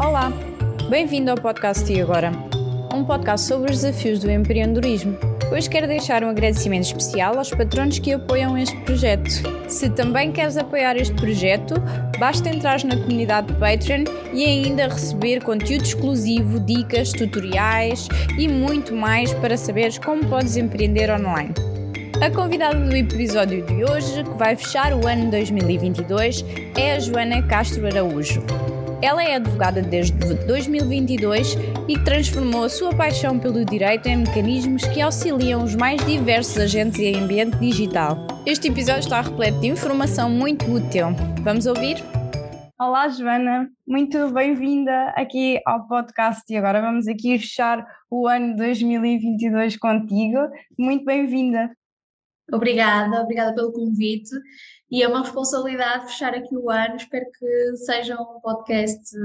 Olá, 0.00 0.32
bem-vindo 0.88 1.30
ao 1.30 1.36
podcast 1.36 1.92
E 1.92 2.00
Agora, 2.00 2.32
um 2.92 3.04
podcast 3.04 3.46
sobre 3.46 3.70
os 3.70 3.82
desafios 3.82 4.18
do 4.20 4.30
empreendedorismo. 4.30 5.14
Hoje 5.52 5.68
quero 5.68 5.86
deixar 5.86 6.24
um 6.24 6.30
agradecimento 6.30 6.84
especial 6.84 7.36
aos 7.36 7.50
patronos 7.50 7.98
que 7.98 8.14
apoiam 8.14 8.56
este 8.56 8.74
projeto. 8.80 9.28
Se 9.68 9.90
também 9.90 10.32
queres 10.32 10.56
apoiar 10.56 10.96
este 10.96 11.14
projeto, 11.16 11.74
basta 12.18 12.48
entrar 12.48 12.82
na 12.82 12.96
comunidade 12.96 13.52
Patreon 13.56 14.04
e 14.32 14.42
ainda 14.42 14.88
receber 14.88 15.44
conteúdo 15.44 15.84
exclusivo, 15.84 16.58
dicas, 16.60 17.12
tutoriais 17.12 18.08
e 18.38 18.48
muito 18.48 18.96
mais 18.96 19.34
para 19.34 19.54
saberes 19.58 19.98
como 19.98 20.26
podes 20.30 20.56
empreender 20.56 21.10
online. 21.10 21.52
A 22.22 22.30
convidada 22.30 22.80
do 22.80 22.96
episódio 22.96 23.66
de 23.66 23.84
hoje, 23.84 24.24
que 24.24 24.38
vai 24.38 24.56
fechar 24.56 24.94
o 24.94 25.06
ano 25.06 25.30
2022, 25.30 26.42
é 26.74 26.94
a 26.94 26.98
Joana 26.98 27.42
Castro 27.42 27.86
Araújo. 27.86 28.42
Ela 29.02 29.24
é 29.24 29.36
advogada 29.36 29.80
desde 29.80 30.12
2022 30.46 31.56
e 31.88 31.98
transformou 32.04 32.64
a 32.64 32.68
sua 32.68 32.94
paixão 32.94 33.38
pelo 33.38 33.64
direito 33.64 34.06
em 34.06 34.18
mecanismos 34.18 34.84
que 34.84 35.00
auxiliam 35.00 35.64
os 35.64 35.74
mais 35.74 36.04
diversos 36.04 36.58
agentes 36.58 37.00
em 37.00 37.16
ambiente 37.16 37.56
digital. 37.56 38.26
Este 38.44 38.68
episódio 38.68 39.00
está 39.00 39.22
repleto 39.22 39.58
de 39.60 39.68
informação 39.68 40.28
muito 40.28 40.70
útil. 40.70 41.06
Vamos 41.42 41.64
ouvir? 41.64 41.96
Olá, 42.78 43.08
Joana, 43.08 43.70
muito 43.88 44.30
bem-vinda 44.34 45.14
aqui 45.16 45.58
ao 45.64 45.86
podcast 45.86 46.42
e 46.52 46.56
agora 46.58 46.82
vamos 46.82 47.08
aqui 47.08 47.38
fechar 47.38 47.82
o 48.10 48.28
ano 48.28 48.54
2022 48.54 49.78
contigo. 49.78 50.40
Muito 50.78 51.06
bem-vinda. 51.06 51.70
Obrigada, 52.52 53.22
obrigada 53.22 53.54
pelo 53.54 53.72
convite 53.72 54.30
e 54.90 55.02
é 55.02 55.08
uma 55.08 55.20
responsabilidade 55.20 56.06
fechar 56.06 56.34
aqui 56.34 56.56
o 56.56 56.70
ano. 56.70 56.96
Espero 56.96 57.26
que 57.38 57.76
seja 57.76 58.20
um 58.20 58.40
podcast 58.40 59.16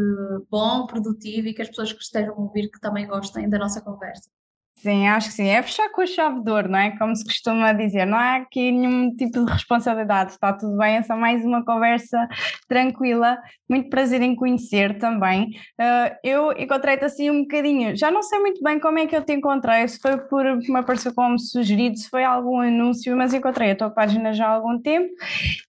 bom, 0.50 0.86
produtivo 0.86 1.48
e 1.48 1.54
que 1.54 1.62
as 1.62 1.70
pessoas 1.70 1.92
que 1.92 2.02
estejam 2.02 2.36
a 2.36 2.40
ouvir 2.40 2.70
que 2.70 2.80
também 2.80 3.08
gostem 3.08 3.50
da 3.50 3.58
nossa 3.58 3.81
conversa. 3.81 4.30
Sim, 4.78 5.08
acho 5.08 5.30
que 5.30 5.34
sim. 5.36 5.48
É 5.48 5.64
fechar 5.64 5.90
com 5.90 6.02
a 6.02 6.06
chave 6.06 6.42
de 6.44 6.52
ouro, 6.52 6.70
não 6.70 6.78
é? 6.78 6.95
Como 6.98 7.16
se 7.16 7.23
costuma 7.23 7.72
dizer, 7.73 8.06
não 8.06 8.18
há 8.18 8.36
aqui 8.36 8.72
nenhum 8.72 9.16
tipo 9.16 9.44
de 9.44 9.52
responsabilidade, 9.52 10.34
está 10.34 10.54
tudo 10.54 10.78
bem, 10.78 10.98
é 10.98 11.02
só 11.04 11.16
mais 11.16 11.44
uma 11.44 11.64
conversa 11.66 12.28
tranquila. 12.67 13.38
Muito 13.70 13.90
prazer 13.90 14.22
em 14.22 14.36
conhecer 14.36 15.00
também. 15.00 15.52
Uh, 15.80 16.16
eu 16.23 16.52
encontrei-te 16.52 17.04
assim 17.06 17.32
um 17.32 17.42
bocadinho, 17.44 17.95
já 17.95 18.12
não 18.12 18.22
sei 18.22 18.38
muito 18.40 18.62
bem 18.62 18.80
como 18.80 19.00
é 19.00 19.08
que 19.08 19.16
eu 19.16 19.23
te 19.26 19.34
encontrei, 19.34 19.88
se 19.88 20.00
foi 20.00 20.17
por 20.28 20.44
me 20.58 20.78
apareceu 20.78 21.14
como 21.16 21.39
sugerido, 21.39 21.98
se 21.98 22.10
foi 22.10 22.23
algum 22.23 22.60
anúncio, 22.60 23.16
mas 23.17 23.34
encontrei 23.34 23.72
a 23.72 23.76
tua 23.76 23.89
página 23.89 24.34
já 24.34 24.45
há 24.48 24.52
algum 24.52 24.80
tempo 24.80 25.10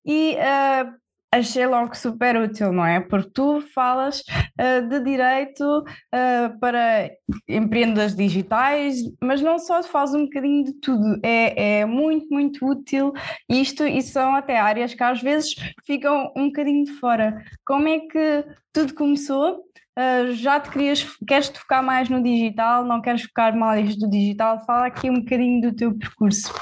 e 0.05 0.37
uh, 0.37 1.06
achei 1.37 1.67
logo 1.67 1.95
super 1.95 2.37
útil, 2.37 2.73
não 2.73 2.85
é? 2.85 3.01
Porque 3.01 3.31
tu 3.31 3.61
falas 3.75 4.21
uh, 4.21 4.89
de 4.89 5.01
direito 5.01 5.63
uh, 5.63 6.59
para 6.61 7.11
empreendas 7.49 8.15
digitais, 8.15 8.97
mas 9.21 9.41
não 9.41 9.59
só 9.59 9.83
faz 9.83 10.15
um 10.15 10.25
bocadinho 10.25 10.65
de 10.65 10.73
tudo, 10.75 11.21
é, 11.23 11.81
é 11.81 11.87
muito, 11.87 12.29
muito 12.31 12.67
útil 12.67 13.13
isto 13.49 13.87
e 13.87 14.03
são 14.03 14.35
até 14.35 14.59
áreas 14.59 14.95
que 14.95 15.03
às 15.03 15.21
vezes 15.21 15.55
ficam 15.85 16.33
um 16.37 16.47
bocadinho 16.47 16.85
de 16.85 16.93
fora. 16.93 17.45
Como 17.65 17.89
é 17.89 18.01
que 18.01 18.45
tudo 18.73 18.95
começou? 18.95 19.65
Uh, 19.99 20.33
já 20.33 20.61
te 20.61 20.71
querias, 20.71 21.07
queres 21.27 21.49
te 21.49 21.59
focar 21.59 21.83
mais 21.83 22.11
no 22.11 22.23
digital, 22.23 22.85
não 22.85 23.01
queres 23.01 23.23
focar 23.23 23.57
mais 23.57 23.97
do 23.97 24.09
digital? 24.09 24.63
Fala 24.67 24.87
aqui 24.87 25.09
um 25.09 25.21
bocadinho 25.21 25.63
do 25.63 25.75
teu 25.75 25.97
percurso. 25.97 26.53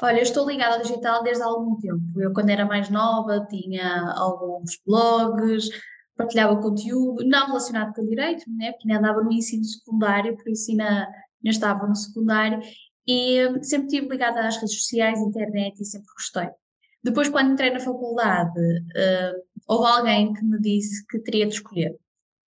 Olha, 0.00 0.18
eu 0.18 0.22
estou 0.22 0.48
ligada 0.48 0.76
ao 0.76 0.82
digital 0.82 1.22
desde 1.24 1.42
há 1.42 1.46
algum 1.46 1.76
tempo. 1.76 2.20
Eu, 2.20 2.32
quando 2.32 2.50
era 2.50 2.64
mais 2.64 2.88
nova, 2.88 3.44
tinha 3.50 4.12
alguns 4.16 4.78
blogs, 4.86 5.68
partilhava 6.16 6.60
conteúdo, 6.60 7.24
não 7.26 7.48
relacionado 7.48 7.92
com 7.94 8.02
o 8.02 8.06
direito, 8.06 8.44
né? 8.48 8.72
porque 8.72 8.88
ainda 8.88 9.00
andava 9.00 9.22
no 9.22 9.32
ensino 9.32 9.64
secundário, 9.64 10.36
por 10.36 10.48
isso 10.48 10.70
ainda, 10.70 10.84
ainda 10.84 11.10
estava 11.44 11.86
no 11.86 11.96
secundário, 11.96 12.60
e 13.06 13.46
hum, 13.46 13.62
sempre 13.62 13.86
estive 13.86 14.08
ligada 14.08 14.46
às 14.46 14.56
redes 14.56 14.74
sociais, 14.74 15.18
internet, 15.20 15.80
e 15.80 15.84
sempre 15.84 16.08
gostei. 16.14 16.48
Depois, 17.02 17.28
quando 17.28 17.52
entrei 17.52 17.70
na 17.70 17.80
faculdade, 17.80 18.58
uh, 18.60 19.42
houve 19.66 19.88
alguém 19.88 20.32
que 20.32 20.44
me 20.44 20.60
disse 20.60 21.06
que 21.06 21.18
teria 21.20 21.46
de 21.46 21.54
escolher 21.54 21.96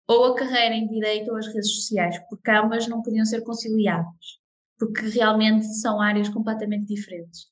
ou 0.09 0.25
a 0.25 0.35
carreira 0.35 0.75
em 0.75 0.89
direito 0.89 1.31
ou 1.31 1.37
as 1.37 1.47
redes 1.47 1.73
sociais, 1.73 2.19
porque 2.29 2.51
ambas 2.51 2.89
não 2.89 3.01
podiam 3.01 3.25
ser 3.25 3.43
conciliadas 3.43 4.40
porque 4.81 5.03
realmente 5.11 5.67
são 5.75 6.01
áreas 6.01 6.31
completamente 6.31 6.87
diferentes. 6.87 7.47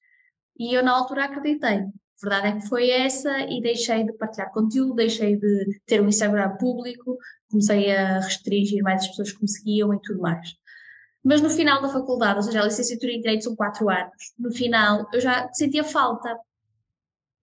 E 0.59 0.75
eu 0.75 0.83
na 0.83 0.93
altura 0.93 1.27
acreditei. 1.27 1.81
A 1.81 1.91
verdade 2.21 2.49
é 2.49 2.61
que 2.61 2.69
foi 2.69 2.91
essa 2.91 3.31
e 3.43 3.61
deixei 3.61 4.05
de 4.05 4.13
partilhar 4.15 4.51
conteúdo, 4.53 4.95
deixei 4.95 5.37
de 5.37 5.81
ter 5.87 6.01
um 6.01 6.09
Instagram 6.09 6.57
público, 6.57 7.17
comecei 7.49 7.95
a 7.95 8.19
restringir 8.21 8.83
mais 8.83 9.03
as 9.03 9.09
pessoas 9.09 9.33
que 9.33 9.43
me 9.43 9.49
seguiam 9.49 9.95
e 9.95 10.01
tudo 10.01 10.21
mais. 10.21 10.57
Mas 11.23 11.41
no 11.41 11.51
final 11.51 11.83
da 11.83 11.91
faculdade, 11.91 12.39
ou 12.39 12.43
seja, 12.43 12.63
a 12.63 12.65
licenciatura 12.65 13.13
em 13.13 13.21
Direito 13.21 13.45
são 13.45 13.55
quatro 13.55 13.89
anos, 13.89 14.33
no 14.39 14.51
final 14.51 15.07
eu 15.13 15.21
já 15.21 15.49
sentia 15.53 15.85
falta 15.85 16.37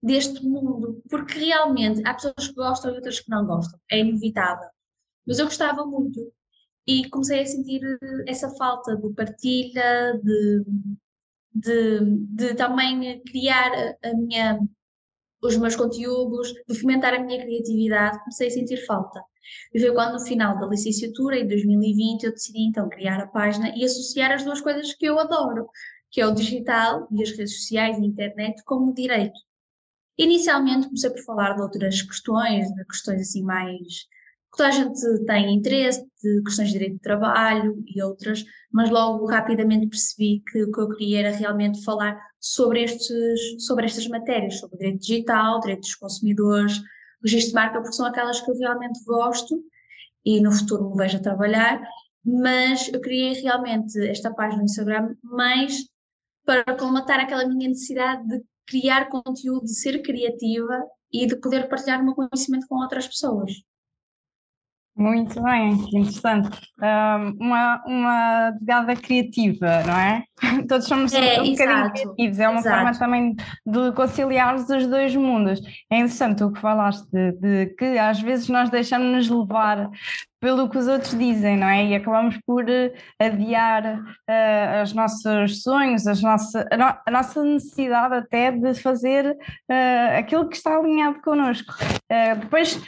deste 0.02 0.44
mundo, 0.44 1.02
porque 1.08 1.38
realmente 1.38 2.02
há 2.04 2.12
pessoas 2.12 2.48
que 2.48 2.54
gostam 2.54 2.92
e 2.92 2.96
outras 2.96 3.20
que 3.20 3.30
não 3.30 3.46
gostam, 3.46 3.78
é 3.90 4.00
inevitável. 4.00 4.68
Mas 5.26 5.38
eu 5.38 5.46
gostava 5.46 5.86
muito 5.86 6.32
e 6.86 7.08
comecei 7.10 7.40
a 7.40 7.46
sentir 7.46 7.80
essa 8.28 8.48
falta 8.50 8.96
de 8.96 9.12
partilha, 9.14 10.20
de, 10.22 10.64
de, 11.52 12.00
de 12.28 12.54
também 12.54 13.20
criar 13.24 13.96
a 14.04 14.14
minha, 14.14 14.60
os 15.42 15.56
meus 15.56 15.74
conteúdos, 15.74 16.52
de 16.68 16.78
fomentar 16.80 17.14
a 17.14 17.18
minha 17.18 17.42
criatividade, 17.42 18.20
comecei 18.20 18.48
a 18.48 18.50
sentir 18.50 18.86
falta. 18.86 19.20
E 19.74 19.80
foi 19.80 19.92
quando, 19.92 20.14
no 20.14 20.24
final 20.24 20.58
da 20.58 20.66
licenciatura, 20.66 21.38
em 21.38 21.46
2020, 21.46 22.24
eu 22.24 22.32
decidi 22.32 22.60
então 22.60 22.88
criar 22.88 23.20
a 23.20 23.26
página 23.26 23.72
e 23.76 23.84
associar 23.84 24.32
as 24.32 24.44
duas 24.44 24.60
coisas 24.60 24.92
que 24.94 25.06
eu 25.06 25.18
adoro, 25.18 25.68
que 26.10 26.20
é 26.20 26.26
o 26.26 26.34
digital 26.34 27.06
e 27.10 27.22
as 27.22 27.30
redes 27.30 27.56
sociais 27.58 27.98
e 27.98 28.06
internet, 28.06 28.62
como 28.64 28.94
direito. 28.94 29.38
Inicialmente 30.18 30.86
comecei 30.86 31.10
por 31.10 31.22
falar 31.24 31.54
de 31.54 31.62
outras 31.62 32.00
questões, 32.02 32.72
de 32.74 32.84
questões 32.86 33.20
assim 33.20 33.42
mais 33.42 34.06
toda 34.56 34.68
a 34.70 34.72
gente 34.72 35.24
tem 35.26 35.54
interesse 35.54 36.04
de 36.22 36.42
questões 36.42 36.68
de 36.68 36.72
direito 36.72 36.94
de 36.94 37.00
trabalho 37.00 37.84
e 37.86 38.02
outras, 38.02 38.44
mas 38.72 38.90
logo 38.90 39.26
rapidamente 39.26 39.88
percebi 39.88 40.42
que 40.50 40.64
o 40.64 40.72
que 40.72 40.80
eu 40.80 40.88
queria 40.88 41.20
era 41.20 41.36
realmente 41.36 41.84
falar 41.84 42.18
sobre, 42.40 42.82
estes, 42.82 43.64
sobre 43.64 43.84
estas 43.84 44.08
matérias, 44.08 44.58
sobre 44.58 44.78
direito 44.78 45.00
digital, 45.00 45.60
direito 45.60 45.82
dos 45.82 45.94
consumidores, 45.94 46.80
registro 47.22 47.50
de 47.50 47.54
marca, 47.54 47.80
porque 47.80 47.94
são 47.94 48.06
aquelas 48.06 48.40
que 48.40 48.50
eu 48.50 48.58
realmente 48.58 49.04
gosto 49.04 49.62
e 50.24 50.40
no 50.40 50.50
futuro 50.50 50.90
me 50.90 50.96
vejo 50.96 51.18
a 51.18 51.22
trabalhar, 51.22 51.82
mas 52.24 52.88
eu 52.92 53.00
criei 53.00 53.34
realmente 53.34 53.98
esta 54.08 54.32
página 54.32 54.58
no 54.58 54.64
Instagram 54.64 55.14
mais 55.22 55.84
para 56.44 56.64
colmatar 56.76 57.20
aquela 57.20 57.46
minha 57.46 57.68
necessidade 57.68 58.26
de 58.26 58.42
criar 58.66 59.08
conteúdo, 59.08 59.64
de 59.64 59.74
ser 59.74 60.02
criativa 60.02 60.82
e 61.12 61.26
de 61.26 61.36
poder 61.36 61.68
partilhar 61.68 62.00
o 62.00 62.04
meu 62.04 62.14
conhecimento 62.14 62.66
com 62.68 62.76
outras 62.76 63.06
pessoas. 63.06 63.52
Muito 64.96 65.42
bem, 65.42 65.76
que 65.76 65.98
interessante. 65.98 66.58
uma, 67.38 67.82
uma 67.86 68.46
advogada 68.46 68.96
criativa, 68.96 69.82
não 69.86 69.94
é? 69.94 70.24
Todos 70.66 70.86
somos 70.86 71.12
é, 71.12 71.42
um 71.42 71.50
bocadinho 71.50 71.92
criativos, 71.92 72.38
é 72.38 72.48
uma 72.48 72.60
exato. 72.60 72.76
forma 72.76 72.98
também 72.98 73.36
de 73.66 73.92
conciliar 73.92 74.54
os 74.54 74.66
dois 74.66 75.14
mundos. 75.14 75.60
É 75.90 75.96
interessante 75.98 76.42
o 76.44 76.50
que 76.50 76.60
falaste, 76.60 77.06
de, 77.12 77.32
de 77.32 77.66
que 77.74 77.98
às 77.98 78.22
vezes 78.22 78.48
nós 78.48 78.70
deixamos-nos 78.70 79.28
levar 79.28 79.90
pelo 80.40 80.68
que 80.68 80.78
os 80.78 80.86
outros 80.86 81.18
dizem, 81.18 81.56
não 81.56 81.66
é? 81.66 81.84
E 81.86 81.94
acabamos 81.94 82.38
por 82.46 82.68
eh, 82.68 82.92
adiar 83.18 84.00
uh, 84.00 84.82
os 84.82 84.92
nossos 84.92 85.62
sonhos, 85.62 86.06
as 86.06 86.22
nossa, 86.22 86.66
a, 86.70 86.76
no, 86.76 86.84
a, 86.84 87.10
nossa 87.10 87.42
necessidade 87.42 88.14
até 88.14 88.52
de 88.52 88.74
fazer 88.74 89.26
uh, 89.26 90.18
aquilo 90.18 90.48
que 90.48 90.56
está 90.56 90.76
alinhado 90.76 91.20
connosco. 91.22 91.74
Uh, 91.82 92.38
depois 92.38 92.80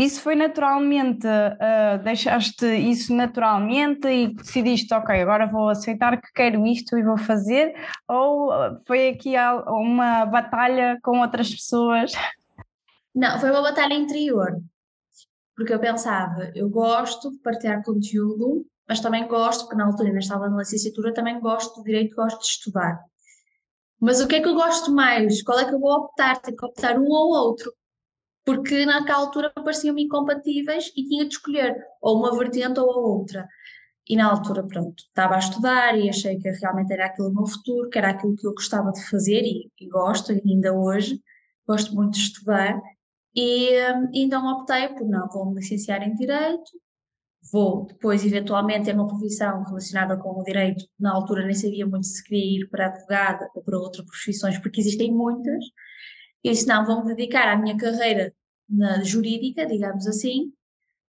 isso 0.00 0.20
foi 0.22 0.36
naturalmente, 0.36 1.26
uh, 1.26 2.02
deixaste 2.04 2.64
isso 2.66 3.12
naturalmente 3.12 4.06
e 4.06 4.32
decidiste, 4.32 4.94
ok, 4.94 5.20
agora 5.20 5.50
vou 5.50 5.68
aceitar 5.68 6.20
que 6.20 6.32
quero 6.32 6.64
isto 6.64 6.96
e 6.96 7.02
vou 7.02 7.18
fazer, 7.18 7.74
ou 8.06 8.50
foi 8.86 9.08
aqui 9.08 9.34
uma 9.66 10.24
batalha 10.24 10.98
com 11.02 11.20
outras 11.20 11.50
pessoas? 11.50 12.12
Não, 13.12 13.40
foi 13.40 13.50
uma 13.50 13.62
batalha 13.62 13.94
interior, 13.94 14.60
porque 15.56 15.74
eu 15.74 15.80
pensava, 15.80 16.52
eu 16.54 16.70
gosto 16.70 17.32
de 17.32 17.38
partilhar 17.38 17.82
conteúdo, 17.82 18.64
mas 18.88 19.00
também 19.00 19.26
gosto, 19.26 19.62
porque 19.62 19.76
na 19.76 19.86
altura 19.86 20.10
ainda 20.10 20.20
estava 20.20 20.48
na 20.48 20.58
licenciatura, 20.58 21.12
também 21.12 21.40
gosto 21.40 21.80
do 21.80 21.84
direito, 21.84 22.14
gosto 22.14 22.38
de 22.38 22.46
estudar. 22.46 23.00
Mas 24.00 24.20
o 24.20 24.28
que 24.28 24.36
é 24.36 24.40
que 24.40 24.48
eu 24.48 24.54
gosto 24.54 24.92
mais? 24.92 25.42
Qual 25.42 25.58
é 25.58 25.64
que 25.64 25.74
eu 25.74 25.80
vou 25.80 25.90
optar? 25.90 26.40
Tenho 26.40 26.56
que 26.56 26.64
optar 26.64 26.96
um 26.96 27.10
ou 27.10 27.30
outro 27.30 27.72
porque 28.48 28.86
naquela 28.86 29.18
altura 29.18 29.52
pareciam-me 29.54 30.04
incompatíveis 30.04 30.90
e 30.96 31.06
tinha 31.06 31.28
de 31.28 31.34
escolher 31.34 31.76
ou 32.00 32.18
uma 32.18 32.34
vertente 32.34 32.80
ou 32.80 32.90
a 32.90 32.96
outra. 32.96 33.46
E 34.08 34.16
na 34.16 34.24
altura, 34.24 34.66
pronto, 34.66 35.02
estava 35.02 35.34
a 35.34 35.38
estudar 35.38 35.98
e 35.98 36.08
achei 36.08 36.38
que 36.38 36.48
realmente 36.52 36.90
era 36.90 37.04
aquilo 37.04 37.28
o 37.28 37.34
meu 37.34 37.46
futuro, 37.46 37.90
que 37.90 37.98
era 37.98 38.08
aquilo 38.08 38.34
que 38.34 38.46
eu 38.46 38.54
gostava 38.54 38.90
de 38.90 39.04
fazer 39.10 39.42
e, 39.42 39.70
e 39.78 39.86
gosto, 39.90 40.32
e 40.32 40.40
ainda 40.46 40.72
hoje, 40.72 41.20
gosto 41.66 41.94
muito 41.94 42.14
de 42.14 42.20
estudar. 42.20 42.80
E 43.36 43.68
então 44.14 44.50
optei 44.50 44.88
por 44.94 45.06
não, 45.06 45.28
vou 45.28 45.50
me 45.50 45.56
licenciar 45.56 46.02
em 46.02 46.14
Direito, 46.14 46.70
vou 47.52 47.84
depois 47.84 48.24
eventualmente 48.24 48.86
ter 48.86 48.94
uma 48.94 49.06
profissão 49.06 49.62
relacionada 49.62 50.16
com 50.16 50.40
o 50.40 50.42
direito. 50.42 50.86
Na 50.98 51.12
altura 51.12 51.44
nem 51.44 51.54
sabia 51.54 51.86
muito 51.86 52.06
se 52.06 52.24
queria 52.24 52.62
ir 52.62 52.70
para 52.70 52.86
advogada 52.86 53.46
ou 53.54 53.62
para 53.62 53.78
outras 53.78 54.06
profissões, 54.06 54.58
porque 54.58 54.80
existem 54.80 55.12
muitas. 55.12 55.62
E 56.48 56.52
disse, 56.52 56.66
não, 56.66 56.84
vou-me 56.84 57.14
dedicar 57.14 57.48
à 57.48 57.56
minha 57.56 57.76
carreira 57.76 58.34
na 58.68 59.02
jurídica, 59.02 59.66
digamos 59.66 60.06
assim, 60.06 60.52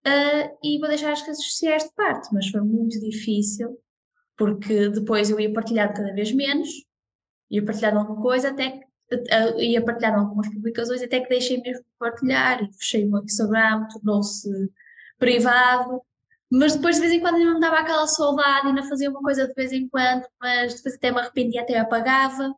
uh, 0.05 0.57
e 0.63 0.77
vou 0.79 0.87
deixar 0.87 1.11
as 1.11 1.21
coisas 1.21 1.43
sociais 1.43 1.83
de 1.83 1.93
parte. 1.93 2.29
Mas 2.33 2.47
foi 2.49 2.61
muito 2.61 2.99
difícil, 2.99 3.77
porque 4.37 4.89
depois 4.89 5.29
eu 5.29 5.39
ia 5.39 5.51
partilhando 5.51 5.93
cada 5.93 6.13
vez 6.13 6.31
menos, 6.31 6.69
ia 7.49 7.63
partilhando 7.63 7.99
alguma 7.99 8.21
coisa, 8.21 8.49
até 8.49 8.69
que 8.69 9.15
uh, 9.15 9.59
ia 9.59 9.83
partilhando 9.83 10.19
algumas 10.19 10.49
publicações, 10.49 11.01
até 11.01 11.19
que 11.19 11.29
deixei 11.29 11.61
mesmo 11.61 11.83
de 11.83 11.89
partilhar 11.97 12.63
e 12.63 12.73
fechei 12.73 13.05
o 13.05 13.11
meu 13.11 13.23
Instagram, 13.23 13.87
tornou-se 13.87 14.49
privado 15.17 16.01
mas 16.51 16.75
depois 16.75 16.95
de 16.95 17.01
vez 17.01 17.13
em 17.13 17.19
quando 17.19 17.35
ainda 17.35 17.53
me 17.53 17.59
dava 17.59 17.77
aquela 17.77 18.07
saudade, 18.07 18.67
ainda 18.67 18.81
fazia 18.83 19.09
uma 19.09 19.21
coisa 19.21 19.47
de 19.47 19.53
vez 19.53 19.71
em 19.71 19.87
quando, 19.87 20.25
mas 20.41 20.75
depois 20.75 20.95
até 20.95 21.11
me 21.11 21.19
arrependia, 21.19 21.61
até 21.61 21.77
apagava. 21.77 22.55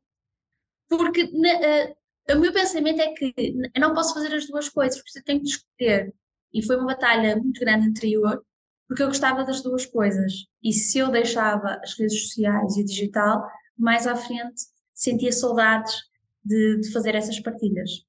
Porque 0.87 1.23
uh, 1.23 1.95
o 2.35 2.39
meu 2.39 2.53
pensamento 2.53 3.01
é 3.01 3.13
que 3.13 3.33
eu 3.37 3.81
não 3.81 3.93
posso 3.93 4.13
fazer 4.13 4.33
as 4.35 4.47
duas 4.47 4.69
coisas, 4.69 5.01
porque 5.01 5.19
eu 5.19 5.23
tenho 5.23 5.41
que 5.41 5.47
escolher. 5.47 6.13
E 6.53 6.65
foi 6.65 6.75
uma 6.75 6.87
batalha 6.87 7.35
muito 7.37 7.59
grande 7.59 7.87
interior, 7.87 8.43
porque 8.87 9.03
eu 9.03 9.07
gostava 9.07 9.43
das 9.43 9.61
duas 9.61 9.85
coisas. 9.85 10.45
E 10.61 10.73
se 10.73 10.97
eu 10.99 11.09
deixava 11.09 11.79
as 11.81 11.97
redes 11.97 12.23
sociais 12.23 12.75
e 12.75 12.81
o 12.81 12.85
digital, 12.85 13.47
mais 13.77 14.05
à 14.05 14.15
frente 14.15 14.61
sentia 14.93 15.31
saudades 15.31 15.95
de, 16.43 16.81
de 16.81 16.91
fazer 16.91 17.15
essas 17.15 17.39
partilhas. 17.39 18.05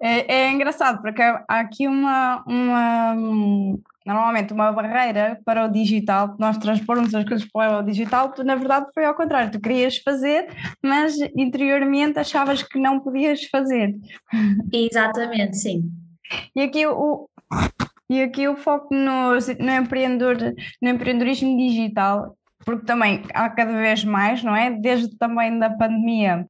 É, 0.00 0.34
é, 0.34 0.50
engraçado, 0.52 1.02
porque 1.02 1.20
há 1.20 1.44
aqui 1.48 1.88
uma, 1.88 2.44
uma, 2.46 3.76
normalmente 4.04 4.52
uma 4.52 4.70
barreira 4.70 5.40
para 5.44 5.64
o 5.64 5.68
digital, 5.68 6.36
nós 6.38 6.58
transpormos 6.58 7.14
as 7.14 7.24
coisas 7.24 7.48
para 7.50 7.78
o 7.78 7.82
digital, 7.82 8.32
tu 8.32 8.44
na 8.44 8.54
verdade 8.54 8.86
foi 8.92 9.04
ao 9.04 9.14
contrário, 9.14 9.50
tu 9.50 9.60
querias 9.60 9.98
fazer, 9.98 10.48
mas 10.82 11.16
interiormente 11.36 12.18
achavas 12.18 12.62
que 12.62 12.78
não 12.78 13.00
podias 13.00 13.44
fazer. 13.44 13.94
Exatamente, 14.72 15.56
sim. 15.56 15.90
E 16.54 16.62
aqui 16.62 16.86
o, 16.86 17.28
e 18.10 18.22
aqui 18.22 18.46
o 18.46 18.56
foco 18.56 18.94
no, 18.94 19.32
no, 19.32 19.72
empreendedor, 19.72 20.36
no 20.82 20.88
empreendedorismo 20.90 21.56
digital, 21.56 22.36
porque 22.64 22.84
também 22.84 23.22
há 23.32 23.48
cada 23.48 23.72
vez 23.72 24.04
mais, 24.04 24.42
não 24.42 24.54
é? 24.54 24.70
Desde 24.70 25.16
também 25.16 25.58
da 25.58 25.70
pandemia, 25.70 26.46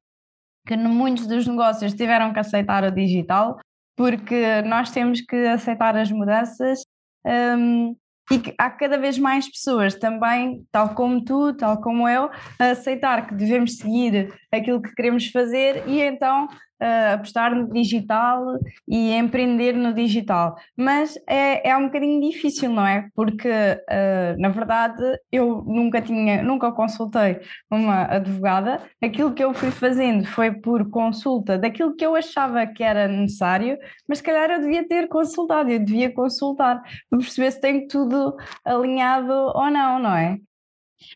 que 0.67 0.75
muitos 0.75 1.27
dos 1.27 1.47
negócios 1.47 1.93
tiveram 1.93 2.33
que 2.33 2.39
aceitar 2.39 2.83
o 2.83 2.91
digital, 2.91 3.59
porque 3.95 4.61
nós 4.63 4.91
temos 4.91 5.21
que 5.21 5.35
aceitar 5.47 5.95
as 5.95 6.11
mudanças 6.11 6.83
um, 7.25 7.95
e 8.31 8.39
que 8.39 8.55
há 8.57 8.69
cada 8.69 8.97
vez 8.97 9.17
mais 9.19 9.47
pessoas 9.47 9.93
também, 9.95 10.65
tal 10.71 10.95
como 10.95 11.23
tu, 11.23 11.53
tal 11.53 11.79
como 11.79 12.07
eu, 12.09 12.29
a 12.59 12.71
aceitar 12.71 13.27
que 13.27 13.35
devemos 13.35 13.77
seguir 13.77 14.33
aquilo 14.51 14.81
que 14.81 14.93
queremos 14.95 15.27
fazer 15.27 15.83
e 15.87 16.01
então 16.01 16.47
uh, 16.81 17.13
apostar 17.15 17.55
no 17.55 17.71
digital 17.71 18.57
e 18.87 19.11
empreender 19.13 19.73
no 19.73 19.93
digital. 19.93 20.55
Mas 20.75 21.15
é, 21.27 21.69
é 21.69 21.77
um 21.77 21.85
bocadinho 21.85 22.21
difícil, 22.21 22.69
não 22.69 22.85
é? 22.85 23.09
Porque, 23.15 23.49
uh, 23.49 24.39
na 24.39 24.49
verdade, 24.49 25.03
eu 25.31 25.63
nunca 25.65 26.01
tinha, 26.01 26.41
nunca 26.43 26.71
consultei 26.71 27.39
uma 27.69 28.03
advogada. 28.03 28.81
Aquilo 29.01 29.33
que 29.33 29.43
eu 29.43 29.53
fui 29.53 29.71
fazendo 29.71 30.25
foi 30.25 30.51
por 30.51 30.89
consulta 30.89 31.57
daquilo 31.57 31.95
que 31.95 32.05
eu 32.05 32.15
achava 32.15 32.65
que 32.67 32.83
era 32.83 33.07
necessário, 33.07 33.77
mas 34.07 34.19
se 34.19 34.23
calhar 34.23 34.49
eu 34.51 34.61
devia 34.61 34.87
ter 34.87 35.07
consultado, 35.07 35.69
eu 35.69 35.79
devia 35.79 36.13
consultar 36.13 36.81
para 37.09 37.19
perceber 37.19 37.51
se 37.51 37.61
tem 37.61 37.87
tudo 37.87 38.35
alinhado 38.63 39.33
ou 39.33 39.69
não, 39.69 39.99
não 39.99 40.15
é? 40.15 40.37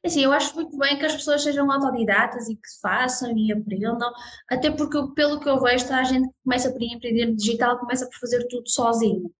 Assim, 0.03 0.23
eu 0.23 0.31
acho 0.31 0.55
muito 0.55 0.77
bem 0.77 0.97
que 0.97 1.05
as 1.05 1.15
pessoas 1.15 1.43
sejam 1.43 1.71
autodidatas 1.71 2.47
e 2.47 2.55
que 2.55 2.79
façam 2.81 3.35
e 3.37 3.51
aprendam, 3.51 4.11
até 4.49 4.71
porque 4.71 4.97
pelo 5.13 5.39
que 5.39 5.49
eu 5.49 5.59
vejo, 5.59 5.91
a 5.93 6.03
gente 6.03 6.29
começa 6.43 6.71
por 6.71 6.81
empreender 6.81 7.25
no 7.27 7.35
digital, 7.35 7.79
começa 7.79 8.05
por 8.05 8.19
fazer 8.19 8.47
tudo 8.47 8.69
sozinho. 8.69 9.31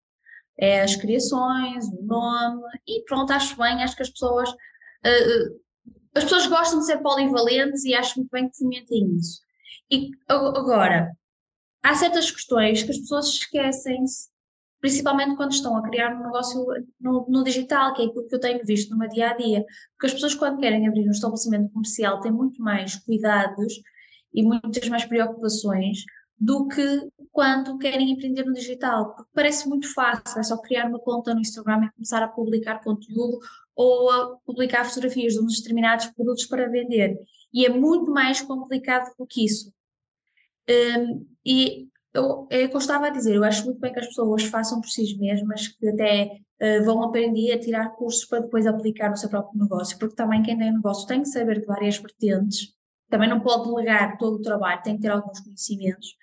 É 0.58 0.82
as 0.82 0.96
criações, 0.96 1.86
o 1.88 2.04
nome, 2.04 2.62
e 2.88 3.04
pronto, 3.06 3.32
acho 3.32 3.58
bem, 3.58 3.82
acho 3.82 3.96
que 3.96 4.02
as 4.02 4.10
pessoas, 4.10 4.50
uh, 4.50 5.60
as 6.16 6.24
pessoas 6.24 6.48
gostam 6.48 6.80
de 6.80 6.86
ser 6.86 6.98
polivalentes 6.98 7.86
e 7.86 7.94
acho 7.94 8.20
muito 8.20 8.30
bem 8.32 8.50
que 8.50 8.58
fomentem 8.58 9.16
isso. 9.16 9.42
E 9.90 10.12
agora, 10.28 11.12
há 11.82 11.96
certas 11.96 12.30
questões 12.30 12.84
que 12.84 12.92
as 12.92 12.98
pessoas 12.98 13.28
esquecem-se 13.28 14.30
principalmente 14.80 15.36
quando 15.36 15.52
estão 15.52 15.76
a 15.76 15.84
criar 15.84 16.16
um 16.16 16.24
negócio 16.24 16.66
no, 17.00 17.26
no, 17.28 17.44
digital, 17.44 17.94
que 17.94 18.02
é 18.02 18.06
aquilo 18.06 18.28
que 18.28 18.36
eu 18.36 18.40
tenho 18.40 18.66
visto 18.66 18.92
no 18.92 18.98
meu 18.98 19.10
dia 19.10 19.32
a 19.32 19.34
dia. 19.36 19.66
Porque 19.92 20.08
as 20.08 20.14
pessoas, 20.14 20.36
quando 20.36 20.60
querem 20.60 20.88
abrir 20.88 21.08
um 21.08 21.12
estabelecimento 21.12 21.72
comercial, 21.72 22.20
têm 22.22 22.32
muito 22.32 22.62
mais 22.62 22.96
cuidados 22.96 23.74
e 24.34 24.44
muitas 24.44 24.88
mais 24.88 25.06
preocupações 25.06 26.04
do 26.40 26.68
que 26.68 27.10
quando 27.32 27.78
querem 27.78 28.12
empreender 28.12 28.46
no 28.46 28.54
digital. 28.54 29.14
Porque 29.14 29.30
parece 29.34 29.68
muito 29.68 29.94
fácil, 29.94 30.40
é 30.40 30.44
só 30.44 30.58
criar 30.58 30.88
uma 30.88 31.00
conta 31.00 31.34
no 31.34 31.42
Instagram 31.42 31.86
e 31.86 31.92
começar 31.92 32.24
a 32.24 32.28
publicar 32.28 32.82
conteúdo 32.82 33.40
ou 33.76 34.10
a 34.10 34.38
publicar 34.46 34.86
fotografias 34.86 35.34
de 35.34 35.42
uns 35.42 35.58
determinados 35.58 36.08
produtos 36.08 36.46
para 36.46 36.70
vender. 36.70 37.18
E 37.54 37.66
é 37.66 37.70
muito 37.70 38.12
mais 38.12 38.42
complicado 38.42 39.12
do 39.18 39.26
que 39.26 39.46
isso. 39.46 39.74
Um, 40.70 41.26
e 41.46 41.88
eu, 42.14 42.48
é 42.50 42.68
que 42.68 42.76
eu 42.76 42.80
estava 42.80 43.08
a 43.08 43.10
dizer, 43.10 43.36
eu 43.36 43.44
acho 43.44 43.66
muito 43.66 43.80
bem 43.80 43.94
que 43.94 44.00
as 44.00 44.08
pessoas 44.08 44.44
façam 44.44 44.82
por 44.82 44.90
si 44.90 45.18
mesmas, 45.18 45.68
que 45.68 45.88
até 45.88 46.32
uh, 46.62 46.84
vão 46.84 47.04
aprender 47.04 47.52
a 47.54 47.60
tirar 47.60 47.90
cursos 47.96 48.26
para 48.26 48.40
depois 48.40 48.66
aplicar 48.66 49.10
no 49.10 49.18
seu 49.18 49.30
próprio 49.30 49.62
negócio, 49.62 49.98
porque 50.00 50.16
também 50.16 50.42
quem 50.42 50.58
tem 50.58 50.74
negócio 50.74 51.08
tem 51.08 51.22
que 51.22 51.30
saber 51.30 51.60
de 51.60 51.66
várias 51.66 51.98
vertentes, 51.98 52.74
também 53.10 53.30
não 53.30 53.40
pode 53.40 53.70
delegar 53.70 54.18
todo 54.18 54.38
o 54.38 54.42
trabalho, 54.42 54.82
tem 54.84 54.96
que 54.96 55.02
ter 55.02 55.10
alguns 55.10 55.40
conhecimentos. 55.40 56.16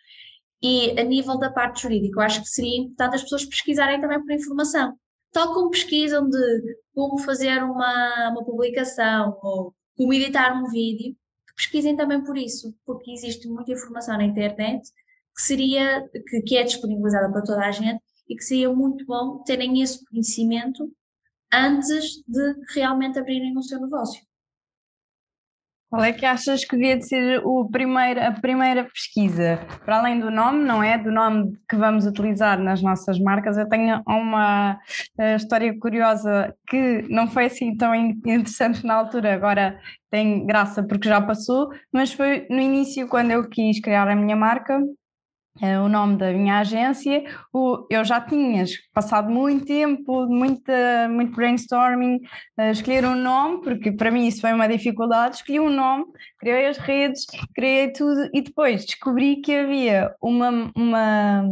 E 0.62 0.98
a 0.98 1.04
nível 1.04 1.38
da 1.38 1.50
parte 1.50 1.82
jurídica, 1.82 2.18
eu 2.18 2.24
acho 2.24 2.42
que 2.42 2.48
seria 2.48 2.80
importante 2.80 3.16
as 3.16 3.22
pessoas 3.22 3.44
pesquisarem 3.44 4.00
também 4.00 4.20
por 4.20 4.32
informação. 4.32 4.94
Tal 5.32 5.52
como 5.52 5.70
pesquisam 5.70 6.28
de 6.28 6.78
como 6.94 7.18
fazer 7.18 7.62
uma, 7.62 8.30
uma 8.30 8.44
publicação 8.44 9.38
ou 9.42 9.74
como 9.96 10.14
editar 10.14 10.58
um 10.58 10.68
vídeo, 10.70 11.14
pesquisem 11.56 11.96
também 11.96 12.22
por 12.22 12.36
isso, 12.36 12.74
porque 12.84 13.10
existe 13.10 13.48
muita 13.48 13.72
informação 13.72 14.16
na 14.16 14.24
internet 14.24 14.82
que 15.36 15.42
seria, 15.42 16.08
que, 16.28 16.40
que 16.42 16.56
é 16.56 16.64
disponibilizada 16.64 17.30
para 17.30 17.42
toda 17.42 17.66
a 17.66 17.70
gente 17.70 18.00
e 18.28 18.34
que 18.34 18.42
seria 18.42 18.72
muito 18.72 19.04
bom 19.04 19.42
terem 19.44 19.82
esse 19.82 20.04
conhecimento 20.06 20.90
antes 21.52 22.22
de 22.26 22.54
realmente 22.74 23.18
abrirem 23.18 23.56
o 23.56 23.62
seu 23.62 23.80
negócio. 23.80 24.20
Qual 25.88 26.02
é 26.02 26.12
que 26.12 26.26
achas 26.26 26.64
que 26.64 26.76
devia 26.76 26.98
de 26.98 27.06
ser 27.06 27.40
o 27.46 27.68
primeiro, 27.70 28.20
a 28.20 28.32
primeira 28.32 28.84
pesquisa? 28.84 29.60
Para 29.84 29.98
além 29.98 30.18
do 30.18 30.32
nome, 30.32 30.64
não 30.64 30.82
é? 30.82 30.98
Do 30.98 31.12
nome 31.12 31.56
que 31.68 31.76
vamos 31.76 32.04
utilizar 32.06 32.58
nas 32.58 32.82
nossas 32.82 33.20
marcas, 33.20 33.56
eu 33.56 33.68
tenho 33.68 34.02
uma 34.06 34.74
uh, 35.18 35.36
história 35.36 35.72
curiosa 35.78 36.52
que 36.66 37.02
não 37.08 37.28
foi 37.28 37.44
assim 37.44 37.76
tão 37.76 37.94
interessante 37.94 38.84
na 38.84 38.94
altura, 38.94 39.32
agora 39.32 39.78
tem 40.10 40.44
graça 40.44 40.82
porque 40.82 41.08
já 41.08 41.20
passou, 41.20 41.68
mas 41.92 42.12
foi 42.12 42.46
no 42.50 42.60
início 42.60 43.06
quando 43.06 43.30
eu 43.30 43.48
quis 43.48 43.80
criar 43.80 44.08
a 44.08 44.16
minha 44.16 44.36
marca, 44.36 44.82
o 45.84 45.88
nome 45.88 46.16
da 46.16 46.32
minha 46.32 46.58
agência, 46.58 47.24
eu 47.90 48.04
já 48.04 48.20
tinha 48.20 48.64
passado 48.92 49.30
muito 49.30 49.66
tempo, 49.66 50.26
muita, 50.26 51.08
muito 51.10 51.34
brainstorming, 51.34 52.20
escolher 52.70 53.04
um 53.06 53.14
nome, 53.14 53.62
porque 53.62 53.90
para 53.92 54.10
mim 54.10 54.26
isso 54.26 54.40
foi 54.40 54.52
uma 54.52 54.68
dificuldade, 54.68 55.36
escolhi 55.36 55.60
um 55.60 55.70
nome, 55.70 56.04
criei 56.38 56.66
as 56.66 56.78
redes, 56.78 57.26
criei 57.54 57.92
tudo 57.92 58.28
e 58.34 58.42
depois 58.42 58.84
descobri 58.84 59.36
que 59.36 59.54
havia 59.54 60.14
uma, 60.20 60.70
uma 60.76 61.44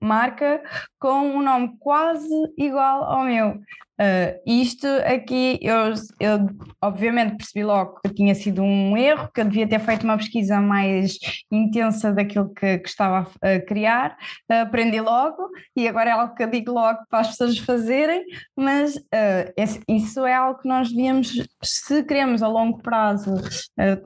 marca 0.00 0.62
com 0.98 1.36
um 1.36 1.42
nome 1.42 1.76
quase 1.80 2.28
igual 2.56 3.04
ao 3.04 3.24
meu. 3.24 3.60
Uh, 4.00 4.40
isto 4.46 4.86
aqui, 5.04 5.58
eu, 5.60 5.92
eu 6.18 6.46
obviamente 6.80 7.36
percebi 7.36 7.62
logo 7.62 8.00
que 8.02 8.14
tinha 8.14 8.34
sido 8.34 8.62
um 8.62 8.96
erro, 8.96 9.28
que 9.30 9.42
eu 9.42 9.44
devia 9.44 9.68
ter 9.68 9.78
feito 9.78 10.04
uma 10.04 10.16
pesquisa 10.16 10.58
mais 10.58 11.18
intensa 11.52 12.10
daquilo 12.10 12.48
que, 12.54 12.78
que 12.78 12.88
estava 12.88 13.30
a 13.42 13.60
criar, 13.60 14.16
uh, 14.50 14.62
aprendi 14.62 14.98
logo 15.02 15.50
e 15.76 15.86
agora 15.86 16.08
é 16.08 16.12
algo 16.14 16.34
que 16.34 16.42
eu 16.42 16.50
digo 16.50 16.72
logo 16.72 17.00
para 17.10 17.20
as 17.20 17.28
pessoas 17.28 17.58
fazerem, 17.58 18.24
mas 18.56 18.96
uh, 18.96 19.52
esse, 19.54 19.82
isso 19.86 20.24
é 20.24 20.32
algo 20.32 20.60
que 20.60 20.68
nós 20.68 20.88
devíamos, 20.88 21.34
se 21.62 22.02
queremos 22.04 22.42
a 22.42 22.48
longo 22.48 22.78
prazo 22.82 23.34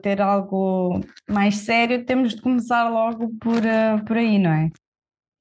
ter 0.01 0.21
algo 0.21 0.99
mais 1.29 1.57
sério, 1.59 2.05
temos 2.05 2.35
de 2.35 2.41
começar 2.41 2.89
logo 2.89 3.31
por, 3.39 3.61
por 4.05 4.17
aí, 4.17 4.37
não 4.37 4.51
é? 4.51 4.69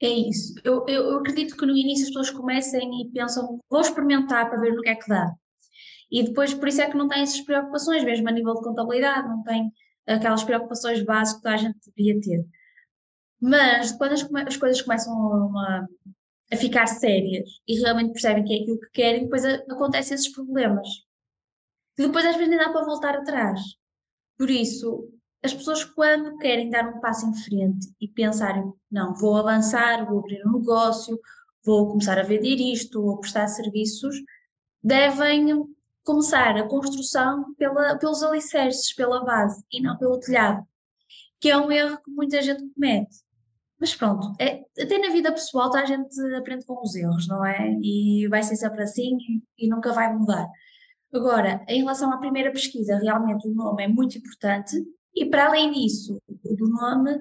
É 0.04 0.08
isso. 0.28 0.54
Eu, 0.62 0.84
eu, 0.86 1.02
eu, 1.12 1.18
acredito 1.18 1.56
que 1.56 1.64
no 1.64 1.74
início 1.74 2.04
as 2.04 2.10
pessoas 2.10 2.30
comecem 2.30 3.00
e 3.00 3.10
pensam, 3.10 3.58
vou 3.70 3.80
experimentar 3.80 4.50
para 4.50 4.60
ver 4.60 4.74
no 4.74 4.82
que 4.82 4.90
é 4.90 4.94
que 4.96 5.08
dá. 5.08 5.32
E 6.12 6.22
depois, 6.24 6.52
por 6.52 6.68
isso 6.68 6.82
é 6.82 6.90
que 6.90 6.96
não 6.96 7.08
têm 7.08 7.22
essas 7.22 7.40
preocupações, 7.40 8.04
mesmo 8.04 8.28
a 8.28 8.32
nível 8.32 8.52
de 8.52 8.60
contabilidade, 8.60 9.26
não 9.26 9.42
tem 9.42 9.72
aquelas 10.06 10.44
preocupações 10.44 11.02
básicas 11.02 11.40
que 11.40 11.48
a 11.48 11.56
gente 11.56 11.78
devia 11.96 12.20
ter. 12.20 12.44
Mas 13.40 13.92
quando 13.92 14.12
as, 14.12 14.30
as 14.46 14.56
coisas 14.58 14.82
começam 14.82 15.58
a, 15.58 15.86
a, 16.52 16.56
ficar 16.58 16.86
sérias 16.86 17.48
e 17.66 17.80
realmente 17.80 18.12
percebem 18.12 18.44
que 18.44 18.52
é 18.52 18.60
aquilo 18.60 18.80
que 18.80 18.90
querem, 18.92 19.22
depois 19.24 19.42
a, 19.42 19.54
acontecem 19.70 20.16
esses 20.16 20.30
problemas. 20.30 20.86
E 21.98 22.02
depois 22.06 22.26
às 22.26 22.36
vezes 22.36 22.50
nem 22.50 22.58
dá 22.58 22.70
para 22.70 22.84
voltar 22.84 23.16
atrás. 23.16 23.58
Por 24.36 24.50
isso, 24.50 25.08
as 25.44 25.52
pessoas 25.52 25.84
quando 25.84 26.38
querem 26.38 26.70
dar 26.70 26.88
um 26.88 27.00
passo 27.00 27.26
em 27.26 27.34
frente 27.34 27.94
e 28.00 28.08
pensarem, 28.08 28.64
não, 28.90 29.14
vou 29.14 29.36
avançar, 29.36 30.06
vou 30.06 30.20
abrir 30.20 30.42
um 30.46 30.58
negócio, 30.58 31.20
vou 31.62 31.88
começar 31.88 32.18
a 32.18 32.22
vender 32.22 32.56
isto, 32.56 33.02
vou 33.02 33.20
prestar 33.20 33.46
serviços, 33.48 34.16
devem 34.82 35.66
começar 36.02 36.56
a 36.56 36.66
construção 36.66 37.54
pela, 37.56 37.98
pelos 37.98 38.22
alicerces, 38.22 38.94
pela 38.94 39.22
base 39.22 39.62
e 39.70 39.82
não 39.82 39.98
pelo 39.98 40.18
telhado, 40.18 40.66
que 41.38 41.50
é 41.50 41.58
um 41.58 41.70
erro 41.70 41.98
que 42.02 42.10
muita 42.10 42.40
gente 42.40 42.64
comete. 42.74 43.22
Mas 43.78 43.94
pronto, 43.94 44.32
é, 44.40 44.62
até 44.80 44.96
na 44.96 45.12
vida 45.12 45.30
pessoal 45.30 45.74
a 45.74 45.84
gente 45.84 46.18
aprende 46.36 46.64
com 46.64 46.80
os 46.80 46.94
erros, 46.94 47.28
não 47.28 47.44
é? 47.44 47.70
E 47.82 48.26
vai 48.28 48.42
ser 48.42 48.56
sempre 48.56 48.82
assim 48.82 49.18
e, 49.58 49.66
e 49.66 49.68
nunca 49.68 49.92
vai 49.92 50.10
mudar. 50.10 50.48
Agora, 51.12 51.62
em 51.68 51.80
relação 51.80 52.10
à 52.10 52.16
primeira 52.16 52.50
pesquisa, 52.50 52.96
realmente 52.96 53.46
o 53.46 53.54
nome 53.54 53.84
é 53.84 53.88
muito 53.88 54.16
importante 54.16 54.82
e 55.14 55.26
para 55.26 55.46
além 55.46 55.70
disso, 55.70 56.20
do 56.28 56.68
nome, 56.68 57.18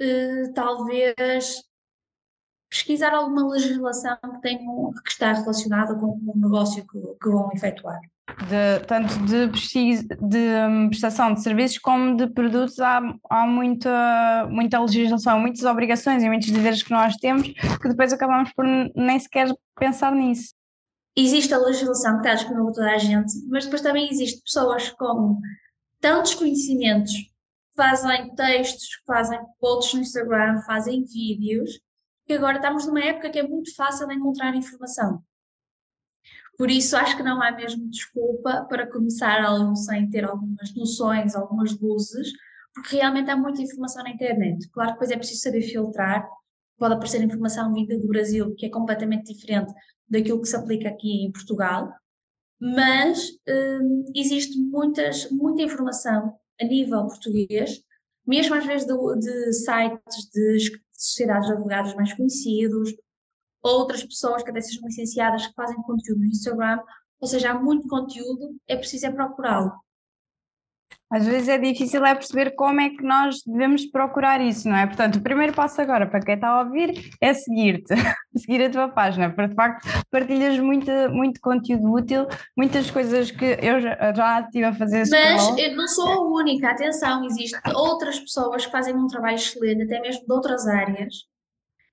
eh, 0.00 0.50
talvez 0.54 1.62
pesquisar 2.74 3.14
alguma 3.14 3.48
legislação 3.48 4.16
que, 4.20 4.40
tenham, 4.40 4.92
que 5.04 5.10
está 5.10 5.32
relacionada 5.32 5.94
com 5.94 6.18
o 6.26 6.32
negócio 6.36 6.84
que, 6.84 6.98
que 7.22 7.28
vão 7.28 7.50
efetuar. 7.54 8.00
De, 8.48 8.84
tanto 8.86 9.14
de, 9.26 9.46
de 9.48 10.38
um, 10.68 10.88
prestação 10.88 11.34
de 11.34 11.42
serviços 11.42 11.78
como 11.78 12.16
de 12.16 12.26
produtos, 12.26 12.80
há, 12.80 13.00
há 13.30 13.46
muita, 13.46 14.48
muita 14.50 14.80
legislação, 14.80 15.38
muitas 15.38 15.62
obrigações 15.64 16.22
e 16.22 16.28
muitos 16.28 16.50
deveres 16.50 16.82
que 16.82 16.90
nós 16.90 17.14
temos 17.16 17.46
que 17.46 17.88
depois 17.88 18.12
acabamos 18.12 18.52
por 18.54 18.64
nem 18.64 19.20
sequer 19.20 19.54
pensar 19.78 20.12
nisso. 20.12 20.54
Existe 21.16 21.54
a 21.54 21.58
legislação 21.58 22.14
que 22.14 22.26
está 22.26 22.34
disponível 22.34 22.64
para 22.64 22.74
toda 22.74 22.90
a 22.90 22.98
gente, 22.98 23.32
mas 23.48 23.64
depois 23.64 23.82
também 23.82 24.10
existe 24.10 24.42
pessoas 24.42 24.90
com 24.90 25.38
tantos 26.00 26.34
conhecimentos 26.34 27.12
fazem 27.76 28.34
textos, 28.34 28.88
fazem 29.06 29.40
posts 29.60 29.94
no 29.94 30.00
Instagram, 30.00 30.60
fazem 30.62 31.04
vídeos, 31.04 31.80
que 32.26 32.32
agora 32.32 32.56
estamos 32.56 32.86
numa 32.86 33.04
época 33.04 33.30
que 33.30 33.38
é 33.38 33.46
muito 33.46 33.74
fácil 33.74 34.06
de 34.06 34.14
encontrar 34.14 34.54
informação. 34.54 35.22
Por 36.56 36.70
isso, 36.70 36.96
acho 36.96 37.16
que 37.16 37.22
não 37.22 37.42
há 37.42 37.50
mesmo 37.50 37.88
desculpa 37.90 38.64
para 38.68 38.90
começar 38.90 39.44
algo 39.44 39.74
sem 39.74 40.08
ter 40.08 40.24
algumas 40.24 40.74
noções, 40.74 41.34
algumas 41.34 41.78
luzes, 41.80 42.32
porque 42.72 42.96
realmente 42.96 43.30
há 43.30 43.36
muita 43.36 43.62
informação 43.62 44.04
na 44.04 44.10
internet. 44.10 44.68
Claro 44.70 44.90
que 44.90 44.94
depois 44.94 45.10
é 45.10 45.16
preciso 45.16 45.40
saber 45.40 45.62
filtrar, 45.62 46.28
pode 46.78 46.94
aparecer 46.94 47.22
informação 47.22 47.72
vinda 47.72 47.98
do 47.98 48.06
Brasil, 48.06 48.54
que 48.54 48.66
é 48.66 48.70
completamente 48.70 49.32
diferente 49.32 49.72
daquilo 50.08 50.40
que 50.40 50.48
se 50.48 50.56
aplica 50.56 50.88
aqui 50.88 51.24
em 51.24 51.32
Portugal, 51.32 51.92
mas 52.60 53.30
hum, 53.48 54.04
existe 54.14 54.58
muitas, 54.58 55.30
muita 55.30 55.62
informação 55.62 56.38
a 56.60 56.64
nível 56.64 57.06
português, 57.06 57.82
mesmo 58.26 58.54
às 58.54 58.64
vezes 58.66 58.86
de, 58.86 58.94
de 59.18 59.52
sites 59.52 60.30
de 60.32 60.80
sociedades 60.92 61.48
de 61.48 61.54
advogados 61.54 61.94
mais 61.94 62.12
conhecidos, 62.14 62.94
outras 63.62 64.04
pessoas 64.04 64.42
que 64.42 64.50
até 64.50 64.60
sejam 64.60 64.86
licenciadas 64.86 65.46
que 65.46 65.54
fazem 65.54 65.76
conteúdo 65.82 66.20
no 66.20 66.26
Instagram, 66.26 66.80
ou 67.20 67.28
seja, 67.28 67.52
há 67.52 67.54
muito 67.54 67.88
conteúdo, 67.88 68.56
é 68.68 68.76
preciso 68.76 69.06
é 69.06 69.12
procurá-lo. 69.12 69.72
Às 71.14 71.26
vezes 71.28 71.48
é 71.48 71.56
difícil 71.56 72.04
é 72.04 72.12
perceber 72.12 72.56
como 72.56 72.80
é 72.80 72.90
que 72.90 73.00
nós 73.04 73.36
devemos 73.46 73.86
procurar 73.86 74.40
isso, 74.40 74.68
não 74.68 74.76
é? 74.76 74.84
Portanto, 74.84 75.14
o 75.14 75.22
primeiro 75.22 75.52
passo 75.52 75.80
agora 75.80 76.08
para 76.08 76.18
quem 76.18 76.34
está 76.34 76.48
a 76.48 76.62
ouvir 76.62 77.08
é 77.20 77.32
seguir-te, 77.32 77.94
seguir 78.36 78.64
a 78.64 78.68
tua 78.68 78.88
página, 78.88 79.30
porque 79.30 79.46
de 79.46 79.54
facto 79.54 79.88
partilhas 80.10 80.58
muito, 80.58 80.90
muito 81.12 81.40
conteúdo 81.40 81.88
útil, 81.92 82.26
muitas 82.56 82.90
coisas 82.90 83.30
que 83.30 83.44
eu 83.62 83.80
já, 83.80 84.12
já 84.12 84.40
estive 84.40 84.64
a 84.64 84.74
fazer. 84.74 85.04
Mas 85.08 85.56
eu 85.56 85.76
não 85.76 85.86
sou 85.86 86.08
a 86.08 86.20
única, 86.20 86.68
atenção, 86.68 87.24
existem 87.24 87.60
outras 87.76 88.18
pessoas 88.18 88.66
que 88.66 88.72
fazem 88.72 88.96
um 88.96 89.06
trabalho 89.06 89.36
excelente, 89.36 89.84
até 89.84 90.00
mesmo 90.00 90.26
de 90.26 90.32
outras 90.32 90.66
áreas. 90.66 91.14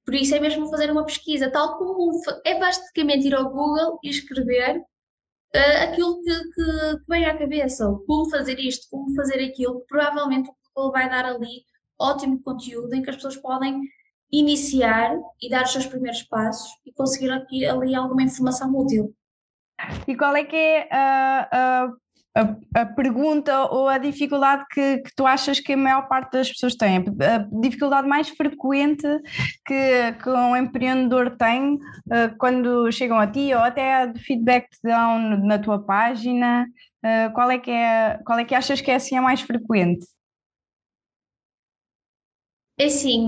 Por 0.04 0.16
isso 0.16 0.34
é 0.34 0.40
mesmo 0.40 0.68
fazer 0.68 0.90
uma 0.90 1.06
pesquisa, 1.06 1.52
tal 1.52 1.78
como 1.78 2.10
é 2.44 2.60
basicamente 2.60 3.28
ir 3.28 3.36
ao 3.36 3.52
Google 3.52 4.00
e 4.04 4.10
escrever 4.10 4.82
uh, 5.56 5.84
aquilo 5.84 6.22
que, 6.22 6.32
que, 6.32 6.98
que, 6.98 7.06
vem 7.08 7.26
à 7.26 7.38
cabeça, 7.38 7.86
como 8.08 8.30
fazer 8.30 8.60
isto, 8.60 8.88
como 8.90 9.14
fazer 9.16 9.44
aquilo, 9.44 9.84
provavelmente 9.88 10.50
o 10.50 10.54
Google 10.76 10.92
vai 10.92 11.10
dar 11.10 11.26
ali 11.26 11.64
ótimo 12.00 12.42
conteúdo 12.42 12.94
em 12.96 13.02
que 13.02 13.10
as 13.10 13.16
pessoas 13.18 13.38
podem 13.38 13.82
iniciar 14.32 15.18
e 15.42 15.50
dar 15.50 15.64
os 15.64 15.72
seus 15.72 15.86
primeiros 15.86 16.24
passos 16.24 16.72
e 16.86 16.94
conseguir 16.94 17.32
aqui, 17.32 17.66
ali 17.66 17.94
alguma 17.94 18.24
informação 18.24 18.74
útil. 18.76 19.14
E 20.08 20.16
qual 20.16 20.36
é 20.36 20.44
que 20.44 20.56
é 20.56 20.88
a, 20.92 21.50
a 21.52 21.94
a, 22.34 22.82
a, 22.82 22.86
pergunta 22.86 23.66
ou 23.66 23.88
a 23.88 23.98
dificuldade 23.98 24.66
que, 24.72 25.00
que, 25.00 25.16
tu 25.16 25.26
achas 25.26 25.60
que 25.60 25.74
a 25.74 25.78
maior 25.78 26.08
parte 26.08 26.32
das 26.32 26.50
pessoas 26.50 26.76
tem? 26.76 26.98
A 26.98 27.38
dificuldade 27.60 28.08
mais 28.08 28.30
frequente 28.30 29.06
que, 29.66 30.14
que 30.14 30.30
um 30.30 30.56
empreendedor 30.56 31.36
tem 31.38 31.76
uh, 31.76 32.38
quando 32.38 32.92
chegam 32.92 33.20
a 33.20 33.28
ti 33.28 33.54
ou 33.54 33.60
até 33.60 34.08
de 34.08 34.20
feedback 34.20 34.70
que 34.70 34.78
dão 34.84 35.20
na 35.40 35.60
tua 35.60 35.84
página? 35.84 36.66
Uh, 37.04 37.34
qual, 37.34 37.52
é 37.52 37.58
que 37.58 37.72
é, 37.72 38.20
qual 38.26 38.40
é 38.40 38.46
que 38.46 38.56
achas 38.56 38.80
que 38.80 38.92
é 38.92 38.96
assim 38.96 39.18
a 39.18 39.22
mais 39.22 39.42
frequente? 39.42 40.06
É 42.78 42.88
sim, 42.88 43.28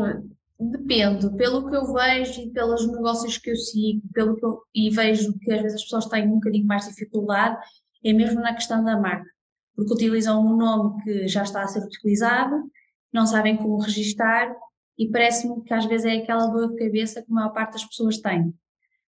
depende. 0.58 1.30
Pelo 1.36 1.70
que 1.70 1.76
eu 1.76 1.94
vejo 1.94 2.42
e 2.42 2.52
pelos 2.52 2.88
negócios 2.88 3.38
que 3.38 3.52
eu 3.52 3.56
sigo, 3.56 4.02
pelo 4.14 4.36
que 4.36 4.46
eu, 4.46 4.62
e 4.74 4.90
vejo 4.90 5.38
que 5.40 5.52
às 5.52 5.62
vezes 5.62 5.76
as 5.76 5.84
pessoas 5.84 6.06
têm 6.06 6.28
um 6.28 6.36
bocadinho 6.36 6.66
mais 6.66 6.88
dificuldade, 6.88 7.58
é 8.04 8.14
mesmo 8.14 8.42
na 8.42 8.54
questão 8.54 8.84
da 8.84 9.00
marca, 9.00 9.30
porque 9.76 9.94
utilizam 9.94 10.46
um 10.46 10.58
nome 10.58 11.04
que 11.04 11.28
já 11.28 11.44
está 11.44 11.64
a 11.64 11.68
ser 11.68 11.84
utilizado, 11.84 12.70
não 13.12 13.26
sabem 13.26 13.58
como 13.58 13.78
registar 13.80 14.54
e 14.98 15.10
parece-me 15.10 15.64
que 15.64 15.74
às 15.74 15.86
vezes 15.86 16.06
é 16.06 16.18
aquela 16.18 16.48
dor 16.48 16.70
de 16.70 16.78
cabeça 16.78 17.22
que 17.22 17.32
a 17.32 17.34
maior 17.34 17.50
parte 17.54 17.74
das 17.74 17.86
pessoas 17.86 18.18
tem. 18.18 18.54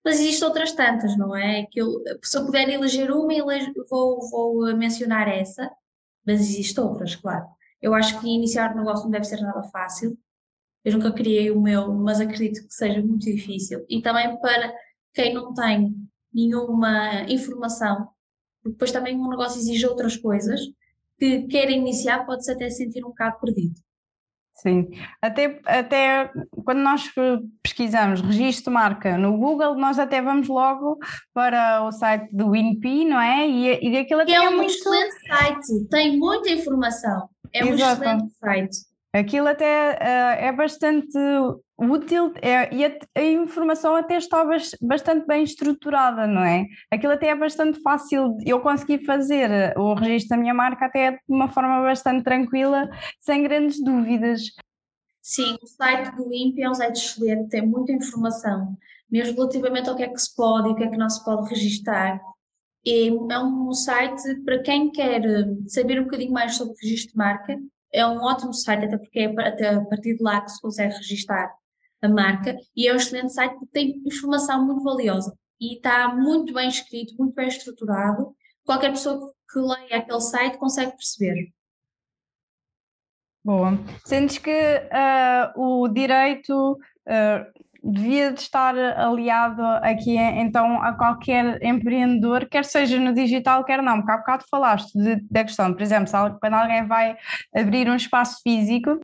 Mas 0.04 0.20
existem 0.20 0.48
outras 0.48 0.72
tantas, 0.72 1.18
não 1.18 1.36
é? 1.36 1.66
Que 1.72 1.82
eu, 1.82 1.92
se 2.24 2.38
eu 2.38 2.46
puder 2.46 2.70
eleger 2.70 3.12
uma, 3.12 3.34
vou, 3.90 4.20
vou 4.30 4.76
mencionar 4.76 5.28
essa, 5.28 5.70
mas 6.26 6.40
existem 6.42 6.84
outras, 6.84 7.16
claro. 7.16 7.46
Eu 7.82 7.94
acho 7.94 8.20
que 8.20 8.28
iniciar 8.28 8.74
um 8.74 8.78
negócio 8.78 9.06
não 9.06 9.12
deve 9.12 9.26
ser 9.26 9.42
nada 9.42 9.64
fácil. 9.64 10.18
Eu 10.84 10.94
nunca 10.94 11.12
criei 11.12 11.50
o 11.50 11.60
meu, 11.60 11.92
mas 11.94 12.22
acredito 12.22 12.68
que 12.68 12.74
seja 12.74 13.02
muito 13.02 13.26
difícil. 13.26 13.84
E 13.90 14.02
também 14.02 14.40
para 14.40 14.74
quem 15.14 15.34
não 15.34 15.54
tem 15.54 15.96
nenhuma 16.32 17.24
informação 17.28 18.08
depois 18.66 18.92
também 18.92 19.16
um 19.16 19.30
negócio 19.30 19.60
exige 19.60 19.86
outras 19.86 20.18
coisas 20.18 20.60
que 21.18 21.44
querem 21.48 21.80
iniciar 21.80 22.26
pode-se 22.26 22.52
até 22.52 22.70
sentir 22.70 23.04
um 23.04 23.10
bocado 23.10 23.40
perdido. 23.40 23.76
Sim, 24.56 24.90
até, 25.22 25.60
até 25.66 26.32
quando 26.64 26.80
nós 26.80 27.04
pesquisamos 27.62 28.22
registro 28.22 28.66
de 28.66 28.70
marca 28.74 29.18
no 29.18 29.38
Google, 29.38 29.76
nós 29.76 30.00
até 30.00 30.22
vamos 30.22 30.48
logo 30.48 30.98
para 31.34 31.84
o 31.84 31.92
site 31.92 32.30
do 32.32 32.50
WinP, 32.50 33.04
não 33.04 33.20
é? 33.20 33.48
E, 33.48 33.90
e 33.90 33.98
aquilo 33.98 34.22
até 34.22 34.32
é, 34.32 34.36
é 34.36 34.50
um 34.50 34.56
muito... 34.56 34.72
excelente 34.72 35.28
site, 35.28 35.88
tem 35.90 36.18
muita 36.18 36.50
informação, 36.50 37.30
é 37.54 37.68
Exato. 37.68 38.02
um 38.02 38.06
excelente 38.06 38.34
site. 38.38 38.78
Aquilo 39.14 39.48
até 39.48 39.92
uh, 39.92 40.46
é 40.46 40.52
bastante 40.54 41.18
útil 41.78 42.32
é, 42.42 42.74
e 42.74 42.86
a, 42.86 42.98
a, 43.16 43.22
informação 43.22 43.96
até 43.96 44.18
está 44.18 44.46
bastante 44.82 45.28
bem 45.28 45.44
estruturada, 45.44 46.26
não 46.26 46.42
é? 46.42 46.66
Aquilo 46.90 47.14
até 47.14 47.28
é 47.28 47.36
bastante 47.36 47.82
fácil, 47.82 48.38
eu 48.46 48.62
consegui 48.62 49.04
fazer 49.04 49.52
eh, 49.52 49.74
o 49.78 49.94
registro 49.94 50.30
da 50.30 50.38
minha 50.38 50.54
marca 50.54 50.86
até 50.86 51.12
de 51.12 51.20
uma 51.28 51.50
forma 51.50 51.82
bastante 51.82 52.24
tranquila, 52.24 52.90
sem 53.20 53.44
grandes 53.44 53.84
dúvidas. 53.84 54.44
Sim, 55.22 55.58
o 55.62 55.68
site 55.68 56.16
do 56.16 56.34
INPE 56.34 56.64
é 56.64 56.70
um 56.70 56.74
site 56.74 56.98
excelente, 56.98 57.50
tem 57.50 57.66
muita 57.66 57.92
informação, 57.92 58.78
mesmo 59.12 59.36
relativamente 59.36 59.90
ao 59.90 59.96
que 59.96 60.04
é 60.04 60.08
que 60.08 60.20
se 60.20 60.34
pode 60.34 60.70
e 60.70 60.72
o 60.72 60.76
que 60.76 60.84
é 60.84 60.90
que 60.90 60.98
não 60.98 61.10
se 61.10 61.24
pode 61.26 61.50
registar. 61.50 62.22
É, 62.88 63.08
é 63.08 63.40
um 63.40 63.74
site 63.74 64.36
para 64.46 64.62
quem 64.64 64.92
quer 64.92 65.26
eh, 65.26 65.46
saber 65.68 66.00
um 66.00 66.06
bocadinho 66.06 66.32
mais 66.32 66.56
sobre 66.56 66.74
o 66.74 66.78
registro 66.82 67.12
de 67.12 67.18
marca, 67.18 67.60
é 67.92 68.06
um 68.06 68.22
ótimo 68.24 68.54
site, 68.54 68.86
até 68.86 68.98
porque 68.98 69.20
é 69.20 69.48
até 69.48 69.70
a 69.70 69.82
partir 69.84 70.16
de 70.16 70.24
lá 70.24 70.42
que 70.42 70.52
se 70.52 70.62
consegue 70.62 70.94
registar 70.96 71.54
a 72.06 72.10
marca 72.10 72.56
e 72.76 72.88
é 72.88 72.94
um 72.94 72.98
excelente 72.98 73.34
site 73.34 73.54
porque 73.54 73.72
tem 73.72 74.02
informação 74.06 74.66
muito 74.66 74.84
valiosa 74.84 75.36
e 75.60 75.76
está 75.76 76.14
muito 76.14 76.54
bem 76.54 76.68
escrito, 76.68 77.16
muito 77.18 77.34
bem 77.34 77.48
estruturado. 77.48 78.36
Qualquer 78.66 78.92
pessoa 78.92 79.34
que 79.52 79.60
leia 79.60 79.98
aquele 79.98 80.22
site 80.22 80.58
consegue 80.58 80.92
perceber. 80.92 81.52
Boa. 83.44 83.78
Sentes 84.04 84.40
que 84.40 84.52
uh, 84.52 85.84
o 85.84 85.88
direito 85.88 86.72
uh, 86.74 87.64
devia 87.84 88.34
de 88.34 88.42
estar 88.42 88.76
aliado 88.76 89.62
aqui 89.84 90.18
então 90.18 90.82
a 90.82 90.94
qualquer 90.94 91.64
empreendedor, 91.64 92.48
quer 92.50 92.66
seja 92.66 93.00
no 93.00 93.14
digital, 93.14 93.64
quer 93.64 93.84
não, 93.84 93.98
porque 93.98 94.12
há 94.12 94.18
bocado 94.18 94.46
falaste 94.50 94.98
de, 94.98 95.22
da 95.30 95.44
questão, 95.44 95.72
por 95.72 95.84
exemplo, 95.84 96.12
quando 96.40 96.56
alguém 96.56 96.88
vai 96.88 97.16
abrir 97.56 97.88
um 97.88 97.96
espaço 97.96 98.42
físico, 98.42 99.00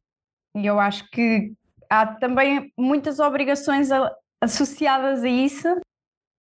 e 0.55 0.65
eu 0.65 0.79
acho 0.79 1.07
que 1.11 1.53
há 1.91 2.05
também 2.05 2.71
muitas 2.77 3.19
obrigações 3.19 3.89
associadas 4.41 5.23
a 5.23 5.27
isso 5.27 5.67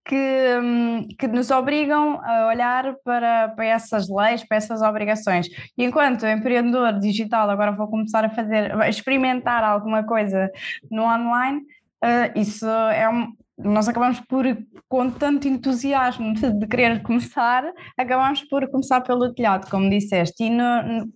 que, 0.06 0.58
hum, 0.62 1.06
que 1.18 1.26
nos 1.26 1.50
obrigam 1.50 2.20
a 2.22 2.46
olhar 2.46 2.94
para, 3.04 3.48
para 3.48 3.64
essas 3.64 4.08
leis, 4.08 4.44
para 4.46 4.56
essas 4.56 4.80
obrigações. 4.80 5.48
E 5.76 5.84
enquanto 5.84 6.24
empreendedor 6.24 6.98
digital, 7.00 7.50
agora 7.50 7.72
vou 7.72 7.88
começar 7.88 8.24
a 8.24 8.30
fazer, 8.30 8.80
a 8.80 8.88
experimentar 8.88 9.64
alguma 9.64 10.04
coisa 10.04 10.50
no 10.90 11.02
online, 11.02 11.60
uh, 12.04 12.38
isso 12.38 12.66
é 12.66 13.08
um, 13.08 13.32
nós 13.58 13.88
acabamos 13.88 14.20
por, 14.20 14.44
com 14.88 15.10
tanto 15.10 15.48
entusiasmo 15.48 16.32
de, 16.38 16.66
querer 16.68 17.02
começar, 17.02 17.64
acabamos 17.98 18.42
por 18.44 18.68
começar 18.70 19.00
pelo 19.00 19.34
telhado, 19.34 19.68
como 19.68 19.90
disseste, 19.90 20.44
e 20.44 20.50
no, 20.50 21.10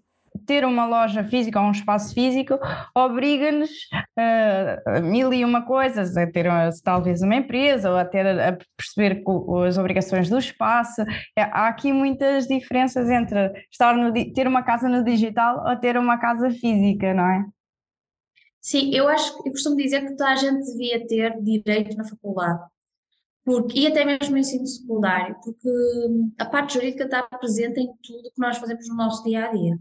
ter 0.47 0.65
uma 0.65 0.87
loja 0.87 1.25
física 1.25 1.61
ou 1.61 1.67
um 1.67 1.73
espaço 1.73 2.15
físico 2.15 2.59
obriga-nos 2.95 3.71
uh, 4.19 4.91
a 4.97 5.01
mil 5.01 5.33
e 5.33 5.45
uma 5.45 5.65
coisas, 5.67 6.17
a 6.17 6.27
ter 6.27 6.47
talvez 6.83 7.23
uma 7.23 7.37
empresa 7.37 7.91
ou 7.91 7.97
a 7.97 8.05
ter 8.05 8.27
a 8.27 8.59
perceber 8.77 9.23
as 9.67 9.79
obrigações 9.79 10.29
do 10.29 10.39
espaço. 10.39 11.03
É, 11.37 11.43
há 11.43 11.69
aqui 11.69 11.93
muitas 11.93 12.47
diferenças 12.47 13.09
entre 13.09 13.53
estar 13.71 13.97
no, 13.97 14.13
ter 14.33 14.47
uma 14.47 14.63
casa 14.63 14.89
no 14.89 15.05
digital 15.05 15.65
ou 15.69 15.77
ter 15.77 15.97
uma 15.97 16.19
casa 16.19 16.51
física, 16.51 17.15
não 17.15 17.27
é? 17.27 17.45
Sim, 18.61 18.95
eu 18.95 19.07
acho, 19.09 19.37
eu 19.45 19.53
costumo 19.53 19.77
dizer 19.77 20.01
que 20.01 20.17
toda 20.17 20.31
a 20.31 20.37
gente 20.37 20.65
devia 20.73 21.07
ter 21.07 21.39
direito 21.43 21.97
na 21.97 22.05
faculdade. 22.05 22.63
Porque, 23.45 23.81
e 23.81 23.87
até 23.87 24.07
mesmo 24.07 24.31
no 24.31 24.39
ensino 24.39 24.67
secundário, 24.67 25.37
porque 25.45 25.69
hum, 25.69 26.33
a 26.39 26.47
parte 26.47 26.75
jurídica 26.75 27.05
está 27.05 27.23
presente 27.25 27.79
em 27.79 27.89
tudo 28.03 28.31
que 28.35 28.41
nós 28.41 28.57
fazemos 28.57 28.89
no 28.89 28.97
nosso 28.97 29.23
dia 29.23 29.45
a 29.45 29.53
dia 29.53 29.79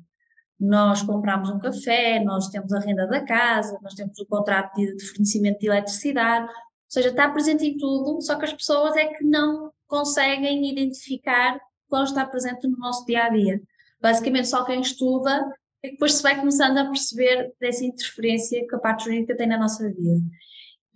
nós 0.64 1.02
compramos 1.02 1.50
um 1.50 1.60
café, 1.60 2.24
nós 2.24 2.48
temos 2.48 2.72
a 2.72 2.80
renda 2.80 3.06
da 3.06 3.22
casa, 3.22 3.78
nós 3.82 3.94
temos 3.94 4.18
o 4.18 4.26
contrato 4.26 4.74
de, 4.76 4.96
de 4.96 5.06
fornecimento 5.06 5.60
de 5.60 5.68
eletricidade, 5.68 6.46
ou 6.46 6.54
seja, 6.88 7.10
está 7.10 7.30
presente 7.30 7.66
em 7.66 7.78
tudo, 7.78 8.22
só 8.22 8.38
que 8.38 8.46
as 8.46 8.54
pessoas 8.54 8.96
é 8.96 9.08
que 9.08 9.26
não 9.26 9.72
conseguem 9.88 10.72
identificar 10.72 11.60
quando 11.90 12.08
está 12.08 12.26
presente 12.26 12.68
no 12.68 12.78
nosso 12.78 13.06
dia 13.06 13.26
a 13.26 13.30
dia. 13.30 13.62
Basicamente, 14.02 14.48
só 14.48 14.64
quem 14.64 14.80
estuda 14.80 15.54
é 15.84 15.88
que 15.88 15.94
depois 15.94 16.14
se 16.14 16.24
vai 16.24 16.40
começando 16.40 16.78
a 16.78 16.86
perceber 16.86 17.54
dessa 17.60 17.84
interferência 17.84 18.66
que 18.66 18.76
a 18.76 18.80
parte 18.80 19.04
jurídica 19.04 19.36
tem 19.36 19.48
na 19.48 19.58
nossa 19.58 19.86
vida. 19.90 20.22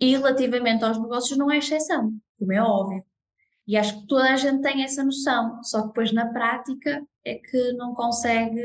E 0.00 0.16
relativamente 0.16 0.82
aos 0.82 0.98
negócios, 0.98 1.36
não 1.36 1.50
é 1.50 1.58
exceção, 1.58 2.12
como 2.38 2.52
é 2.52 2.62
óbvio. 2.62 3.04
E 3.66 3.76
acho 3.76 4.00
que 4.00 4.06
toda 4.06 4.32
a 4.32 4.36
gente 4.36 4.62
tem 4.62 4.82
essa 4.82 5.04
noção, 5.04 5.62
só 5.62 5.82
que 5.82 5.88
depois 5.88 6.10
na 6.10 6.32
prática 6.32 7.02
é 7.22 7.34
que 7.34 7.72
não 7.74 7.94
consegue 7.94 8.62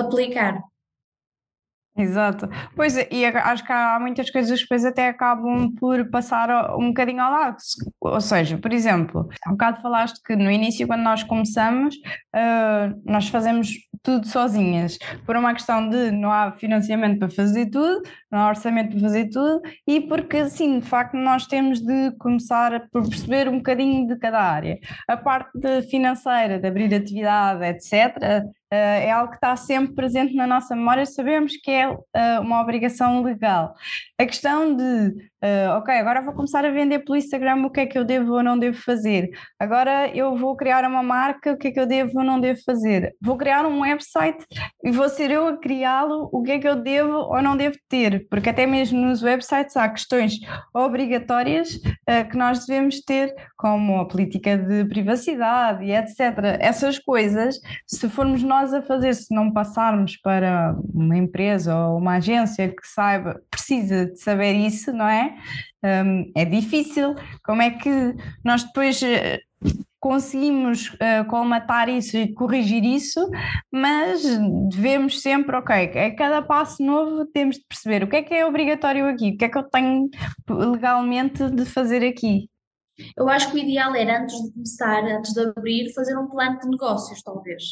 aplicar. 0.00 0.62
Exato. 1.98 2.48
Pois, 2.76 2.96
e 2.96 3.24
acho 3.24 3.66
que 3.66 3.72
há 3.72 3.98
muitas 3.98 4.30
coisas 4.30 4.56
que 4.60 4.64
depois 4.64 4.84
até 4.84 5.08
acabam 5.08 5.74
por 5.74 6.08
passar 6.10 6.76
um 6.78 6.88
bocadinho 6.88 7.20
ao 7.20 7.32
lado. 7.32 7.56
Ou 8.00 8.20
seja, 8.20 8.56
por 8.56 8.72
exemplo, 8.72 9.28
há 9.44 9.48
um 9.48 9.52
bocado 9.52 9.82
falaste 9.82 10.22
que 10.24 10.36
no 10.36 10.48
início, 10.48 10.86
quando 10.86 11.02
nós 11.02 11.24
começamos, 11.24 11.96
uh, 11.96 13.02
nós 13.04 13.28
fazemos 13.28 13.72
tudo 14.00 14.28
sozinhas, 14.28 14.96
por 15.26 15.36
uma 15.36 15.52
questão 15.52 15.88
de 15.90 16.12
não 16.12 16.30
há 16.30 16.52
financiamento 16.52 17.18
para 17.18 17.30
fazer 17.30 17.68
tudo, 17.68 18.00
não 18.30 18.40
há 18.40 18.48
orçamento 18.48 18.90
para 18.90 19.00
fazer 19.00 19.28
tudo, 19.30 19.60
e 19.86 20.00
porque, 20.00 20.48
sim, 20.50 20.78
de 20.78 20.86
facto, 20.86 21.16
nós 21.16 21.46
temos 21.46 21.80
de 21.80 22.12
começar 22.18 22.88
por 22.90 23.08
perceber 23.08 23.48
um 23.48 23.58
bocadinho 23.58 24.06
de 24.06 24.16
cada 24.18 24.40
área. 24.40 24.78
A 25.06 25.16
parte 25.16 25.82
financeira, 25.90 26.58
de 26.58 26.66
abrir 26.68 26.94
atividade, 26.94 27.64
etc., 27.64 28.44
Uh, 28.70 29.00
é 29.00 29.10
algo 29.10 29.30
que 29.30 29.36
está 29.36 29.56
sempre 29.56 29.94
presente 29.94 30.34
na 30.34 30.46
nossa 30.46 30.76
memória, 30.76 31.06
sabemos 31.06 31.56
que 31.56 31.70
é 31.70 31.88
uh, 31.88 31.98
uma 32.42 32.60
obrigação 32.60 33.22
legal. 33.22 33.74
A 34.18 34.26
questão 34.26 34.76
de, 34.76 35.08
uh, 35.42 35.78
ok, 35.78 35.94
agora 35.94 36.20
vou 36.20 36.34
começar 36.34 36.62
a 36.66 36.70
vender 36.70 36.98
pelo 36.98 37.16
Instagram, 37.16 37.64
o 37.64 37.70
que 37.70 37.80
é 37.80 37.86
que 37.86 37.98
eu 37.98 38.04
devo 38.04 38.34
ou 38.34 38.42
não 38.42 38.58
devo 38.58 38.76
fazer? 38.76 39.30
Agora 39.58 40.14
eu 40.14 40.36
vou 40.36 40.54
criar 40.54 40.84
uma 40.84 41.02
marca, 41.02 41.52
o 41.52 41.56
que 41.56 41.68
é 41.68 41.70
que 41.70 41.80
eu 41.80 41.86
devo 41.86 42.18
ou 42.18 42.24
não 42.24 42.38
devo 42.38 42.60
fazer? 42.62 43.14
Vou 43.22 43.38
criar 43.38 43.64
um 43.64 43.80
website 43.80 44.44
e 44.84 44.90
vou 44.90 45.08
ser 45.08 45.30
eu 45.30 45.48
a 45.48 45.56
criá-lo, 45.56 46.28
o 46.30 46.42
que 46.42 46.52
é 46.52 46.58
que 46.58 46.68
eu 46.68 46.76
devo 46.76 47.16
ou 47.16 47.40
não 47.40 47.56
devo 47.56 47.78
ter? 47.88 48.17
Porque 48.30 48.50
até 48.50 48.66
mesmo 48.66 49.00
nos 49.00 49.22
websites 49.22 49.76
há 49.76 49.88
questões 49.88 50.34
obrigatórias 50.74 51.78
que 52.30 52.36
nós 52.36 52.66
devemos 52.66 53.00
ter, 53.00 53.34
como 53.56 54.00
a 54.00 54.06
política 54.06 54.56
de 54.56 54.84
privacidade 54.86 55.84
e 55.84 55.94
etc. 55.94 56.58
Essas 56.60 56.98
coisas, 56.98 57.58
se 57.86 58.08
formos 58.08 58.42
nós 58.42 58.58
nós 58.58 58.74
a 58.74 58.82
fazer 58.82 59.14
se 59.14 59.32
não 59.34 59.52
passarmos 59.52 60.16
para 60.16 60.76
uma 60.92 61.16
empresa 61.16 61.76
ou 61.76 61.98
uma 61.98 62.16
agência 62.16 62.68
que 62.68 62.86
saiba, 62.86 63.40
precisa 63.50 64.06
de 64.06 64.18
saber 64.20 64.52
isso, 64.54 64.92
não 64.92 65.08
é? 65.08 65.34
Um, 65.82 66.30
é 66.36 66.44
difícil. 66.44 67.14
Como 67.44 67.62
é 67.62 67.70
que 67.70 68.14
nós 68.44 68.64
depois 68.64 69.00
eh, 69.02 69.38
conseguimos 70.08 70.88
uh, 70.94 71.28
colmatar 71.28 71.86
isso 71.90 72.16
e 72.16 72.32
corrigir 72.32 72.82
isso, 72.82 73.20
mas 73.70 74.22
devemos 74.70 75.20
sempre, 75.20 75.54
ok, 75.54 75.74
a 75.86 76.16
cada 76.16 76.40
passo 76.40 76.82
novo 76.82 77.26
temos 77.26 77.56
de 77.56 77.64
perceber 77.68 78.02
o 78.02 78.08
que 78.08 78.16
é 78.16 78.22
que 78.22 78.32
é 78.32 78.46
obrigatório 78.46 79.06
aqui, 79.06 79.32
o 79.32 79.36
que 79.36 79.44
é 79.44 79.48
que 79.50 79.58
eu 79.58 79.64
tenho 79.64 80.08
legalmente 80.48 81.50
de 81.50 81.66
fazer 81.66 82.02
aqui. 82.06 82.48
Eu 83.14 83.28
acho 83.28 83.50
que 83.50 83.56
o 83.56 83.58
ideal 83.58 83.94
era, 83.94 84.22
antes 84.22 84.42
de 84.42 84.50
começar, 84.52 85.04
antes 85.04 85.34
de 85.34 85.40
abrir, 85.40 85.92
fazer 85.92 86.16
um 86.16 86.26
plano 86.26 86.58
de 86.58 86.68
negócios, 86.68 87.22
talvez 87.22 87.62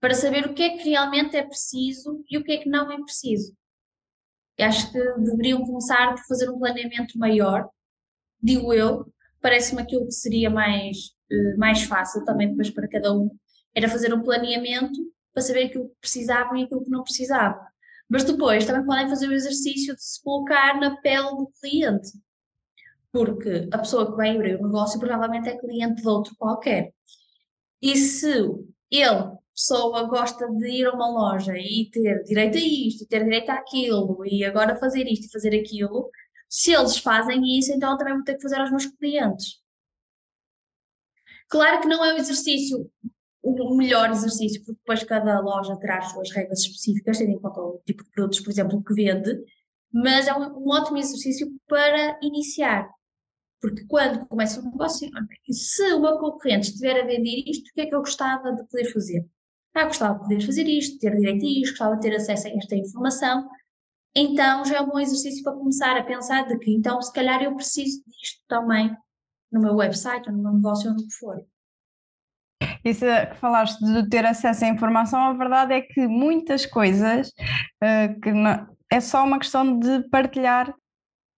para 0.00 0.14
saber 0.14 0.46
o 0.46 0.52
que 0.52 0.64
é 0.64 0.76
que 0.76 0.90
realmente 0.90 1.36
é 1.36 1.44
preciso 1.44 2.24
e 2.28 2.36
o 2.36 2.42
que 2.42 2.50
é 2.50 2.58
que 2.58 2.68
não 2.68 2.90
é 2.90 2.96
preciso. 3.00 3.54
Eu 4.58 4.66
acho 4.66 4.90
que 4.90 4.98
deveriam 4.98 5.64
começar 5.64 6.16
por 6.16 6.24
fazer 6.26 6.50
um 6.50 6.58
planeamento 6.58 7.16
maior, 7.16 7.70
digo 8.42 8.74
eu, 8.74 9.06
parece-me 9.42 9.82
aquilo 9.82 10.06
que 10.06 10.14
seria 10.14 10.48
mais, 10.48 10.96
eh, 11.30 11.56
mais 11.56 11.82
fácil 11.82 12.24
também 12.24 12.48
depois 12.48 12.70
para 12.70 12.88
cada 12.88 13.12
um, 13.12 13.30
era 13.74 13.88
fazer 13.88 14.14
um 14.14 14.22
planeamento 14.22 14.98
para 15.34 15.42
saber 15.42 15.64
aquilo 15.64 15.88
que 15.88 15.96
precisavam 16.00 16.56
e 16.56 16.64
aquilo 16.64 16.84
que 16.84 16.90
não 16.90 17.02
precisavam. 17.02 17.60
Mas 18.08 18.24
depois 18.24 18.64
também 18.64 18.84
podem 18.84 19.08
fazer 19.08 19.26
o 19.28 19.32
exercício 19.32 19.94
de 19.94 20.02
se 20.02 20.22
colocar 20.22 20.78
na 20.78 20.96
pele 21.00 21.30
do 21.30 21.50
cliente, 21.60 22.10
porque 23.10 23.68
a 23.72 23.78
pessoa 23.78 24.10
que 24.10 24.16
vai 24.16 24.34
abrir 24.34 24.56
o 24.56 24.62
negócio 24.62 24.98
provavelmente 25.00 25.48
é 25.48 25.58
cliente 25.58 26.02
de 26.02 26.08
outro 26.08 26.34
qualquer. 26.36 26.92
E 27.80 27.96
se 27.96 28.30
ele 28.90 29.42
pessoa 29.54 30.04
gosta 30.04 30.48
de 30.48 30.68
ir 30.68 30.86
a 30.86 30.92
uma 30.92 31.08
loja 31.08 31.52
e 31.56 31.88
ter 31.90 32.22
direito 32.24 32.56
a 32.56 32.60
isto, 32.60 33.04
e 33.04 33.06
ter 33.06 33.22
direito 33.24 33.50
àquilo, 33.50 34.24
e 34.26 34.44
agora 34.44 34.76
fazer 34.76 35.04
isto 35.04 35.26
e 35.26 35.30
fazer 35.30 35.54
aquilo, 35.58 36.10
se 36.52 36.70
eles 36.70 36.98
fazem 36.98 37.58
isso, 37.58 37.72
então 37.72 37.92
eu 37.92 37.96
também 37.96 38.12
vou 38.12 38.24
ter 38.24 38.34
que 38.34 38.42
fazer 38.42 38.60
aos 38.60 38.68
meus 38.68 38.84
clientes. 38.84 39.58
Claro 41.48 41.80
que 41.80 41.88
não 41.88 42.04
é 42.04 42.12
o 42.12 42.18
exercício, 42.18 42.90
o 43.42 43.74
melhor 43.74 44.10
exercício, 44.10 44.62
porque 44.62 44.78
depois 44.78 45.02
cada 45.02 45.40
loja 45.40 45.78
terá 45.78 45.96
as 45.96 46.12
suas 46.12 46.30
regras 46.30 46.60
específicas, 46.60 47.16
tendo 47.16 47.30
em 47.30 47.40
conta 47.40 47.58
o 47.58 47.82
tipo 47.86 48.04
de 48.04 48.10
produtos, 48.10 48.40
por 48.40 48.50
exemplo, 48.50 48.84
que 48.84 48.92
vende, 48.92 49.42
mas 49.90 50.28
é 50.28 50.34
um, 50.34 50.58
um 50.58 50.68
ótimo 50.68 50.98
exercício 50.98 51.50
para 51.66 52.18
iniciar. 52.22 52.86
Porque 53.58 53.86
quando 53.86 54.26
começa 54.26 54.60
o 54.60 54.64
negócio, 54.64 55.08
se 55.50 55.92
o 55.94 56.00
meu 56.00 56.18
concorrente 56.18 56.68
estiver 56.68 57.00
a 57.00 57.06
vender 57.06 57.44
isto, 57.46 57.70
o 57.70 57.72
que 57.72 57.80
é 57.80 57.86
que 57.86 57.94
eu 57.94 58.00
gostava 58.00 58.52
de 58.52 58.62
poder 58.68 58.92
fazer? 58.92 59.26
ah, 59.74 59.84
gostava 59.84 60.14
de 60.14 60.20
poder 60.20 60.44
fazer 60.44 60.68
isto, 60.68 60.98
ter 60.98 61.16
direito 61.16 61.46
a 61.46 61.48
isto, 61.48 61.70
gostava 61.70 61.96
de 61.96 62.02
ter 62.02 62.14
acesso 62.14 62.46
a 62.46 62.50
esta 62.50 62.76
informação, 62.76 63.48
então 64.14 64.64
já 64.64 64.76
é 64.76 64.80
um 64.80 64.88
bom 64.88 64.98
exercício 64.98 65.42
para 65.42 65.54
começar 65.54 65.96
a 65.96 66.02
pensar 66.02 66.46
de 66.46 66.58
que 66.58 66.70
então 66.70 67.00
se 67.00 67.12
calhar 67.12 67.42
eu 67.42 67.54
preciso 67.54 68.02
disto 68.06 68.42
também 68.48 68.94
no 69.50 69.60
meu 69.60 69.74
website 69.74 70.28
ou 70.28 70.36
no 70.36 70.42
meu 70.42 70.52
negócio 70.52 70.90
ou 70.90 70.96
no 70.96 71.02
que 71.02 71.14
for. 71.14 71.44
Isso 72.84 73.04
que 73.04 73.36
falaste 73.36 73.80
de 73.80 74.08
ter 74.08 74.26
acesso 74.26 74.64
à 74.64 74.68
informação, 74.68 75.20
a 75.20 75.32
verdade 75.32 75.74
é 75.74 75.80
que 75.80 76.06
muitas 76.06 76.66
coisas 76.66 77.28
uh, 77.28 78.20
que 78.20 78.32
não, 78.32 78.66
é 78.90 79.00
só 79.00 79.24
uma 79.24 79.38
questão 79.38 79.78
de 79.78 80.08
partilhar 80.08 80.74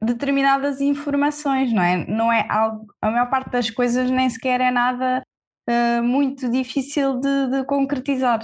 determinadas 0.02 0.80
informações, 0.80 1.72
não 1.72 1.82
é? 1.82 2.06
Não 2.06 2.32
é 2.32 2.46
algo, 2.48 2.87
a 3.00 3.10
maior 3.10 3.30
parte 3.30 3.50
das 3.50 3.70
coisas 3.70 4.10
nem 4.10 4.28
sequer 4.28 4.60
é 4.60 4.70
nada 4.70 5.22
uh, 5.68 6.02
muito 6.02 6.50
difícil 6.50 7.20
de, 7.20 7.50
de 7.50 7.64
concretizar. 7.64 8.40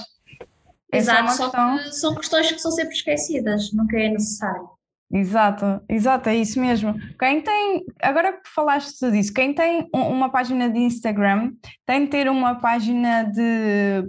É 0.93 0.99
Exato, 0.99 1.33
só 1.33 1.45
questão... 1.45 1.77
que 1.79 1.93
são 1.93 2.15
questões 2.15 2.53
que 2.53 2.59
são 2.59 2.71
sempre 2.71 2.95
esquecidas, 2.95 3.73
nunca 3.73 3.97
é 3.99 4.09
necessário. 4.09 4.69
Exato, 5.13 5.83
exato, 5.89 6.29
é 6.29 6.37
isso 6.37 6.61
mesmo. 6.61 6.95
Quem 7.19 7.43
tem, 7.43 7.85
agora 8.01 8.33
que 8.33 8.49
falaste 8.49 9.11
disso, 9.11 9.33
quem 9.33 9.53
tem 9.53 9.89
uma 9.93 10.31
página 10.31 10.71
de 10.71 10.79
Instagram 10.79 11.53
tem 11.85 12.05
de 12.05 12.11
ter 12.11 12.29
uma 12.29 12.55
página 12.55 13.25
de 13.25 14.05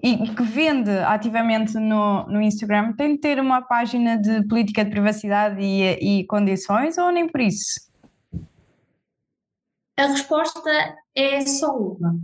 e 0.00 0.16
que 0.34 0.42
vende 0.44 0.90
ativamente 0.90 1.74
no, 1.74 2.26
no 2.26 2.40
Instagram 2.40 2.92
tem 2.92 3.14
de 3.14 3.20
ter 3.20 3.40
uma 3.40 3.62
página 3.62 4.16
de 4.16 4.46
política 4.46 4.84
de 4.84 4.90
privacidade 4.90 5.60
e, 5.60 6.20
e 6.20 6.26
condições 6.26 6.98
ou 6.98 7.10
nem 7.10 7.26
por 7.26 7.40
isso? 7.40 7.90
A 9.96 10.06
resposta 10.06 10.70
é 11.16 11.40
só 11.40 11.76
uma. 11.76 12.14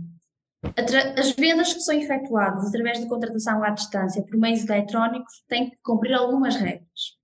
As 1.17 1.31
vendas 1.31 1.73
que 1.73 1.79
são 1.81 1.95
efetuadas 1.95 2.67
através 2.67 2.99
de 2.99 3.07
contratação 3.07 3.63
à 3.63 3.71
distância 3.71 4.23
por 4.23 4.37
meios 4.37 4.63
eletrónicos 4.63 5.43
têm 5.47 5.69
que 5.69 5.77
cumprir 5.83 6.13
algumas 6.13 6.55
regras. 6.55 7.17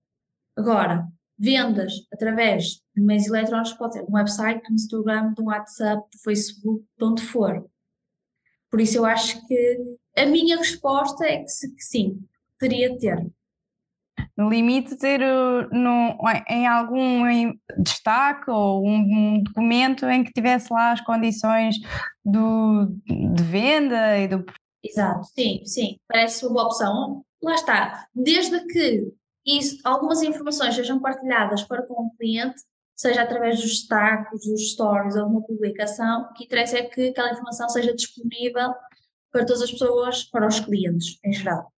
Agora, 0.56 1.08
vendas 1.38 1.94
através 2.12 2.82
de 2.96 3.02
meios 3.02 3.28
eletrónicos, 3.28 3.74
pode 3.74 3.94
ser 3.94 4.04
um 4.04 4.16
website, 4.16 4.64
um 4.70 4.74
Instagram, 4.74 5.36
um 5.40 5.46
WhatsApp, 5.46 6.02
do 6.12 6.20
Facebook, 6.24 6.84
de 6.98 7.06
onde 7.06 7.22
for. 7.22 7.70
Por 8.72 8.82
isso 8.82 8.98
eu 8.98 9.06
acho 9.06 9.46
que 9.48 9.98
a 10.18 10.26
minha 10.26 10.58
resposta 10.58 11.26
é 11.26 11.38
que, 11.38 11.46
que 11.46 11.84
sim, 11.84 12.28
teria 12.58 12.90
de 12.90 13.00
ter. 13.00 13.28
No 14.38 14.50
limite, 14.50 14.96
ter 14.98 15.20
no, 15.72 16.18
em 16.48 16.68
algum 16.68 17.24
destaque 17.80 18.52
ou 18.52 18.86
um, 18.88 19.42
documento 19.42 20.06
em 20.06 20.24
que 20.24 20.32
tivesse 20.32 20.72
lá 20.72 20.92
as 20.92 21.02
condições 21.02 21.76
do, 22.24 22.86
de 23.08 23.44
venda 23.44 24.18
e 24.20 24.28
do. 24.28 24.46
Exato, 24.84 25.26
sim, 25.26 25.66
sim, 25.66 25.98
parece 26.08 26.46
uma 26.46 26.54
boa 26.54 26.66
opção. 26.66 27.26
Lá 27.42 27.56
está, 27.56 28.08
desde 28.14 28.64
que 28.68 29.12
isso, 29.46 29.80
algumas 29.84 30.22
informações 30.22 30.76
sejam 30.76 31.00
partilhadas 31.00 31.64
para 31.64 31.82
com 31.84 32.08
o 32.08 32.12
cliente, 32.18 32.62
seja 32.96 33.22
através 33.22 33.62
dos 33.62 33.70
destaques, 33.70 34.46
dos 34.46 34.72
stories 34.72 35.16
ou 35.16 35.26
de 35.26 35.32
uma 35.32 35.42
publicação, 35.42 36.24
o 36.24 36.34
que 36.34 36.44
interessa 36.46 36.80
é 36.80 36.84
que 36.84 37.10
aquela 37.10 37.32
informação 37.32 37.70
seja 37.70 37.96
disponível 37.96 38.74
para 39.32 39.46
todas 39.46 39.62
as 39.62 39.72
pessoas, 39.72 40.24
para 40.26 40.48
os 40.48 40.60
clientes 40.60 41.18
em 41.24 41.32
geral. 41.32 41.72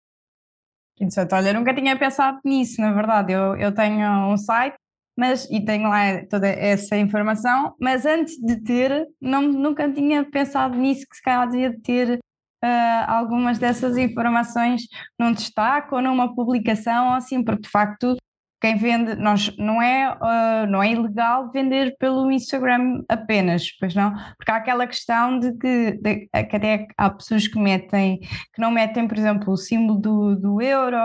Interessante. 1.00 1.34
Olha, 1.34 1.50
eu 1.50 1.54
nunca 1.54 1.74
tinha 1.74 1.98
pensado 1.98 2.40
nisso, 2.44 2.82
na 2.82 2.92
verdade. 2.92 3.32
Eu, 3.34 3.56
eu 3.56 3.74
tenho 3.74 4.32
um 4.32 4.38
site 4.38 4.76
mas, 5.18 5.50
e 5.50 5.60
tenho 5.66 5.90
lá 5.90 6.24
toda 6.30 6.48
essa 6.48 6.96
informação, 6.96 7.74
mas 7.82 8.06
antes 8.06 8.38
de 8.38 8.62
ter, 8.62 9.08
não, 9.20 9.42
nunca 9.42 9.92
tinha 9.92 10.24
pensado 10.24 10.78
nisso, 10.78 11.08
que 11.10 11.16
se 11.16 11.24
calhar 11.24 11.50
devia 11.50 11.76
ter 11.82 12.20
uh, 12.64 12.68
algumas 13.08 13.58
dessas 13.58 13.98
informações 13.98 14.84
num 15.20 15.34
destaque 15.34 15.94
ou 15.96 16.04
numa 16.04 16.36
publicação, 16.36 17.08
ou 17.08 17.14
assim, 17.16 17.44
porque 17.44 17.64
de 17.64 17.70
facto 17.70 18.16
quem 18.60 18.76
vende, 18.76 19.16
nós, 19.16 19.56
não, 19.58 19.82
é, 19.82 20.12
uh, 20.12 20.68
não 20.68 20.82
é 20.82 20.92
ilegal 20.92 21.52
vender 21.52 21.96
pelo 22.00 22.32
Instagram 22.32 23.04
apenas, 23.08 23.72
pois 23.80 23.94
não? 23.94 24.14
Porque 24.38 24.52
há 24.52 24.56
aquela 24.56 24.88
questão 24.88 25.40
de 25.40 25.54
que, 25.58 25.92
de, 26.02 26.28
que 26.28 26.56
até 26.56 26.88
há 26.98 27.10
pessoas 27.10 27.48
que 27.48 27.60
metem, 27.60 28.20
que 28.20 28.60
não 28.60 28.72
metem, 28.72 29.08
por 29.08 29.18
exemplo, 29.18 29.54
o 29.54 29.58
símbolo 29.58 30.00
do, 30.00 30.36
do 30.36 30.62
euro 30.62 30.98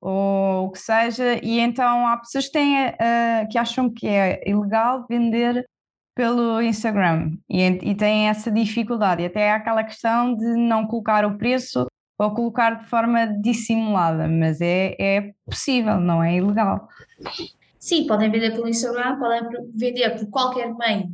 ou 0.00 0.66
o 0.66 0.70
que 0.70 0.78
seja, 0.78 1.38
e 1.42 1.58
então 1.58 2.06
há 2.06 2.16
pessoas 2.16 2.46
que, 2.46 2.52
têm, 2.52 2.86
uh, 2.86 3.48
que 3.50 3.58
acham 3.58 3.92
que 3.92 4.06
é 4.06 4.40
ilegal 4.48 5.04
vender 5.08 5.66
pelo 6.14 6.60
Instagram 6.62 7.32
e, 7.48 7.62
e 7.62 7.94
têm 7.94 8.28
essa 8.28 8.50
dificuldade, 8.50 9.22
e 9.22 9.26
até 9.26 9.50
há 9.50 9.56
aquela 9.56 9.84
questão 9.84 10.34
de 10.34 10.54
não 10.56 10.86
colocar 10.86 11.24
o 11.24 11.36
preço 11.36 11.86
ou 12.18 12.32
colocar 12.32 12.82
de 12.82 12.86
forma 12.86 13.26
dissimulada, 13.26 14.26
mas 14.26 14.60
é, 14.60 14.96
é 14.98 15.34
possível, 15.46 16.00
não 16.00 16.22
é 16.22 16.36
ilegal. 16.36 16.88
Sim, 17.78 18.06
podem 18.06 18.30
vender 18.30 18.50
pelo 18.50 18.68
Instagram, 18.68 19.18
podem 19.18 19.48
vender 19.74 20.18
por 20.18 20.28
qualquer 20.28 20.74
meio 20.74 21.08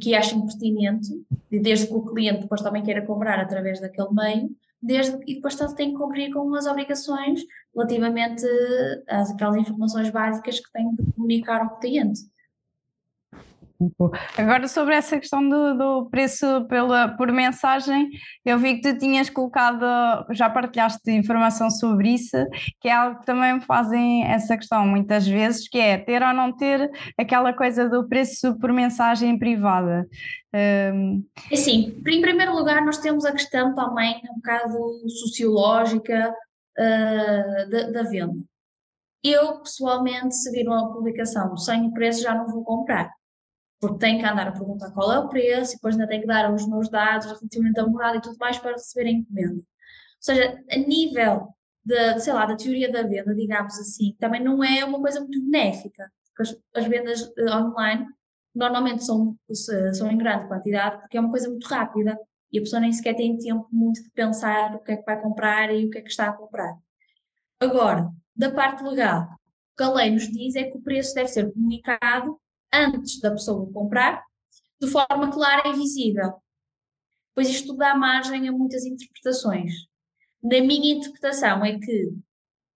que 0.00 0.14
achem 0.14 0.40
pertinente, 0.42 1.08
desde 1.50 1.86
que 1.86 1.94
o 1.94 2.02
cliente 2.02 2.42
depois 2.42 2.60
também 2.60 2.82
queira 2.82 3.04
comprar 3.04 3.38
através 3.38 3.80
daquele 3.80 4.12
meio, 4.12 4.50
desde 4.82 5.18
e 5.26 5.36
depois 5.36 5.54
tem 5.74 5.92
que 5.92 5.98
cumprir 5.98 6.32
com 6.32 6.54
as 6.54 6.66
obrigações 6.66 7.40
relativamente 7.74 8.44
às 9.08 9.30
aquelas 9.30 9.56
informações 9.56 10.10
básicas 10.10 10.60
que 10.60 10.72
tem 10.72 10.94
de 10.94 11.12
comunicar 11.12 11.62
ao 11.62 11.78
cliente. 11.78 12.20
Agora 14.36 14.68
sobre 14.68 14.94
essa 14.94 15.18
questão 15.18 15.46
do, 15.48 15.74
do, 15.74 16.10
preço 16.10 16.66
pela, 16.68 17.08
por 17.16 17.32
mensagem, 17.32 18.10
eu 18.44 18.58
vi 18.58 18.74
que 18.76 18.92
tu 18.92 18.98
tinhas 18.98 19.30
colocado, 19.30 19.84
já 20.32 20.50
partilhaste 20.50 21.10
informação 21.10 21.70
sobre 21.70 22.10
isso, 22.10 22.36
que 22.78 22.88
é 22.88 22.92
algo 22.92 23.20
que 23.20 23.26
também 23.26 23.58
fazem 23.62 24.24
essa 24.24 24.56
questão 24.56 24.86
muitas 24.86 25.26
vezes, 25.26 25.66
que 25.66 25.78
é 25.78 25.96
ter 25.96 26.22
ou 26.22 26.34
não 26.34 26.54
ter 26.54 26.90
aquela 27.18 27.54
coisa 27.54 27.88
do 27.88 28.06
preço 28.06 28.58
por 28.58 28.70
mensagem 28.70 29.38
privada. 29.38 30.06
Um... 30.54 31.24
Assim, 31.50 31.96
em 32.06 32.20
primeiro 32.20 32.54
lugar 32.54 32.84
nós 32.84 32.98
temos 32.98 33.24
a 33.24 33.32
questão 33.32 33.74
também 33.74 34.20
um 34.30 34.34
bocado 34.34 35.08
sociológica 35.08 36.34
uh, 36.78 37.70
da, 37.70 37.90
da 37.90 38.02
venda. 38.02 38.36
Eu, 39.22 39.60
pessoalmente, 39.60 40.34
se 40.34 40.50
vir 40.50 40.66
uma 40.66 40.92
publicação 40.92 41.56
sem 41.56 41.86
o 41.86 41.92
preço, 41.92 42.22
já 42.22 42.34
não 42.34 42.46
vou 42.46 42.64
comprar 42.64 43.10
porque 43.80 43.98
tenho 43.98 44.20
que 44.20 44.26
andar 44.26 44.48
a 44.48 44.52
perguntar 44.52 44.90
qual 44.90 45.12
é 45.12 45.18
o 45.18 45.28
preço 45.28 45.72
e 45.72 45.76
depois 45.76 45.94
ainda 45.94 46.06
tenho 46.06 46.20
que 46.20 46.26
dar 46.26 46.52
os 46.52 46.68
meus 46.68 46.90
dados 46.90 47.26
relativamente 47.26 47.80
à 47.80 47.86
morada 47.86 48.18
e 48.18 48.20
tudo 48.20 48.36
mais 48.38 48.58
para 48.58 48.72
receber 48.72 49.08
a 49.08 49.12
encomenda. 49.12 49.54
Ou 49.54 49.64
seja, 50.20 50.62
a 50.70 50.76
nível 50.76 51.48
de, 51.82 52.20
sei 52.20 52.32
lá, 52.34 52.44
da 52.44 52.56
teoria 52.56 52.92
da 52.92 53.02
venda, 53.02 53.34
digamos 53.34 53.78
assim, 53.78 54.14
também 54.20 54.42
não 54.44 54.62
é 54.62 54.84
uma 54.84 55.00
coisa 55.00 55.20
muito 55.20 55.42
benéfica, 55.42 56.12
porque 56.26 56.42
as, 56.42 56.82
as 56.82 56.88
vendas 56.88 57.22
uh, 57.22 57.56
online 57.56 58.06
normalmente 58.54 59.02
são, 59.04 59.36
são 59.94 60.10
em 60.10 60.18
grande 60.18 60.46
quantidade 60.46 61.00
porque 61.00 61.16
é 61.16 61.20
uma 61.20 61.30
coisa 61.30 61.48
muito 61.48 61.66
rápida 61.66 62.18
e 62.52 62.58
a 62.58 62.62
pessoa 62.62 62.80
nem 62.80 62.92
sequer 62.92 63.14
tem 63.14 63.38
tempo 63.38 63.66
muito 63.72 64.02
de 64.02 64.10
pensar 64.10 64.74
o 64.74 64.80
que 64.80 64.92
é 64.92 64.96
que 64.96 65.04
vai 65.04 65.20
comprar 65.20 65.72
e 65.72 65.86
o 65.86 65.90
que 65.90 65.98
é 65.98 66.02
que 66.02 66.10
está 66.10 66.28
a 66.28 66.32
comprar. 66.32 66.76
Agora, 67.60 68.10
da 68.36 68.50
parte 68.50 68.82
legal, 68.82 69.22
o 69.22 69.76
que 69.76 69.82
a 69.84 69.92
lei 69.92 70.10
nos 70.10 70.28
diz 70.28 70.56
é 70.56 70.64
que 70.64 70.76
o 70.76 70.82
preço 70.82 71.14
deve 71.14 71.28
ser 71.28 71.50
comunicado 71.52 72.38
antes 72.72 73.20
da 73.20 73.30
pessoa 73.30 73.70
comprar, 73.72 74.24
de 74.80 74.88
forma 74.88 75.30
clara 75.30 75.68
e 75.68 75.74
visível. 75.74 76.34
Pois 77.34 77.48
isto 77.48 77.74
dá 77.74 77.94
margem 77.94 78.48
a 78.48 78.52
muitas 78.52 78.84
interpretações. 78.84 79.72
Na 80.42 80.60
minha 80.60 80.96
interpretação 80.96 81.64
é 81.64 81.78
que 81.78 82.12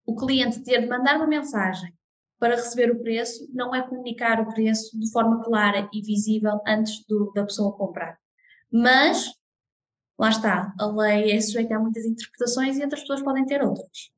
o 0.06 0.14
cliente 0.14 0.62
ter 0.62 0.82
de 0.82 0.86
mandar 0.86 1.16
uma 1.16 1.26
mensagem 1.26 1.92
para 2.38 2.56
receber 2.56 2.90
o 2.90 3.00
preço 3.00 3.48
não 3.54 3.74
é 3.74 3.82
comunicar 3.82 4.40
o 4.40 4.52
preço 4.52 4.98
de 4.98 5.10
forma 5.10 5.42
clara 5.42 5.88
e 5.92 6.02
visível 6.02 6.60
antes 6.66 7.04
do, 7.06 7.32
da 7.32 7.44
pessoa 7.44 7.72
comprar. 7.72 8.18
Mas, 8.70 9.32
lá 10.18 10.28
está, 10.28 10.74
a 10.78 10.86
lei 10.86 11.32
é 11.32 11.40
sujeita 11.40 11.76
a 11.76 11.78
muitas 11.78 12.04
interpretações 12.04 12.76
e 12.76 12.82
outras 12.82 13.00
pessoas 13.00 13.22
podem 13.22 13.46
ter 13.46 13.62
outras. 13.62 14.10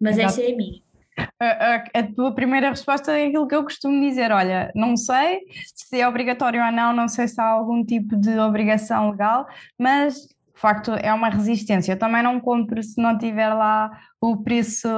Mas 0.00 0.18
Exato. 0.18 0.32
essa 0.32 0.42
é 0.42 0.52
a 0.52 0.56
minha 0.56 0.87
a, 1.40 1.84
a, 1.94 2.02
tua 2.14 2.34
primeira 2.34 2.70
resposta 2.70 3.12
é 3.12 3.26
aquilo 3.26 3.46
que 3.46 3.54
eu 3.54 3.62
costumo 3.62 4.00
dizer: 4.00 4.32
olha, 4.32 4.70
não 4.74 4.96
sei 4.96 5.40
se 5.74 6.00
é 6.00 6.08
obrigatório 6.08 6.64
ou 6.64 6.72
não, 6.72 6.92
não 6.92 7.08
sei 7.08 7.28
se 7.28 7.40
há 7.40 7.46
algum 7.46 7.84
tipo 7.84 8.16
de 8.16 8.38
obrigação 8.38 9.10
legal, 9.10 9.46
mas 9.78 10.14
de 10.14 10.60
facto 10.60 10.90
é 10.90 11.14
uma 11.14 11.28
resistência. 11.28 11.92
Eu 11.92 11.98
também 11.98 12.22
não 12.22 12.40
compro 12.40 12.82
se 12.82 13.00
não 13.00 13.16
tiver 13.16 13.48
lá 13.54 13.90
o 14.20 14.42
preço 14.42 14.88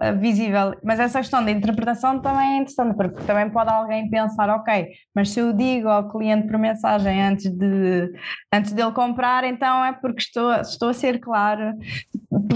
eh, 0.00 0.14
visível. 0.14 0.74
Mas 0.82 0.98
essa 0.98 1.18
questão 1.18 1.44
da 1.44 1.50
interpretação 1.50 2.20
também 2.20 2.54
é 2.54 2.56
interessante, 2.56 2.96
porque 2.96 3.22
também 3.24 3.50
pode 3.50 3.70
alguém 3.70 4.08
pensar, 4.08 4.48
ok, 4.48 4.88
mas 5.14 5.30
se 5.30 5.40
eu 5.40 5.52
digo 5.52 5.88
ao 5.88 6.08
cliente 6.08 6.48
por 6.48 6.58
mensagem 6.58 7.22
antes 7.22 7.50
de 7.50 8.10
antes 8.52 8.72
dele 8.72 8.92
comprar, 8.92 9.44
então 9.44 9.84
é 9.84 9.92
porque 9.92 10.22
estou, 10.22 10.52
estou 10.54 10.88
a 10.88 10.94
ser 10.94 11.20
claro. 11.20 11.74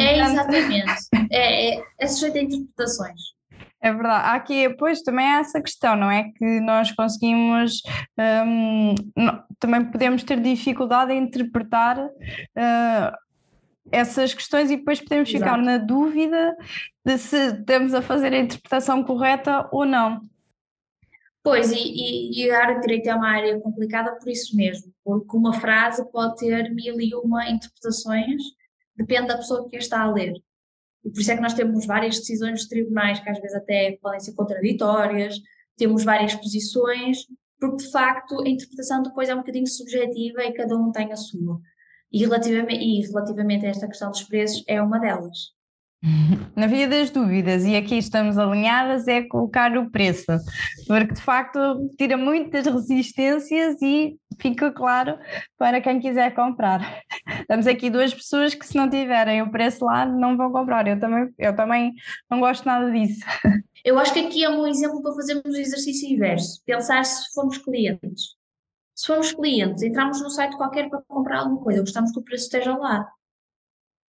É 0.04 0.18
exatamente. 0.20 1.08
é, 1.32 1.82
é, 1.98 2.06
sujeito 2.06 2.38
a 2.38 2.42
interpretações. 2.42 3.20
É 3.80 3.92
verdade. 3.92 4.28
Há 4.28 4.34
aqui, 4.34 4.68
pois, 4.76 5.02
também 5.02 5.26
há 5.26 5.40
essa 5.40 5.60
questão, 5.60 5.94
não 5.94 6.10
é? 6.10 6.30
Que 6.36 6.60
nós 6.60 6.90
conseguimos, 6.92 7.82
um, 8.46 8.94
também 9.58 9.84
podemos 9.84 10.22
ter 10.22 10.40
dificuldade 10.40 11.12
em 11.12 11.18
interpretar 11.18 11.98
uh, 11.98 13.16
essas 13.92 14.32
questões 14.32 14.70
e 14.70 14.76
depois 14.76 15.00
podemos 15.00 15.28
Exato. 15.28 15.44
ficar 15.44 15.62
na 15.62 15.76
dúvida 15.76 16.56
de 17.04 17.18
se 17.18 17.36
estamos 17.36 17.92
a 17.92 18.00
fazer 18.00 18.32
a 18.32 18.38
interpretação 18.38 19.04
correta 19.04 19.68
ou 19.70 19.84
não. 19.84 20.22
Pois, 21.42 21.70
e, 21.70 21.76
e, 21.76 22.42
e, 22.42 22.50
a 22.50 22.58
área 22.58 22.74
de 22.76 22.80
direito 22.80 23.06
é 23.06 23.14
uma 23.14 23.28
área 23.28 23.60
complicada 23.60 24.16
por 24.16 24.30
isso 24.30 24.56
mesmo, 24.56 24.90
porque 25.04 25.36
uma 25.36 25.52
frase 25.52 26.02
pode 26.10 26.38
ter 26.38 26.70
mil 26.70 26.98
e 26.98 27.14
uma 27.14 27.50
interpretações, 27.50 28.42
depende 28.96 29.28
da 29.28 29.36
pessoa 29.36 29.68
que 29.68 29.76
a 29.76 29.78
está 29.78 30.00
a 30.02 30.12
ler. 30.12 30.34
E 31.04 31.10
por 31.10 31.20
isso 31.20 31.30
é 31.30 31.36
que 31.36 31.42
nós 31.42 31.54
temos 31.54 31.86
várias 31.86 32.18
decisões 32.18 32.60
dos 32.60 32.68
tribunais 32.68 33.20
que 33.20 33.28
às 33.28 33.38
vezes 33.38 33.56
até 33.56 33.98
podem 34.00 34.20
ser 34.20 34.34
contraditórias, 34.34 35.36
temos 35.76 36.04
várias 36.04 36.34
posições, 36.34 37.26
porque 37.58 37.84
de 37.84 37.90
facto 37.90 38.40
a 38.40 38.48
interpretação 38.48 39.02
depois 39.02 39.28
é 39.28 39.34
um 39.34 39.38
bocadinho 39.38 39.66
subjetiva 39.66 40.44
e 40.44 40.52
cada 40.52 40.76
um 40.76 40.90
tem 40.92 41.12
a 41.12 41.16
sua. 41.16 41.60
E 42.12 42.20
relativamente, 42.20 42.82
e 42.82 43.00
relativamente 43.02 43.66
a 43.66 43.70
esta 43.70 43.88
questão 43.88 44.10
dos 44.10 44.22
preços, 44.22 44.62
é 44.66 44.80
uma 44.80 44.98
delas. 44.98 45.52
Na 46.54 46.66
via 46.66 46.86
das 46.86 47.08
dúvidas, 47.10 47.64
e 47.64 47.74
aqui 47.74 47.96
estamos 47.96 48.36
alinhadas, 48.36 49.08
é 49.08 49.22
colocar 49.22 49.74
o 49.78 49.90
preço, 49.90 50.26
porque 50.86 51.14
de 51.14 51.22
facto 51.22 51.58
tira 51.96 52.14
muitas 52.14 52.66
resistências 52.66 53.80
e 53.80 54.18
fica 54.38 54.70
claro 54.70 55.18
para 55.56 55.80
quem 55.80 55.98
quiser 56.00 56.34
comprar. 56.34 57.00
Estamos 57.40 57.66
aqui 57.66 57.88
duas 57.88 58.12
pessoas 58.12 58.54
que 58.54 58.66
se 58.66 58.76
não 58.76 58.90
tiverem 58.90 59.40
o 59.40 59.50
preço 59.50 59.86
lá 59.86 60.04
não 60.04 60.36
vão 60.36 60.52
comprar. 60.52 60.86
Eu 60.86 61.00
também, 61.00 61.32
eu 61.38 61.56
também 61.56 61.94
não 62.30 62.38
gosto 62.38 62.66
nada 62.66 62.90
disso. 62.90 63.24
Eu 63.82 63.98
acho 63.98 64.12
que 64.12 64.20
aqui 64.20 64.44
é 64.44 64.50
um 64.50 64.66
exemplo 64.66 65.02
para 65.02 65.14
fazermos 65.14 65.54
o 65.54 65.58
exercício 65.58 66.08
inverso. 66.08 66.62
Pensar 66.66 67.02
se 67.04 67.32
formos 67.34 67.56
clientes. 67.58 68.34
Se 68.94 69.06
formos 69.06 69.32
clientes, 69.32 69.82
entramos 69.82 70.22
num 70.22 70.30
site 70.30 70.56
qualquer 70.56 70.88
para 70.88 71.02
comprar 71.08 71.40
alguma 71.40 71.60
coisa, 71.60 71.80
gostamos 71.80 72.12
que 72.12 72.18
o 72.18 72.22
preço 72.22 72.44
esteja 72.44 72.76
lá. 72.76 73.06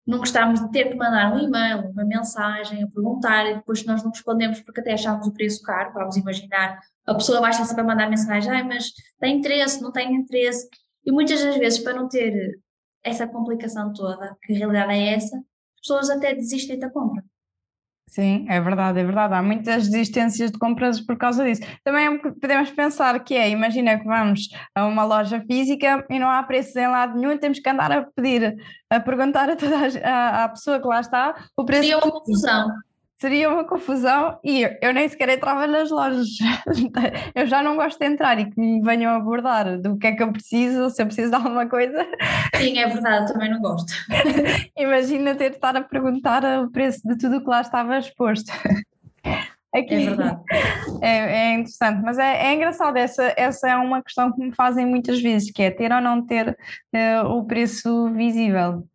Não 0.05 0.19
gostávamos 0.19 0.61
de 0.61 0.71
ter 0.71 0.89
que 0.89 0.95
mandar 0.95 1.33
um 1.33 1.39
e-mail, 1.39 1.89
uma 1.89 2.05
mensagem, 2.05 2.83
a 2.83 2.87
perguntar, 2.87 3.49
e 3.49 3.55
depois 3.55 3.83
nós 3.85 4.03
não 4.03 4.11
respondemos 4.11 4.61
porque 4.61 4.81
até 4.81 4.93
achávamos 4.93 5.27
o 5.27 5.33
preço 5.33 5.61
caro, 5.63 5.93
vamos 5.93 6.15
imaginar, 6.15 6.79
a 7.05 7.15
pessoa 7.15 7.41
baixa 7.41 7.65
sempre 7.65 7.81
a 7.81 7.85
mandar 7.85 8.09
mensagem, 8.09 8.51
ai, 8.51 8.63
mas 8.63 8.91
tem 9.19 9.37
interesse, 9.37 9.81
não 9.81 9.91
tem 9.91 10.13
interesse, 10.13 10.69
e 11.05 11.11
muitas 11.11 11.43
das 11.43 11.57
vezes, 11.57 11.79
para 11.79 11.93
não 11.93 12.07
ter 12.07 12.59
essa 13.03 13.27
complicação 13.27 13.93
toda, 13.93 14.35
que 14.43 14.53
a 14.53 14.57
realidade 14.57 14.93
é 14.93 15.13
essa, 15.13 15.37
as 15.37 15.81
pessoas 15.81 16.09
até 16.09 16.33
desistem 16.33 16.79
da 16.79 16.89
compra. 16.89 17.23
Sim, 18.07 18.45
é 18.47 18.61
verdade, 18.61 18.99
é 18.99 19.03
verdade. 19.03 19.33
Há 19.33 19.41
muitas 19.41 19.89
desistências 19.89 20.51
de 20.51 20.57
compras 20.57 21.01
por 21.01 21.17
causa 21.17 21.43
disso. 21.43 21.61
Também 21.83 22.17
podemos 22.19 22.71
pensar 22.71 23.19
que 23.23 23.33
é, 23.33 23.49
imagina 23.49 23.99
que 23.99 24.05
vamos 24.05 24.47
a 24.73 24.85
uma 24.85 25.03
loja 25.03 25.43
física 25.45 26.05
e 26.09 26.19
não 26.19 26.29
há 26.29 26.41
preços 26.43 26.75
em 26.75 26.87
lado 26.87 27.17
nenhum, 27.17 27.37
temos 27.37 27.59
que 27.59 27.69
andar 27.69 27.91
a 27.91 28.03
pedir, 28.03 28.55
a 28.89 28.99
perguntar 28.99 29.49
a 29.49 29.55
toda 29.55 29.75
a, 30.03 30.43
a 30.45 30.49
pessoa 30.49 30.79
que 30.79 30.87
lá 30.87 31.01
está 31.01 31.35
o 31.57 31.65
preço. 31.65 31.81
Seria 31.81 31.97
uma 31.97 32.11
confusão 32.11 32.67
seria 33.17 33.49
uma 33.49 33.63
confusão 33.63 34.37
e 34.43 34.63
eu, 34.63 34.75
eu, 34.81 34.93
nem 34.93 35.07
sequer 35.07 35.29
entrava 35.29 35.65
nas 35.67 35.89
lojas. 35.89 36.27
eu 37.33 37.47
já 37.47 37.63
não 37.63 37.75
gosto 37.75 37.99
de 37.99 38.05
entrar 38.05 38.39
e 38.39 38.49
que 38.49 38.59
me 38.59 38.81
venham 38.81 39.15
abordar 39.15 39.79
do 39.79 39.97
que 39.97 40.07
é 40.07 40.11
que 40.11 40.21
eu 40.21 40.31
preciso, 40.31 40.89
se 40.89 41.01
eu 41.01 41.05
preciso 41.05 41.29
de 41.29 41.35
alguma 41.35 41.67
coisa. 41.67 42.05
Sim, 42.55 42.77
é 42.77 42.87
verdade, 42.87 43.31
também 43.31 43.49
não 43.49 43.61
gosto. 43.61 43.91
Imagina 44.77 45.35
ter 45.35 45.51
de 45.51 45.55
estar 45.55 45.75
a 45.75 45.81
perguntar 45.81 46.43
o 46.63 46.69
preço 46.69 47.07
de 47.07 47.17
tudo 47.17 47.37
o 47.37 47.41
que 47.41 47.49
lá 47.49 47.61
estava 47.61 47.97
exposto. 47.97 48.51
Aqui, 49.73 49.93
é 49.93 49.99
verdade. 49.99 50.41
É, 51.01 51.17
é 51.17 51.53
interessante, 51.55 52.01
mas 52.01 52.17
é, 52.17 52.47
é, 52.47 52.53
engraçado, 52.53 52.95
essa, 52.95 53.33
essa 53.35 53.67
é 53.67 53.75
uma 53.75 54.01
questão 54.01 54.31
que 54.31 54.39
me 54.39 54.55
fazem 54.55 54.85
muitas 54.85 55.21
vezes, 55.21 55.51
que 55.51 55.61
é 55.61 55.69
ter 55.69 55.91
ou 55.91 55.99
não 55.99 56.25
ter 56.25 56.57
uh, 56.93 57.27
o 57.27 57.43
preço 57.43 58.09
visível. 58.13 58.87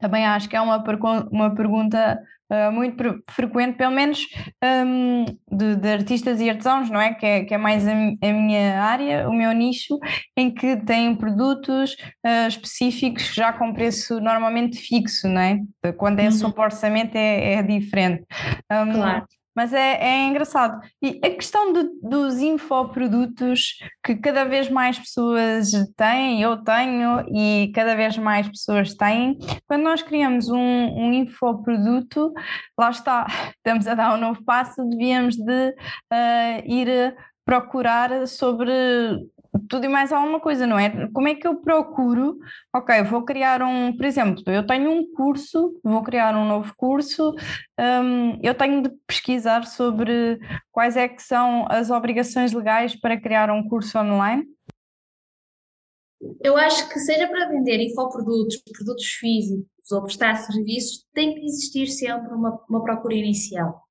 Também 0.00 0.26
acho 0.26 0.48
que 0.48 0.56
é 0.56 0.60
uma, 0.60 0.82
uma 1.30 1.54
pergunta 1.54 2.20
uh, 2.50 2.72
muito 2.72 3.22
frequente, 3.30 3.76
pelo 3.76 3.92
menos 3.92 4.26
um, 4.62 5.24
de, 5.50 5.76
de, 5.76 5.88
artistas 5.88 6.40
e 6.40 6.48
artesãos, 6.48 6.90
não 6.90 7.00
é? 7.00 7.14
Que 7.14 7.26
é, 7.26 7.44
que 7.44 7.54
é 7.54 7.58
mais 7.58 7.86
a, 7.86 7.92
a, 7.92 8.32
minha 8.32 8.82
área, 8.82 9.28
o 9.28 9.32
meu 9.32 9.52
nicho, 9.52 9.98
em 10.36 10.50
que 10.50 10.76
têm 10.76 11.14
produtos 11.14 11.94
uh, 12.26 12.48
específicos 12.48 13.34
já 13.34 13.52
com 13.52 13.72
preço 13.72 14.20
normalmente 14.20 14.78
fixo, 14.78 15.28
não 15.28 15.40
é? 15.40 15.60
Quando 15.96 16.20
é 16.20 16.24
uhum. 16.24 16.32
sob 16.32 16.60
orçamento 16.60 17.16
é, 17.16 17.54
é 17.54 17.62
diferente. 17.62 18.24
Um, 18.70 18.92
claro 18.92 19.26
mas 19.58 19.72
é, 19.72 19.98
é 20.00 20.28
engraçado. 20.28 20.80
E 21.02 21.18
a 21.20 21.30
questão 21.30 21.72
de, 21.72 21.82
dos 22.00 22.38
infoprodutos 22.38 23.76
que 24.04 24.14
cada 24.14 24.44
vez 24.44 24.70
mais 24.70 24.96
pessoas 24.96 25.72
têm, 25.96 26.40
eu 26.40 26.58
tenho 26.58 27.24
e 27.34 27.72
cada 27.74 27.96
vez 27.96 28.16
mais 28.16 28.48
pessoas 28.48 28.94
têm, 28.94 29.36
quando 29.66 29.82
nós 29.82 30.00
criamos 30.00 30.48
um, 30.48 30.56
um 30.56 31.12
infoproduto, 31.12 32.32
lá 32.78 32.90
está, 32.90 33.26
estamos 33.58 33.88
a 33.88 33.94
dar 33.94 34.14
um 34.14 34.20
novo 34.20 34.44
passo, 34.44 34.88
devíamos 34.88 35.34
de 35.34 35.70
uh, 35.70 36.62
ir 36.64 37.16
procurar 37.44 38.28
sobre 38.28 38.70
tudo 39.68 39.84
e 39.84 39.88
mais 39.88 40.12
alguma 40.12 40.40
coisa, 40.40 40.66
não 40.66 40.78
é? 40.78 41.08
Como 41.12 41.28
é 41.28 41.34
que 41.34 41.46
eu 41.46 41.60
procuro? 41.60 42.38
Ok, 42.74 43.02
vou 43.02 43.24
criar 43.24 43.62
um, 43.62 43.96
por 43.96 44.06
exemplo, 44.06 44.42
eu 44.46 44.66
tenho 44.66 44.90
um 44.90 45.12
curso, 45.12 45.78
vou 45.82 46.02
criar 46.02 46.34
um 46.36 46.46
novo 46.46 46.72
curso, 46.76 47.34
um, 47.78 48.38
eu 48.42 48.54
tenho 48.54 48.82
de 48.82 48.90
pesquisar 49.06 49.66
sobre 49.66 50.38
quais 50.72 50.96
é 50.96 51.08
que 51.08 51.22
são 51.22 51.66
as 51.70 51.90
obrigações 51.90 52.52
legais 52.52 52.98
para 52.98 53.20
criar 53.20 53.50
um 53.50 53.68
curso 53.68 53.98
online. 53.98 54.44
Eu 56.42 56.56
acho 56.56 56.88
que 56.88 56.98
seja 56.98 57.28
para 57.28 57.48
vender 57.48 57.80
infoprodutos, 57.80 58.56
produtos 58.56 59.04
físicos 59.04 59.92
ou 59.92 60.02
prestar 60.02 60.34
serviços, 60.36 61.06
tem 61.14 61.34
que 61.34 61.44
existir 61.44 61.86
sempre 61.86 62.34
uma, 62.34 62.60
uma 62.68 62.82
procura 62.82 63.14
inicial. 63.14 63.82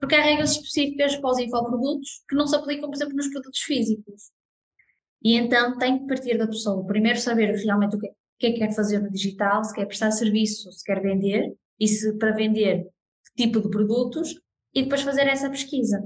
Porque 0.00 0.14
há 0.14 0.22
regras 0.22 0.52
específicas 0.52 1.16
para 1.16 1.30
os 1.30 1.38
infoprodutos 1.38 2.24
que 2.28 2.34
não 2.34 2.46
se 2.46 2.56
aplicam, 2.56 2.88
por 2.88 2.96
exemplo, 2.96 3.16
nos 3.16 3.28
produtos 3.28 3.60
físicos. 3.60 4.32
E 5.24 5.36
então 5.36 5.78
tem 5.78 5.98
que 5.98 6.06
partir 6.06 6.36
da 6.36 6.46
pessoa, 6.46 6.86
primeiro 6.86 7.18
saber 7.18 7.54
realmente 7.64 7.96
o 7.96 7.98
que, 7.98 8.08
que 8.38 8.46
é 8.46 8.52
que 8.52 8.58
quer 8.58 8.74
fazer 8.74 8.98
no 9.00 9.10
digital, 9.10 9.64
se 9.64 9.74
quer 9.74 9.86
prestar 9.86 10.10
serviço, 10.10 10.70
se 10.70 10.84
quer 10.84 11.00
vender, 11.00 11.56
e 11.80 11.88
se 11.88 12.16
para 12.18 12.32
vender 12.32 12.86
que 13.34 13.44
tipo 13.44 13.60
de 13.60 13.70
produtos, 13.70 14.38
e 14.74 14.82
depois 14.82 15.00
fazer 15.00 15.26
essa 15.26 15.48
pesquisa. 15.48 16.04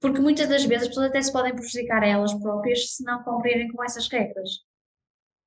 Porque 0.00 0.20
muitas 0.20 0.48
das 0.48 0.64
vezes 0.64 0.84
as 0.84 0.88
pessoas 0.88 1.06
até 1.06 1.22
se 1.22 1.32
podem 1.32 1.54
prejudicar 1.54 2.02
a 2.02 2.08
elas 2.08 2.34
próprias 2.34 2.96
se 2.96 3.04
não 3.04 3.22
cumprirem 3.22 3.68
com 3.68 3.84
essas 3.84 4.08
regras. 4.08 4.66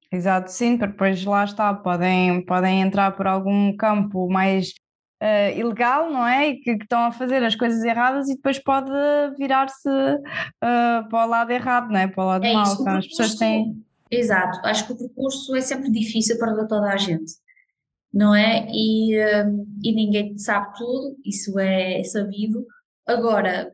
Exato, 0.09 0.51
sim, 0.51 0.77
porque 0.77 0.91
depois 0.91 1.23
lá 1.25 1.43
está, 1.43 1.73
podem, 1.73 2.45
podem 2.45 2.81
entrar 2.81 3.15
por 3.15 3.27
algum 3.27 3.75
campo 3.75 4.29
mais 4.29 4.73
uh, 5.21 5.57
ilegal, 5.57 6.11
não 6.11 6.27
é? 6.27 6.49
E 6.49 6.55
que, 6.57 6.77
que, 6.77 6.83
estão 6.83 7.05
a 7.05 7.11
fazer 7.11 7.43
as 7.43 7.55
coisas 7.55 7.83
erradas 7.83 8.27
e 8.29 8.35
depois 8.35 8.57
pode 8.59 8.91
virar-se 9.37 9.87
uh, 9.87 11.09
para 11.09 11.25
o 11.25 11.29
lado 11.29 11.51
errado, 11.51 11.89
não 11.89 11.99
é? 11.99 12.07
Para 12.07 12.23
o 12.23 12.27
lado 12.27 12.45
é 12.45 12.53
mau. 12.53 12.73
Então, 12.73 12.97
as 12.97 13.07
pessoas 13.07 13.35
têm. 13.35 13.85
Exato, 14.09 14.59
acho 14.65 14.87
que 14.87 14.93
o 14.93 14.97
percurso 14.97 15.55
é 15.55 15.61
sempre 15.61 15.89
difícil 15.89 16.37
para 16.37 16.67
toda 16.67 16.91
a 16.91 16.97
gente, 16.97 17.31
não 18.13 18.35
é? 18.35 18.67
E, 18.69 19.17
uh, 19.17 19.67
e 19.81 19.93
ninguém 19.93 20.37
sabe 20.37 20.75
tudo, 20.77 21.15
isso 21.23 21.57
é 21.57 22.03
sabido. 22.03 22.65
Agora, 23.07 23.71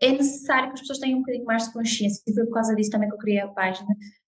é 0.00 0.10
necessário 0.10 0.68
que 0.68 0.74
as 0.74 0.80
pessoas 0.80 0.98
tenham 0.98 1.18
um 1.18 1.20
bocadinho 1.20 1.44
mais 1.44 1.66
de 1.66 1.72
consciência, 1.72 2.22
e 2.26 2.34
foi 2.34 2.44
por 2.44 2.54
causa 2.54 2.74
disso 2.74 2.90
também 2.90 3.08
que 3.08 3.14
eu 3.14 3.18
criei 3.18 3.40
a 3.40 3.48
página, 3.48 3.88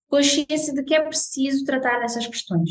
consciência 0.09 0.73
de 0.73 0.83
que 0.83 0.95
é 0.95 1.03
preciso 1.03 1.63
tratar 1.65 2.01
dessas 2.01 2.27
questões. 2.27 2.71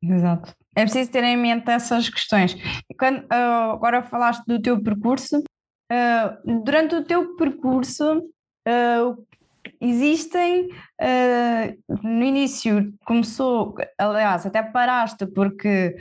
Exato. 0.00 0.54
É 0.74 0.82
preciso 0.82 1.10
ter 1.10 1.22
em 1.24 1.36
mente 1.36 1.70
essas 1.70 2.08
questões. 2.08 2.56
Quando, 2.98 3.20
uh, 3.24 3.72
agora 3.72 4.02
falaste 4.02 4.44
do 4.46 4.60
teu 4.60 4.82
percurso, 4.82 5.38
uh, 5.38 6.62
durante 6.64 6.94
o 6.94 7.04
teu 7.04 7.36
percurso 7.36 8.18
uh, 8.18 9.26
existem 9.80 10.68
no 12.02 12.24
início 12.24 12.94
começou, 13.04 13.74
aliás, 13.98 14.46
até 14.46 14.62
paraste 14.62 15.26
porque 15.26 15.96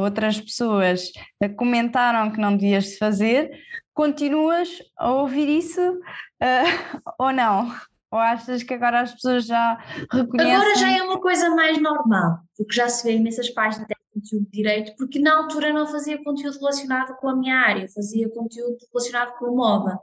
outras 0.00 0.40
pessoas 0.40 1.12
comentaram 1.56 2.32
que 2.32 2.40
não 2.40 2.56
devias 2.56 2.96
fazer, 2.98 3.50
continuas 3.94 4.68
a 4.96 5.12
ouvir 5.12 5.48
isso 5.48 6.00
ou 7.18 7.32
não? 7.32 7.72
Ou 8.12 8.18
achas 8.18 8.64
que 8.64 8.74
agora 8.74 9.02
as 9.02 9.12
pessoas 9.12 9.46
já 9.46 9.78
reconhecem? 10.10 10.54
Agora 10.54 10.74
já 10.76 10.90
é 10.90 11.02
uma 11.02 11.20
coisa 11.20 11.50
mais 11.50 11.80
normal, 11.80 12.40
porque 12.56 12.74
já 12.74 12.88
se 12.88 13.04
vê 13.04 13.16
imensas 13.16 13.48
páginas 13.50 13.86
conteúdo 14.12 14.44
de 14.44 14.50
direito, 14.50 14.96
porque 14.96 15.18
na 15.18 15.36
altura 15.36 15.72
não 15.72 15.86
fazia 15.86 16.22
conteúdo 16.22 16.58
relacionado 16.58 17.16
com 17.16 17.28
a 17.28 17.36
minha 17.36 17.56
área, 17.56 17.88
fazia 17.88 18.28
conteúdo 18.28 18.78
relacionado 18.92 19.38
com 19.38 19.46
a 19.46 19.52
moda. 19.52 20.00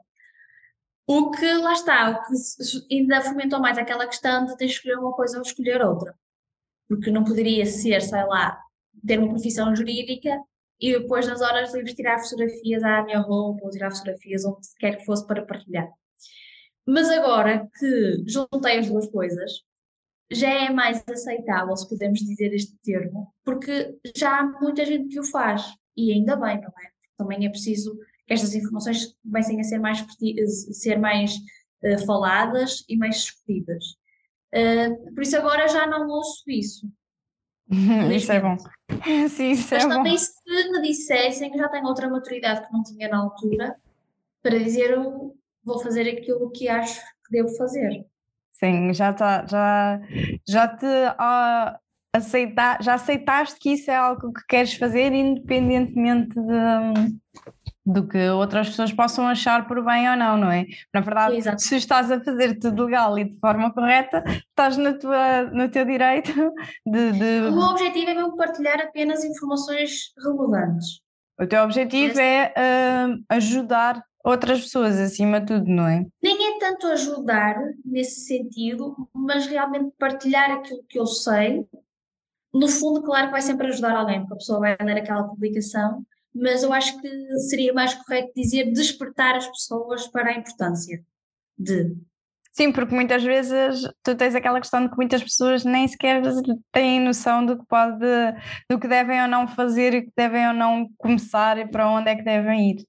O 1.06 1.32
que 1.32 1.54
lá 1.54 1.74
está, 1.74 2.12
o 2.12 2.22
que 2.24 2.96
ainda 2.96 3.22
fomentou 3.22 3.60
mais 3.60 3.78
aquela 3.78 4.08
questão 4.08 4.46
de 4.46 4.58
ter 4.58 4.66
escolher 4.66 4.98
uma 4.98 5.14
coisa 5.14 5.38
ou 5.38 5.44
escolher 5.44 5.82
outra. 5.82 6.14
Porque 6.88 7.12
não 7.12 7.24
poderia 7.24 7.66
ser, 7.66 8.02
sei 8.02 8.26
lá, 8.26 8.60
ter 9.06 9.20
uma 9.20 9.30
profissão 9.30 9.76
jurídica 9.76 10.38
e 10.80 11.00
depois 11.00 11.28
nas 11.28 11.42
horas 11.42 11.74
livres 11.74 11.94
tirar 11.94 12.20
fotografias 12.20 12.84
à 12.84 13.04
minha 13.04 13.20
roupa 13.20 13.64
ou 13.64 13.70
tirar 13.70 13.92
fotografias 13.92 14.46
onde 14.46 14.68
quer 14.80 14.98
que 14.98 15.06
fosse 15.06 15.26
para 15.26 15.46
partilhar. 15.46 15.90
Mas 16.86 17.10
agora 17.10 17.68
que 17.78 18.24
juntei 18.26 18.80
as 18.80 18.88
duas 18.88 19.08
coisas, 19.08 19.64
já 20.32 20.50
é 20.50 20.70
mais 20.70 21.04
aceitável, 21.08 21.76
se 21.76 21.88
podemos 21.88 22.20
dizer 22.20 22.54
este 22.54 22.76
termo, 22.84 23.34
porque 23.44 23.98
já 24.16 24.40
há 24.40 24.44
muita 24.44 24.86
gente 24.86 25.08
que 25.08 25.20
o 25.20 25.24
faz, 25.24 25.64
e 25.96 26.12
ainda 26.12 26.36
bem, 26.36 26.62
não 26.62 26.70
é? 26.70 26.92
Também 27.18 27.46
é 27.46 27.50
preciso 27.50 27.98
que 28.26 28.34
estas 28.34 28.54
informações 28.54 29.16
comecem 29.24 29.60
a 29.60 29.64
ser 29.64 29.80
mais, 29.80 30.06
ser 30.74 31.00
mais 31.00 31.36
uh, 31.84 32.06
faladas 32.06 32.84
e 32.88 32.98
mais 32.98 33.16
discutidas. 33.16 33.84
Uh, 34.54 35.14
por 35.14 35.24
isso 35.24 35.38
agora 35.38 35.68
já 35.68 35.88
não 35.88 36.08
ouço 36.08 36.44
isso. 36.48 36.88
isso 38.14 38.32
é 38.32 38.40
bom. 38.40 38.58
Sim, 39.30 39.52
isso 39.52 39.68
Mas 39.72 39.86
é 39.86 39.88
também 39.88 40.14
bom. 40.14 40.18
se 40.18 40.72
me 40.72 40.82
dissessem 40.82 41.52
que 41.52 41.58
já 41.58 41.68
tenho 41.70 41.86
outra 41.86 42.10
maturidade 42.10 42.66
que 42.66 42.74
não 42.74 42.84
tinha 42.84 43.10
na 43.10 43.18
altura, 43.18 43.76
para 44.42 44.60
dizer 44.60 44.92
eu 44.92 45.36
vou 45.64 45.80
fazer 45.80 46.08
aquilo 46.10 46.50
que 46.52 46.70
acho 46.70 47.02
que 47.02 47.32
devo 47.32 47.50
fazer. 47.58 48.06
Sim, 48.60 48.92
já 48.92 49.14
tá, 49.14 49.46
já, 49.48 50.00
já 50.48 50.68
te 50.68 50.86
aceita, 52.14 52.80
já 52.82 52.96
aceitaste 52.96 53.60
que 53.60 53.74
isso 53.74 53.92
é 53.92 53.96
algo 53.96 54.34
que 54.34 54.42
queres 54.48 54.74
fazer 54.74 55.14
independentemente 55.14 56.34
de, 56.34 57.16
do 57.86 58.08
que 58.08 58.30
outras 58.30 58.70
pessoas 58.70 58.92
possam 58.92 59.28
achar 59.28 59.68
por 59.68 59.84
bem 59.86 60.10
ou 60.10 60.18
não, 60.18 60.38
não 60.38 60.52
é? 60.52 60.66
Na 60.92 61.02
verdade, 61.02 61.36
Exato. 61.36 61.62
se 61.62 61.76
estás 61.76 62.12
a 62.12 62.20
fazer 62.20 62.58
tudo 62.58 62.86
legal 62.86 63.18
e 63.20 63.26
de 63.26 63.40
forma 63.40 63.72
correta, 63.72 64.24
estás 64.28 64.76
na 64.76 64.94
tua, 64.94 65.44
no 65.44 65.70
teu 65.70 65.86
direito 65.86 66.34
de, 66.86 67.12
de... 67.12 67.48
O 67.48 67.52
meu 67.52 67.68
objetivo 67.68 68.10
é 68.10 68.16
mesmo 68.16 68.36
partilhar 68.36 68.82
apenas 68.82 69.24
informações 69.24 70.14
relevantes. 70.18 71.00
O 71.40 71.46
teu 71.46 71.64
objetivo 71.64 72.20
é 72.20 72.52
uh, 72.58 73.24
ajudar 73.30 74.04
outras 74.30 74.62
pessoas 74.62 74.98
acima 74.98 75.40
de 75.40 75.48
tudo, 75.48 75.70
não 75.70 75.88
é? 75.88 76.06
Nem 76.22 76.56
é 76.56 76.60
tanto 76.60 76.88
ajudar 76.88 77.56
nesse 77.86 78.22
sentido, 78.22 79.10
mas 79.14 79.48
realmente 79.48 79.94
partilhar 79.98 80.52
aquilo 80.52 80.84
que 80.88 81.00
eu 81.00 81.06
sei 81.06 81.66
no 82.54 82.68
fundo, 82.68 83.04
claro 83.04 83.28
que 83.28 83.34
vai 83.34 83.42
sempre 83.42 83.68
ajudar 83.68 83.96
alguém, 83.96 84.22
porque 84.22 84.34
a 84.34 84.38
pessoa 84.38 84.60
vai 84.60 84.78
ler 84.82 84.98
aquela 84.98 85.24
publicação, 85.24 86.04
mas 86.34 86.64
eu 86.64 86.74
acho 86.74 87.00
que 87.00 87.10
seria 87.50 87.74
mais 87.74 87.94
correto 87.94 88.32
dizer 88.36 88.72
despertar 88.72 89.36
as 89.36 89.48
pessoas 89.48 90.08
para 90.08 90.30
a 90.30 90.38
importância 90.38 91.04
de. 91.58 91.96
Sim, 92.52 92.72
porque 92.72 92.96
muitas 92.96 93.24
vezes 93.24 93.88
tu 94.02 94.16
tens 94.16 94.34
aquela 94.34 94.60
questão 94.60 94.82
de 94.82 94.90
que 94.90 94.98
muitas 94.98 95.22
pessoas 95.22 95.64
nem 95.64 95.88
sequer 95.88 96.24
têm 96.72 97.00
noção 97.00 97.46
do 97.46 97.60
que 97.60 97.66
pode, 97.68 98.06
do 98.68 98.80
que 98.80 98.88
devem 98.88 99.22
ou 99.22 99.28
não 99.28 99.48
fazer 99.48 99.94
e 99.94 100.02
que 100.02 100.12
devem 100.18 100.48
ou 100.48 100.54
não 100.54 100.90
começar 100.98 101.60
e 101.60 101.68
para 101.68 101.88
onde 101.88 102.10
é 102.10 102.16
que 102.16 102.24
devem 102.24 102.72
ir. 102.72 102.88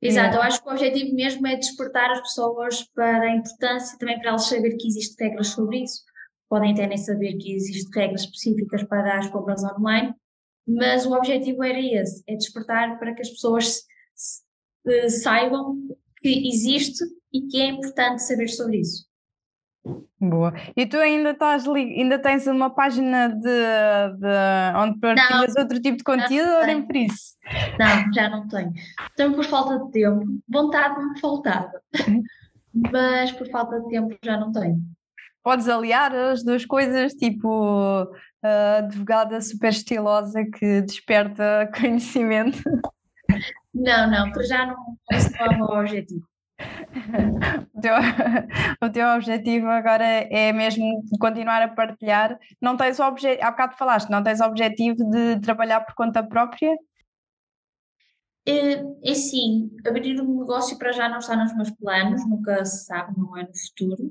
Exato, 0.00 0.36
eu 0.36 0.42
acho 0.42 0.62
que 0.62 0.68
o 0.68 0.72
objetivo 0.72 1.14
mesmo 1.14 1.46
é 1.46 1.56
despertar 1.56 2.10
as 2.12 2.20
pessoas 2.20 2.84
para 2.94 3.22
a 3.22 3.34
importância, 3.34 3.98
também 3.98 4.18
para 4.20 4.30
elas 4.30 4.44
saber 4.44 4.76
que 4.76 4.86
existem 4.86 5.28
regras 5.28 5.48
sobre 5.48 5.82
isso. 5.82 6.02
Podem 6.48 6.72
até 6.72 6.86
nem 6.86 6.96
saber 6.96 7.34
que 7.34 7.52
existem 7.52 8.02
regras 8.02 8.22
específicas 8.22 8.84
para 8.84 9.18
as 9.18 9.28
compras 9.28 9.62
online, 9.64 10.14
mas 10.66 11.04
o 11.04 11.12
objetivo 11.12 11.64
era 11.64 11.80
esse, 11.80 12.22
é 12.28 12.36
despertar 12.36 12.98
para 12.98 13.14
que 13.14 13.22
as 13.22 13.30
pessoas 13.30 13.82
saibam 15.22 15.76
que 16.20 16.48
existe 16.48 17.04
e 17.32 17.42
que 17.42 17.60
é 17.60 17.70
importante 17.70 18.22
saber 18.22 18.48
sobre 18.48 18.78
isso. 18.80 19.07
Boa. 20.20 20.52
E 20.76 20.86
tu 20.86 20.96
ainda 20.96 21.30
estás 21.30 21.66
ainda 21.68 22.18
tens 22.18 22.46
uma 22.46 22.70
página 22.70 23.28
de, 23.28 23.40
de 23.40 24.76
onde 24.76 24.98
partilhas 24.98 25.54
não, 25.54 25.62
outro 25.62 25.80
tipo 25.80 25.96
de 25.98 26.04
conteúdo 26.04 26.50
ou 26.60 26.66
nem 26.66 26.82
por 26.82 26.96
isso? 26.96 27.36
Não, 27.78 28.12
já 28.12 28.28
não 28.28 28.48
tenho. 28.48 28.72
Tenho 29.16 29.34
por 29.34 29.44
falta 29.44 29.78
de 29.78 29.90
tempo. 29.92 30.24
Vontade 30.48 31.02
me 31.04 31.20
faltava. 31.20 31.80
Mas 32.92 33.32
por 33.32 33.48
falta 33.48 33.80
de 33.80 33.88
tempo 33.88 34.16
já 34.22 34.36
não 34.36 34.52
tenho. 34.52 34.78
Podes 35.42 35.68
aliar 35.68 36.14
as 36.14 36.42
duas 36.42 36.66
coisas, 36.66 37.14
tipo 37.14 38.08
a 38.42 38.78
advogada 38.78 39.40
super 39.40 39.70
estilosa 39.70 40.44
que 40.44 40.82
desperta 40.82 41.70
conhecimento? 41.78 42.62
Não, 43.74 44.10
não, 44.10 44.32
para 44.32 44.42
já 44.42 44.66
não, 44.66 44.76
não 44.76 45.46
é 45.46 45.48
o 45.48 45.56
meu 45.56 45.66
objetivo. 45.80 46.26
O 47.74 47.80
teu, 47.80 47.94
o 48.82 48.90
teu 48.90 49.08
objetivo 49.08 49.68
agora 49.68 50.04
é 50.04 50.52
mesmo 50.52 51.02
continuar 51.20 51.62
a 51.62 51.68
partilhar. 51.68 52.38
Não 52.60 52.76
tens 52.76 52.98
o 52.98 53.04
objetivo, 53.04 53.46
há 53.46 53.50
bocado 53.50 53.76
falaste, 53.76 54.10
não 54.10 54.22
tens 54.22 54.40
o 54.40 54.44
objetivo 54.44 54.96
de 55.10 55.40
trabalhar 55.40 55.80
por 55.82 55.94
conta 55.94 56.22
própria? 56.22 56.76
É, 58.46 58.82
é 59.04 59.14
sim, 59.14 59.70
abrir 59.86 60.20
um 60.20 60.40
negócio 60.40 60.78
para 60.78 60.90
já 60.90 61.08
não 61.08 61.18
está 61.18 61.36
nos 61.36 61.54
meus 61.54 61.70
planos, 61.70 62.26
nunca 62.28 62.64
se 62.64 62.86
sabe, 62.86 63.16
não 63.16 63.36
é 63.36 63.42
no 63.42 63.56
futuro. 63.56 64.10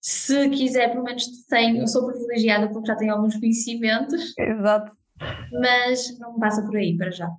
Se 0.00 0.48
quiser, 0.50 0.90
pelo 0.90 1.04
menos 1.04 1.24
tenho, 1.46 1.82
eu 1.82 1.86
sou 1.86 2.06
privilegiada 2.06 2.68
porque 2.68 2.88
já 2.88 2.96
tenho 2.96 3.12
alguns 3.12 3.36
conhecimentos. 3.36 4.34
Exato. 4.36 4.96
Mas 5.52 6.18
não 6.18 6.38
passa 6.40 6.62
por 6.62 6.76
aí 6.76 6.96
para 6.96 7.10
já. 7.10 7.30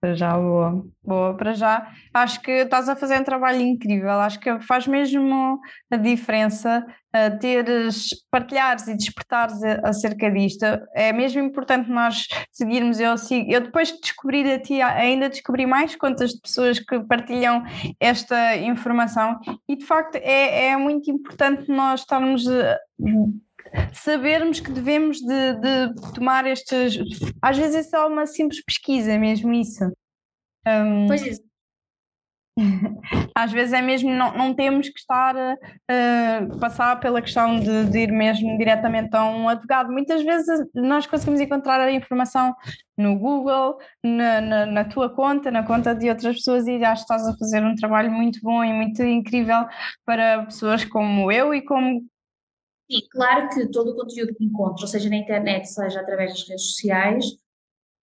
Para 0.00 0.14
já, 0.14 0.34
boa. 0.34 0.82
Boa, 1.04 1.36
para 1.36 1.52
já. 1.52 1.92
Acho 2.14 2.40
que 2.40 2.50
estás 2.50 2.88
a 2.88 2.96
fazer 2.96 3.20
um 3.20 3.24
trabalho 3.24 3.60
incrível. 3.60 4.12
Acho 4.12 4.40
que 4.40 4.58
faz 4.60 4.86
mesmo 4.86 5.60
a 5.90 5.96
diferença 5.96 6.86
uh, 7.14 7.38
teres, 7.38 8.08
partilhares 8.30 8.88
e 8.88 8.96
despertares 8.96 9.62
acerca 9.84 10.30
disto. 10.30 10.64
É 10.94 11.12
mesmo 11.12 11.42
importante 11.42 11.90
nós 11.90 12.26
seguirmos. 12.50 12.98
Eu, 12.98 13.14
eu 13.46 13.60
depois 13.60 13.92
de 13.92 14.00
descobrir 14.00 14.50
a 14.50 14.58
ti, 14.58 14.80
ainda 14.80 15.28
descobri 15.28 15.66
mais 15.66 15.90
de 15.90 15.98
pessoas 16.40 16.78
que 16.78 16.98
partilham 17.00 17.62
esta 18.00 18.56
informação 18.56 19.38
e 19.68 19.76
de 19.76 19.84
facto 19.84 20.16
é, 20.16 20.68
é 20.68 20.76
muito 20.78 21.10
importante 21.10 21.68
nós 21.68 22.00
estarmos. 22.00 22.44
Sabermos 23.92 24.60
que 24.60 24.70
devemos 24.70 25.18
de, 25.18 25.54
de, 25.54 26.12
tomar 26.14 26.46
estas. 26.46 26.98
Às 27.40 27.56
vezes 27.56 27.76
é 27.76 27.82
só 27.82 28.08
uma 28.08 28.26
simples 28.26 28.62
pesquisa, 28.64 29.18
mesmo 29.18 29.52
isso. 29.52 29.84
Um, 30.66 31.06
pois 31.06 31.26
é. 31.26 31.50
Às 33.34 33.52
vezes 33.52 33.72
é 33.72 33.80
mesmo, 33.80 34.10
não, 34.10 34.36
não 34.36 34.54
temos 34.54 34.88
que 34.88 34.98
estar 34.98 35.36
a 35.36 35.54
uh, 35.54 36.58
passar 36.58 37.00
pela 37.00 37.22
questão 37.22 37.58
de, 37.58 37.86
de, 37.86 37.98
ir 37.98 38.12
mesmo 38.12 38.56
diretamente 38.58 39.14
a 39.16 39.24
um 39.24 39.48
advogado. 39.48 39.90
Muitas 39.90 40.22
vezes 40.22 40.66
nós 40.74 41.06
conseguimos 41.06 41.40
encontrar 41.40 41.80
a 41.80 41.92
informação 41.92 42.54
no 42.96 43.18
Google, 43.18 43.78
na, 44.04 44.40
na, 44.40 44.66
na, 44.66 44.84
tua 44.84 45.08
conta, 45.08 45.50
na 45.50 45.62
conta 45.62 45.94
de 45.94 46.08
outras 46.08 46.36
pessoas, 46.36 46.66
e 46.66 46.84
acho 46.84 47.06
que 47.06 47.12
estás 47.12 47.26
a 47.26 47.36
fazer 47.38 47.64
um 47.64 47.74
trabalho 47.74 48.10
muito 48.10 48.40
bom 48.42 48.62
e 48.62 48.72
muito 48.72 49.02
incrível 49.02 49.66
para 50.04 50.44
pessoas 50.44 50.84
como 50.84 51.32
eu 51.32 51.54
e 51.54 51.62
como 51.62 52.02
e 52.90 53.08
claro 53.08 53.48
que 53.50 53.68
todo 53.68 53.92
o 53.92 53.96
conteúdo 53.96 54.34
que 54.34 54.44
encontro, 54.44 54.86
seja 54.86 55.08
na 55.08 55.16
internet, 55.16 55.66
seja 55.66 56.00
através 56.00 56.32
das 56.32 56.48
redes 56.48 56.72
sociais, 56.72 57.24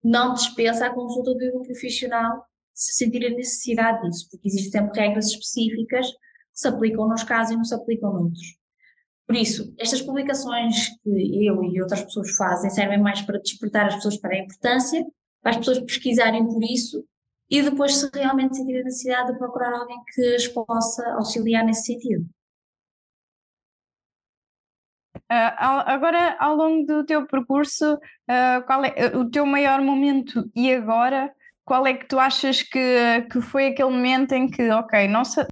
não 0.03 0.33
dispensa 0.33 0.85
a 0.85 0.93
consulta 0.93 1.35
de 1.35 1.51
um 1.55 1.61
profissional 1.61 2.45
se 2.73 2.93
sentir 2.93 3.25
a 3.25 3.29
necessidade 3.29 4.07
disso, 4.07 4.29
porque 4.31 4.47
existem 4.47 4.81
sempre 4.81 4.99
regras 4.99 5.27
específicas 5.27 6.07
que 6.07 6.17
se 6.53 6.67
aplicam 6.67 7.07
nos 7.07 7.23
casos 7.23 7.53
e 7.53 7.57
não 7.57 7.65
se 7.65 7.75
aplicam 7.75 8.13
noutros. 8.13 8.55
Por 9.25 9.35
isso, 9.35 9.73
estas 9.77 10.01
publicações 10.01 10.89
que 11.03 11.45
eu 11.45 11.61
e 11.63 11.81
outras 11.81 12.03
pessoas 12.03 12.33
fazem 12.35 12.69
servem 12.69 13.01
mais 13.01 13.21
para 13.21 13.39
despertar 13.39 13.87
as 13.87 13.95
pessoas 13.95 14.17
para 14.17 14.35
a 14.35 14.39
importância, 14.39 15.05
para 15.41 15.51
as 15.51 15.57
pessoas 15.57 15.79
pesquisarem 15.79 16.47
por 16.47 16.63
isso 16.63 17.03
e 17.49 17.61
depois, 17.61 17.95
se 17.95 18.09
realmente 18.13 18.57
sentir 18.57 18.79
a 18.79 18.83
necessidade 18.83 19.31
de 19.31 19.37
procurar 19.37 19.73
alguém 19.73 19.97
que 20.13 20.35
as 20.35 20.47
possa 20.47 21.13
auxiliar 21.13 21.65
nesse 21.65 21.85
sentido. 21.85 22.25
Uh, 25.29 25.83
agora, 25.85 26.37
ao 26.39 26.55
longo 26.55 26.85
do 26.85 27.05
teu 27.05 27.27
percurso, 27.27 27.95
uh, 27.95 28.65
qual 28.65 28.85
é 28.85 29.11
o 29.13 29.29
teu 29.29 29.45
maior 29.45 29.81
momento 29.81 30.49
e 30.55 30.73
agora? 30.73 31.31
Qual 31.65 31.85
é 31.85 31.93
que 31.93 32.07
tu 32.07 32.17
achas 32.17 32.61
que, 32.61 33.27
que 33.29 33.41
foi 33.41 33.67
aquele 33.67 33.89
momento 33.89 34.31
em 34.31 34.49
que, 34.49 34.69
ok, 34.69 35.05
não 35.09 35.25
sei, 35.25 35.45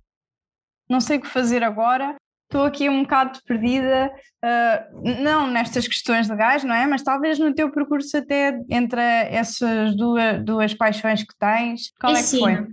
não 0.90 1.02
sei 1.02 1.18
o 1.18 1.22
que 1.22 1.28
fazer 1.28 1.62
agora, 1.62 2.16
estou 2.46 2.64
aqui 2.64 2.88
um 2.88 3.02
bocado 3.02 3.40
perdida, 3.46 4.14
uh, 4.44 5.22
não 5.22 5.48
nestas 5.48 5.88
questões 5.88 6.30
legais, 6.30 6.64
não 6.64 6.74
é? 6.74 6.88
Mas 6.88 7.04
talvez 7.04 7.38
no 7.38 7.54
teu 7.54 7.70
percurso 7.70 8.16
até 8.18 8.58
entre 8.70 9.02
essas 9.02 9.96
duas, 9.96 10.44
duas 10.44 10.74
paixões 10.74 11.22
que 11.22 11.36
tens, 11.38 11.92
qual 12.00 12.16
é, 12.16 12.20
é 12.20 12.22
que 12.22 12.28
sim. 12.28 12.40
foi? 12.40 12.68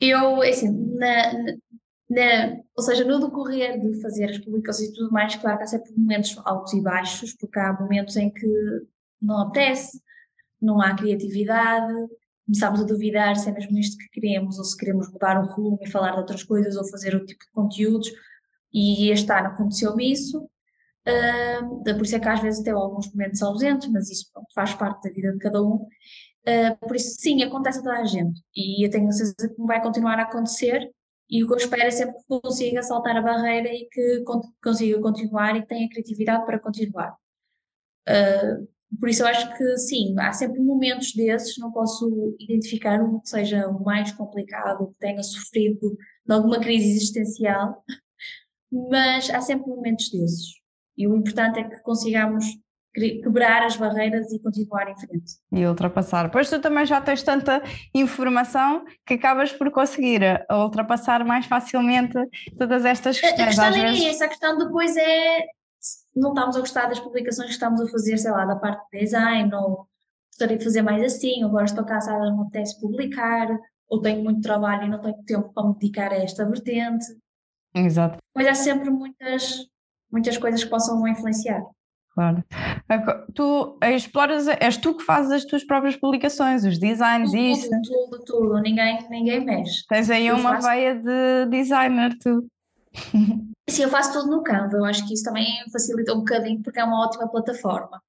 Eu, 0.00 0.42
assim, 0.42 0.68
na, 0.98 1.32
na, 2.08 2.56
ou 2.76 2.82
seja, 2.82 3.04
no 3.04 3.18
decorrer 3.20 3.80
de 3.80 4.00
fazer 4.00 4.30
as 4.30 4.38
publicações 4.38 4.90
e 4.90 4.94
tudo 4.94 5.10
mais, 5.10 5.34
claro 5.36 5.58
que 5.58 5.64
há 5.64 5.66
sempre 5.66 5.92
momentos 5.96 6.36
altos 6.44 6.72
e 6.72 6.80
baixos, 6.80 7.34
porque 7.34 7.58
há 7.58 7.72
momentos 7.72 8.16
em 8.16 8.30
que 8.30 8.46
não 9.20 9.40
apetece, 9.40 10.00
não 10.60 10.80
há 10.80 10.94
criatividade, 10.94 11.92
começamos 12.46 12.80
a 12.80 12.84
duvidar 12.84 13.36
se 13.36 13.48
é 13.48 13.52
mesmo 13.52 13.76
isto 13.78 13.98
que 13.98 14.20
queremos, 14.20 14.58
ou 14.58 14.64
se 14.64 14.76
queremos 14.76 15.10
mudar 15.10 15.42
o 15.42 15.46
rumo 15.46 15.78
e 15.82 15.90
falar 15.90 16.12
de 16.12 16.18
outras 16.18 16.44
coisas, 16.44 16.76
ou 16.76 16.88
fazer 16.88 17.12
outro 17.12 17.26
tipo 17.26 17.44
de 17.44 17.50
conteúdos, 17.50 18.08
e 18.72 19.10
este 19.10 19.30
ano 19.32 19.48
aconteceu-me 19.48 20.12
isso. 20.12 20.48
Uh, 21.08 21.82
por 21.82 22.02
isso 22.02 22.16
é 22.16 22.20
que 22.20 22.28
às 22.28 22.40
vezes 22.40 22.60
até 22.60 22.70
alguns 22.70 23.12
momentos 23.12 23.42
ausentes, 23.42 23.88
mas 23.90 24.10
isso 24.10 24.28
pronto, 24.32 24.48
faz 24.54 24.74
parte 24.74 25.08
da 25.08 25.14
vida 25.14 25.32
de 25.32 25.38
cada 25.38 25.62
um. 25.62 25.86
Uh, 26.46 26.76
por 26.80 26.94
isso, 26.94 27.16
sim, 27.20 27.42
acontece 27.42 27.78
a 27.80 27.82
toda 27.82 27.98
a 27.98 28.04
gente, 28.04 28.40
e 28.54 28.86
eu 28.86 28.90
tenho 28.90 29.10
certeza 29.12 29.48
que 29.48 29.62
vai 29.62 29.82
continuar 29.82 30.18
a 30.18 30.22
acontecer, 30.22 30.88
e 31.28 31.42
o 31.42 31.46
que 31.46 31.54
eu 31.54 31.56
espero 31.56 31.82
é 31.82 31.90
sempre 31.90 32.16
que 32.18 32.40
consiga 32.40 32.82
saltar 32.82 33.16
a 33.16 33.22
barreira 33.22 33.68
e 33.68 33.88
que 33.90 34.24
consiga 34.62 35.00
continuar 35.00 35.56
e 35.56 35.66
tenha 35.66 35.88
criatividade 35.88 36.46
para 36.46 36.58
continuar. 36.58 37.16
Uh, 38.08 38.68
por 39.00 39.08
isso 39.08 39.22
eu 39.22 39.26
acho 39.26 39.56
que 39.56 39.76
sim, 39.78 40.14
há 40.18 40.32
sempre 40.32 40.60
momentos 40.60 41.12
desses, 41.12 41.58
não 41.58 41.72
posso 41.72 42.36
identificar 42.38 43.02
um 43.02 43.20
que 43.20 43.28
seja 43.28 43.68
o 43.68 43.82
mais 43.84 44.12
complicado, 44.12 44.88
que 44.88 44.98
tenha 44.98 45.22
sofrido 45.22 45.96
de 46.24 46.32
alguma 46.32 46.60
crise 46.60 46.90
existencial, 46.90 47.84
mas 48.70 49.28
há 49.30 49.40
sempre 49.40 49.68
momentos 49.68 50.10
desses. 50.10 50.54
E 50.96 51.06
o 51.08 51.16
importante 51.16 51.58
é 51.58 51.68
que 51.68 51.82
consigamos 51.82 52.44
quebrar 53.22 53.62
as 53.62 53.76
barreiras 53.76 54.32
e 54.32 54.38
continuar 54.38 54.90
em 54.90 54.96
frente. 54.96 55.34
E 55.52 55.66
ultrapassar. 55.66 56.30
Pois 56.30 56.48
tu 56.48 56.60
também 56.60 56.86
já 56.86 57.00
tens 57.00 57.22
tanta 57.22 57.62
informação 57.94 58.84
que 59.06 59.14
acabas 59.14 59.52
por 59.52 59.70
conseguir 59.70 60.22
ultrapassar 60.50 61.24
mais 61.24 61.46
facilmente 61.46 62.14
todas 62.58 62.84
estas 62.84 63.20
questões. 63.20 63.58
A 63.58 63.70
questão 63.70 63.84
é 63.84 64.08
essa, 64.08 64.24
a 64.24 64.28
questão 64.28 64.58
depois 64.58 64.96
é 64.96 65.46
não 66.14 66.30
estamos 66.30 66.56
a 66.56 66.60
gostar 66.60 66.86
das 66.86 66.98
publicações 66.98 67.48
que 67.48 67.54
estamos 67.54 67.80
a 67.80 67.86
fazer, 67.88 68.16
sei 68.16 68.30
lá, 68.30 68.44
da 68.46 68.56
parte 68.56 68.82
de 68.90 69.00
design, 69.00 69.54
ou 69.54 69.86
gostaria 70.30 70.56
de 70.56 70.64
fazer 70.64 70.82
mais 70.82 71.02
assim, 71.02 71.44
agora 71.44 71.66
estou 71.66 71.84
cansada, 71.84 72.30
não 72.30 72.42
apetece 72.42 72.80
publicar, 72.80 73.48
ou 73.88 74.00
tenho 74.00 74.24
muito 74.24 74.40
trabalho 74.40 74.84
e 74.84 74.88
não 74.88 75.00
tenho 75.00 75.22
tempo 75.24 75.52
para 75.52 75.68
me 75.68 75.74
dedicar 75.74 76.12
a 76.12 76.16
esta 76.16 76.44
vertente. 76.46 77.06
Exato. 77.74 78.18
Pois 78.32 78.46
há 78.46 78.54
sempre 78.54 78.90
muitas, 78.90 79.68
muitas 80.10 80.38
coisas 80.38 80.64
que 80.64 80.70
possam 80.70 81.06
influenciar. 81.06 81.62
Claro. 82.16 82.42
Tu 83.34 83.78
exploras, 83.82 84.48
és 84.48 84.78
tu 84.78 84.96
que 84.96 85.04
fazes 85.04 85.32
as 85.32 85.44
tuas 85.44 85.62
próprias 85.62 85.96
publicações, 85.96 86.64
os 86.64 86.78
designs 86.78 87.30
tudo, 87.30 87.42
isso? 87.42 87.70
Tudo, 87.82 88.24
tudo, 88.24 88.60
ninguém, 88.62 89.06
ninguém 89.10 89.44
mexe. 89.44 89.84
Tens 89.86 90.08
aí 90.08 90.26
eu 90.26 90.36
uma 90.36 90.54
faço... 90.54 90.68
veia 90.68 90.94
de 90.94 91.46
designer, 91.50 92.16
tu. 92.18 92.46
Sim, 93.68 93.82
eu 93.82 93.90
faço 93.90 94.14
tudo 94.14 94.30
no 94.30 94.42
Canva, 94.42 94.78
eu 94.78 94.84
acho 94.86 95.06
que 95.06 95.12
isso 95.12 95.24
também 95.24 95.46
facilita 95.70 96.14
um 96.14 96.20
bocadinho 96.20 96.62
porque 96.62 96.80
é 96.80 96.84
uma 96.84 97.04
ótima 97.04 97.28
plataforma. 97.28 98.00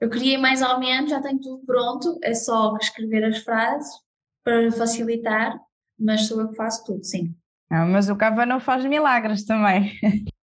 Eu 0.00 0.08
criei 0.08 0.38
mais 0.38 0.62
ou 0.62 0.78
menos, 0.78 1.10
já 1.10 1.20
tenho 1.20 1.40
tudo 1.40 1.64
pronto, 1.66 2.16
é 2.22 2.34
só 2.34 2.76
escrever 2.76 3.24
as 3.24 3.38
frases 3.38 3.90
para 4.44 4.70
facilitar, 4.70 5.58
mas 5.98 6.28
sou 6.28 6.40
eu 6.40 6.50
que 6.50 6.56
faço 6.56 6.84
tudo, 6.84 7.02
sim. 7.02 7.34
Ah, 7.68 7.84
mas 7.84 8.08
o 8.08 8.14
Canva 8.14 8.46
não 8.46 8.60
faz 8.60 8.84
milagres 8.84 9.44
também. 9.44 9.90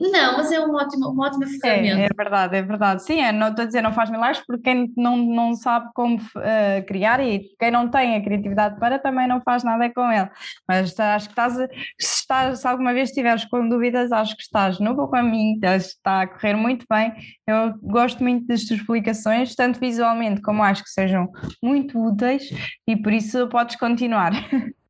Não, 0.00 0.36
mas 0.36 0.52
é 0.52 0.60
uma 0.60 0.80
ótima, 0.80 1.08
uma 1.08 1.26
ótima 1.26 1.46
ferramenta. 1.46 2.02
É, 2.02 2.04
é 2.04 2.08
verdade, 2.16 2.56
é 2.56 2.62
verdade. 2.62 3.02
Sim, 3.02 3.20
é, 3.20 3.32
não 3.32 3.48
estou 3.48 3.64
a 3.64 3.66
dizer 3.66 3.82
não 3.82 3.92
faz 3.92 4.08
milagres 4.10 4.42
porque 4.46 4.62
quem 4.62 4.92
não, 4.96 5.16
não 5.16 5.54
sabe 5.54 5.90
como 5.92 6.16
uh, 6.16 6.86
criar 6.86 7.18
e 7.20 7.48
quem 7.58 7.70
não 7.72 7.90
tem 7.90 8.14
a 8.14 8.22
criatividade 8.22 8.78
para 8.78 8.98
também 9.00 9.26
não 9.26 9.40
faz 9.40 9.64
nada 9.64 9.92
com 9.92 10.10
ele. 10.10 10.30
Mas 10.68 10.98
acho 11.00 11.26
que 11.26 11.32
estás, 11.32 11.54
se, 11.54 11.68
estás, 11.98 12.60
se 12.60 12.68
alguma 12.68 12.94
vez 12.94 13.08
estiveres 13.08 13.44
com 13.46 13.68
dúvidas, 13.68 14.12
acho 14.12 14.36
que 14.36 14.42
estás 14.42 14.78
no 14.78 14.94
bom 14.94 15.08
caminho, 15.08 15.58
está 15.64 16.22
a 16.22 16.26
correr 16.28 16.54
muito 16.54 16.86
bem. 16.88 17.12
Eu 17.44 17.74
gosto 17.82 18.22
muito 18.22 18.46
das 18.46 18.64
tuas 18.64 18.80
explicações, 18.80 19.56
tanto 19.56 19.80
visualmente 19.80 20.40
como 20.42 20.62
acho 20.62 20.84
que 20.84 20.90
sejam 20.90 21.28
muito 21.60 21.98
úteis 21.98 22.48
e 22.86 22.96
por 22.96 23.12
isso 23.12 23.48
podes 23.48 23.74
continuar. 23.74 24.32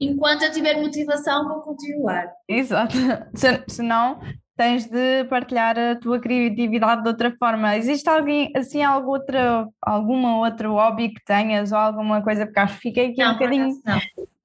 enquanto 0.00 0.42
eu 0.42 0.52
tiver 0.52 0.80
motivação, 0.80 1.48
vou 1.48 1.60
continuar. 1.60 2.30
Exato. 2.48 2.96
Se, 3.34 3.64
senão, 3.68 4.20
tens 4.56 4.86
de 4.86 5.24
partilhar 5.24 5.78
a 5.78 5.96
tua 5.96 6.18
criatividade 6.18 7.02
de 7.02 7.08
outra 7.08 7.34
forma. 7.38 7.76
Existe 7.76 8.08
alguém, 8.08 8.50
assim, 8.56 8.82
algum 8.82 9.10
outro, 9.10 9.36
alguma 9.82 10.38
outro 10.38 10.72
hobby 10.72 11.10
que 11.10 11.24
tenhas 11.24 11.72
ou 11.72 11.78
alguma 11.78 12.22
coisa? 12.22 12.46
Porque 12.46 12.60
acho 12.60 12.74
que 12.74 12.80
fiquei 12.80 13.10
aqui 13.10 13.22
não, 13.22 13.30
um 13.30 13.32
bocadinho 13.34 13.68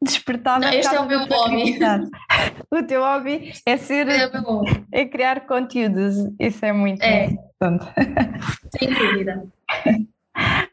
despertada. 0.01 0.65
Não, 0.65 0.73
este 0.73 0.93
é 0.93 0.99
o 0.99 1.07
meu 1.07 1.25
hobby. 1.25 1.79
o 2.69 2.83
teu 2.83 3.01
hobby 3.01 3.53
é 3.65 3.77
ser. 3.77 4.07
É, 4.09 4.29
é 4.91 5.05
criar 5.05 5.41
conteúdos. 5.47 6.15
Isso 6.39 6.65
é 6.65 6.73
muito 6.73 7.01
é. 7.01 7.25
importante. 7.25 7.85
Sem 8.77 8.93
dúvida. 8.93 9.43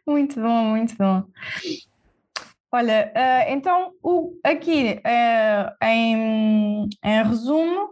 Muito 0.07 0.41
bom, 0.41 0.65
muito 0.65 0.97
bom. 0.97 1.25
Olha, 2.71 3.13
uh, 3.15 3.51
então 3.51 3.93
o, 4.03 4.39
aqui 4.45 5.01
uh, 5.01 5.85
em, 5.87 6.89
em 7.03 7.23
resumo, 7.25 7.91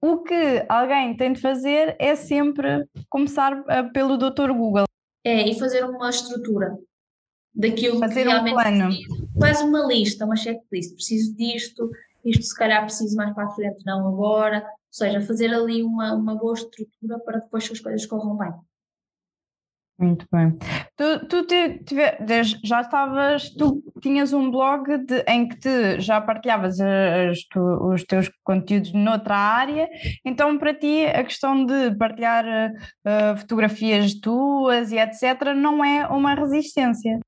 o 0.00 0.18
que 0.18 0.64
alguém 0.68 1.16
tem 1.16 1.32
de 1.32 1.40
fazer 1.40 1.96
é 1.98 2.14
sempre 2.14 2.86
começar 3.08 3.58
uh, 3.58 3.92
pelo 3.94 4.18
Dr. 4.18 4.52
Google. 4.52 4.84
É, 5.24 5.48
e 5.48 5.58
fazer 5.58 5.84
uma 5.84 6.10
estrutura 6.10 6.76
daquilo 7.54 7.98
fazer 7.98 8.24
que 8.24 8.28
realmente 8.28 8.52
um 8.52 8.56
plano. 8.56 8.86
Preciso. 8.88 9.28
Faz 9.40 9.60
uma 9.62 9.86
lista, 9.86 10.24
uma 10.26 10.36
checklist. 10.36 10.94
Preciso 10.94 11.34
disto, 11.34 11.90
isto 12.22 12.42
se 12.42 12.54
calhar 12.54 12.82
preciso 12.82 13.16
mais 13.16 13.34
para 13.34 13.46
a 13.46 13.50
frente, 13.50 13.86
não 13.86 14.06
agora. 14.06 14.58
Ou 14.58 14.66
seja, 14.90 15.22
fazer 15.22 15.52
ali 15.52 15.82
uma, 15.82 16.14
uma 16.14 16.34
boa 16.34 16.52
estrutura 16.52 17.18
para 17.20 17.38
depois 17.38 17.66
que 17.66 17.72
as 17.72 17.80
coisas 17.80 18.04
corram 18.04 18.36
bem. 18.36 18.52
Muito 19.96 20.26
bem. 20.32 20.52
Tu, 20.96 21.28
tu 21.28 21.46
te, 21.46 21.80
já 22.64 22.80
estavas, 22.80 23.48
tu 23.50 23.80
tinhas 24.02 24.32
um 24.32 24.50
blog 24.50 24.98
de, 24.98 25.20
em 25.28 25.46
que 25.48 25.56
te, 25.56 26.00
já 26.00 26.20
partilhavas 26.20 26.80
as, 26.80 27.44
tu, 27.44 27.60
os 27.92 28.02
teus 28.02 28.28
conteúdos 28.42 28.92
noutra 28.92 29.36
área, 29.36 29.88
então 30.24 30.58
para 30.58 30.74
ti 30.74 31.06
a 31.06 31.22
questão 31.22 31.64
de 31.64 31.94
partilhar 31.96 32.44
uh, 32.44 33.36
fotografias 33.36 34.14
tuas 34.14 34.90
e 34.90 34.98
etc. 34.98 35.54
não 35.54 35.84
é 35.84 36.08
uma 36.08 36.34
resistência. 36.34 37.20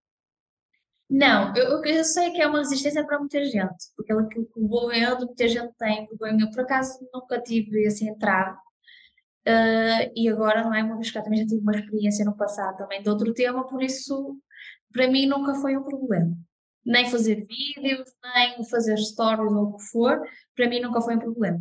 Não, 1.09 1.55
eu, 1.55 1.85
eu 1.85 2.05
sei 2.05 2.33
que 2.33 2.43
é 2.43 2.49
uma 2.49 2.59
resistência 2.59 3.07
para 3.07 3.21
muita 3.21 3.45
gente, 3.45 3.93
porque 3.97 4.12
aquilo 4.12 4.45
que 4.45 4.61
vou 4.61 4.89
vendo, 4.89 5.25
muita 5.25 5.47
gente 5.47 5.73
tem 5.79 6.05
vergonha. 6.09 6.51
Por 6.51 6.62
acaso 6.62 6.99
nunca 7.14 7.41
tive 7.41 7.85
esse 7.85 8.09
entrave 8.09 8.59
Uh, 9.47 10.11
e 10.17 10.29
agora, 10.29 10.65
não 10.65 10.75
é? 10.75 10.83
Uma 10.83 10.97
vez 10.97 11.11
que 11.11 11.23
também 11.23 11.39
já 11.39 11.47
tive 11.47 11.63
uma 11.63 11.77
experiência 11.77 12.25
no 12.25 12.37
passado 12.37 12.77
também 12.77 13.01
de 13.01 13.09
outro 13.09 13.33
tema, 13.33 13.65
por 13.65 13.81
isso, 13.81 14.37
para 14.93 15.07
mim, 15.09 15.27
nunca 15.27 15.55
foi 15.55 15.77
um 15.77 15.85
problema. 15.85 16.37
Nem 16.85 17.09
fazer 17.09 17.47
vídeos, 17.47 18.11
nem 18.35 18.65
fazer 18.65 18.97
stories 18.99 19.53
ou 19.53 19.63
o 19.65 19.77
que 19.77 19.85
for, 19.85 20.21
para 20.57 20.69
mim 20.69 20.81
nunca 20.81 21.01
foi 21.01 21.17
um 21.17 21.21
problema. 21.21 21.61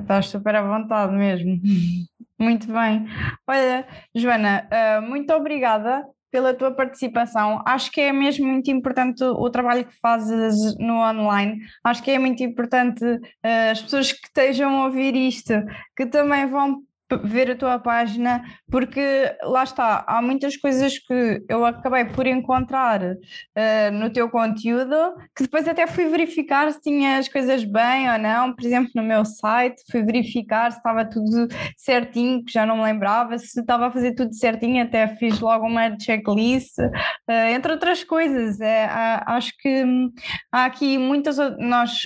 Estás 0.00 0.26
super 0.26 0.54
à 0.54 0.62
vontade 0.62 1.14
mesmo. 1.14 1.60
Muito 2.38 2.66
bem. 2.66 3.06
Olha, 3.46 3.86
Joana, 4.14 4.68
uh, 4.68 5.02
muito 5.08 5.32
obrigada 5.32 6.04
pela 6.32 6.52
tua 6.52 6.72
participação. 6.72 7.62
Acho 7.64 7.92
que 7.92 8.00
é 8.00 8.12
mesmo 8.12 8.44
muito 8.44 8.68
importante 8.68 9.22
o 9.22 9.48
trabalho 9.48 9.84
que 9.84 9.94
fazes 10.00 10.76
no 10.78 10.94
online. 10.94 11.60
Acho 11.84 12.02
que 12.02 12.10
é 12.10 12.18
muito 12.18 12.42
importante 12.42 13.04
uh, 13.04 13.70
as 13.70 13.80
pessoas 13.80 14.12
que 14.12 14.26
estejam 14.26 14.82
a 14.82 14.86
ouvir 14.86 15.14
isto, 15.14 15.54
que 15.96 16.06
também 16.06 16.44
vão 16.46 16.82
ver 17.22 17.50
a 17.50 17.56
tua 17.56 17.78
página, 17.78 18.42
porque 18.70 19.00
lá 19.42 19.64
está, 19.64 20.04
há 20.06 20.20
muitas 20.22 20.56
coisas 20.56 20.98
que 20.98 21.44
eu 21.48 21.64
acabei 21.64 22.04
por 22.06 22.26
encontrar 22.26 23.02
uh, 23.02 23.92
no 23.92 24.10
teu 24.10 24.28
conteúdo 24.28 24.94
que 25.36 25.44
depois 25.44 25.66
até 25.68 25.86
fui 25.86 26.06
verificar 26.06 26.72
se 26.72 26.80
tinha 26.80 27.18
as 27.18 27.28
coisas 27.28 27.64
bem 27.64 28.10
ou 28.10 28.18
não. 28.18 28.54
Por 28.54 28.64
exemplo, 28.64 28.90
no 28.94 29.02
meu 29.02 29.24
site, 29.24 29.82
fui 29.90 30.02
verificar 30.02 30.70
se 30.72 30.78
estava 30.78 31.04
tudo 31.04 31.48
certinho, 31.76 32.44
que 32.44 32.52
já 32.52 32.64
não 32.66 32.76
me 32.76 32.84
lembrava, 32.84 33.38
se 33.38 33.60
estava 33.60 33.86
a 33.86 33.90
fazer 33.90 34.14
tudo 34.14 34.34
certinho, 34.34 34.82
até 34.82 35.06
fiz 35.16 35.40
logo 35.40 35.66
uma 35.66 35.98
checklist, 35.98 36.78
uh, 36.78 37.32
entre 37.54 37.72
outras 37.72 38.04
coisas. 38.04 38.60
É, 38.60 38.84
há, 38.86 39.36
acho 39.36 39.52
que 39.58 39.84
hum, 39.84 40.10
há 40.52 40.64
aqui 40.64 40.98
muitas. 40.98 41.36
Nós 41.58 42.02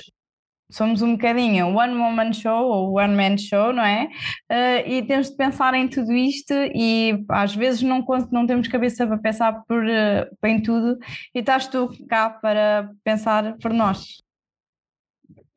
somos 0.71 1.01
um 1.01 1.12
bocadinho 1.12 1.75
one 1.75 1.95
woman 1.97 2.33
show 2.33 2.66
ou 2.66 2.99
one 2.99 3.14
man 3.14 3.39
show, 3.39 3.73
não 3.73 3.85
é? 3.85 4.09
Uh, 4.51 4.89
e 4.89 5.03
temos 5.07 5.31
de 5.31 5.37
pensar 5.37 5.75
em 5.75 5.89
tudo 5.89 6.12
isto 6.12 6.53
e 6.53 7.25
às 7.31 7.55
vezes 7.55 7.83
não, 7.83 8.05
não 8.31 8.47
temos 8.47 8.69
cabeça 8.69 9.07
para 9.07 9.19
pensar 9.19 9.64
por, 9.66 9.83
uh, 9.83 10.47
em 10.47 10.62
tudo 10.62 10.99
e 11.35 11.39
estás 11.39 11.66
tu 11.66 11.91
cá 12.09 12.31
para 12.31 12.91
pensar 13.03 13.57
por 13.59 13.73
nós. 13.73 14.23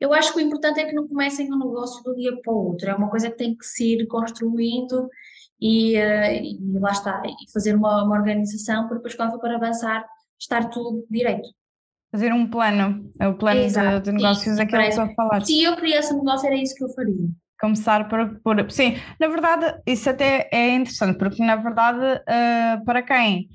Eu 0.00 0.12
acho 0.12 0.32
que 0.32 0.38
o 0.38 0.42
importante 0.42 0.80
é 0.80 0.84
que 0.84 0.94
não 0.94 1.06
comecem 1.06 1.52
um 1.52 1.58
negócio 1.58 2.02
do 2.02 2.16
dia 2.16 2.32
para 2.42 2.52
o 2.52 2.68
outro, 2.68 2.90
é 2.90 2.94
uma 2.94 3.08
coisa 3.08 3.30
que 3.30 3.36
tem 3.36 3.56
que 3.56 3.64
se 3.64 3.94
ir 3.94 4.06
construindo 4.06 5.08
e, 5.60 5.96
uh, 5.96 6.42
e 6.42 6.78
lá 6.80 6.90
está, 6.90 7.22
e 7.24 7.52
fazer 7.52 7.76
uma, 7.76 8.02
uma 8.02 8.16
organização 8.16 8.88
para 8.88 8.96
depois 8.96 9.14
quando 9.14 9.32
for 9.32 9.40
para 9.40 9.56
avançar 9.56 10.04
estar 10.40 10.70
tudo 10.70 11.06
direito 11.08 11.48
fazer 12.12 12.32
um 12.32 12.46
plano, 12.46 13.10
é 13.18 13.26
o 13.26 13.34
plano 13.34 13.66
de, 13.66 14.00
de, 14.00 14.12
negócios, 14.12 14.54
sim, 14.54 14.62
aquilo 14.62 14.82
que 14.82 14.88
estou 14.88 15.04
a 15.04 15.14
falar. 15.14 15.40
Se 15.44 15.62
eu 15.62 15.74
criasse 15.76 16.12
um 16.12 16.18
negócio, 16.18 16.46
era 16.46 16.56
isso 16.56 16.74
que 16.74 16.84
eu 16.84 16.90
faria. 16.90 17.14
Começar 17.58 18.08
por, 18.08 18.40
por. 18.40 18.70
Sim, 18.70 18.96
na 19.18 19.28
verdade, 19.28 19.80
isso 19.86 20.10
até 20.10 20.48
é 20.52 20.74
interessante, 20.74 21.16
porque 21.16 21.42
na 21.42 21.56
verdade, 21.56 22.20
uh, 22.20 22.84
para 22.84 23.02
quem 23.02 23.48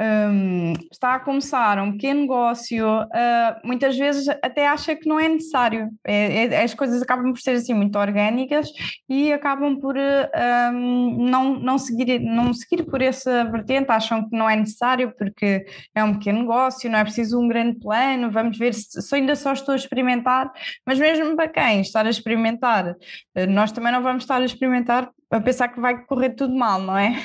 um, 0.00 0.72
está 0.90 1.14
a 1.14 1.20
começar 1.20 1.78
um 1.78 1.92
pequeno 1.92 2.22
negócio, 2.22 2.84
uh, 2.84 3.60
muitas 3.62 3.96
vezes 3.96 4.28
até 4.42 4.66
acha 4.66 4.96
que 4.96 5.08
não 5.08 5.20
é 5.20 5.28
necessário. 5.28 5.88
É, 6.04 6.46
é, 6.46 6.62
as 6.64 6.74
coisas 6.74 7.00
acabam 7.00 7.32
por 7.32 7.40
ser 7.40 7.52
assim 7.52 7.74
muito 7.74 7.96
orgânicas 7.96 8.68
e 9.08 9.32
acabam 9.32 9.78
por 9.78 9.96
um, 9.96 11.28
não, 11.28 11.58
não, 11.58 11.78
seguir, 11.78 12.18
não 12.18 12.52
seguir 12.52 12.84
por 12.84 13.00
essa 13.00 13.44
vertente, 13.44 13.90
acham 13.90 14.28
que 14.28 14.36
não 14.36 14.50
é 14.50 14.56
necessário 14.56 15.14
porque 15.16 15.64
é 15.94 16.02
um 16.02 16.14
pequeno 16.14 16.40
negócio, 16.40 16.90
não 16.90 16.98
é 16.98 17.04
preciso 17.04 17.38
um 17.38 17.46
grande 17.46 17.78
plano, 17.78 18.30
vamos 18.30 18.58
ver 18.58 18.74
se, 18.74 19.00
se 19.00 19.14
ainda 19.14 19.36
só 19.36 19.52
estou 19.52 19.74
a 19.74 19.76
experimentar, 19.76 20.50
mas 20.84 20.98
mesmo 20.98 21.36
para 21.36 21.48
quem 21.48 21.80
estar 21.80 22.04
a 22.04 22.10
experimentar, 22.10 22.90
uh, 22.90 23.46
nós 23.48 23.70
também 23.70 23.92
não 23.92 24.02
vamos 24.02 24.24
estar 24.24 24.40
a 24.40 24.44
experimentar 24.44 25.08
a 25.36 25.40
pensar 25.40 25.68
que 25.68 25.80
vai 25.80 26.04
correr 26.04 26.30
tudo 26.30 26.54
mal, 26.54 26.80
não 26.80 26.96
é? 26.96 27.24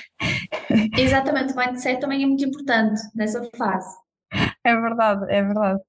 Exatamente, 0.97 1.53
o 1.53 1.57
mindset 1.57 1.99
também 1.99 2.24
é 2.24 2.28
muito 2.28 2.43
importante 2.43 2.99
nessa 3.16 3.47
fase. 3.55 3.95
É 4.64 4.76
verdade, 4.76 5.26
é 5.30 5.41
verdade. 5.41 5.80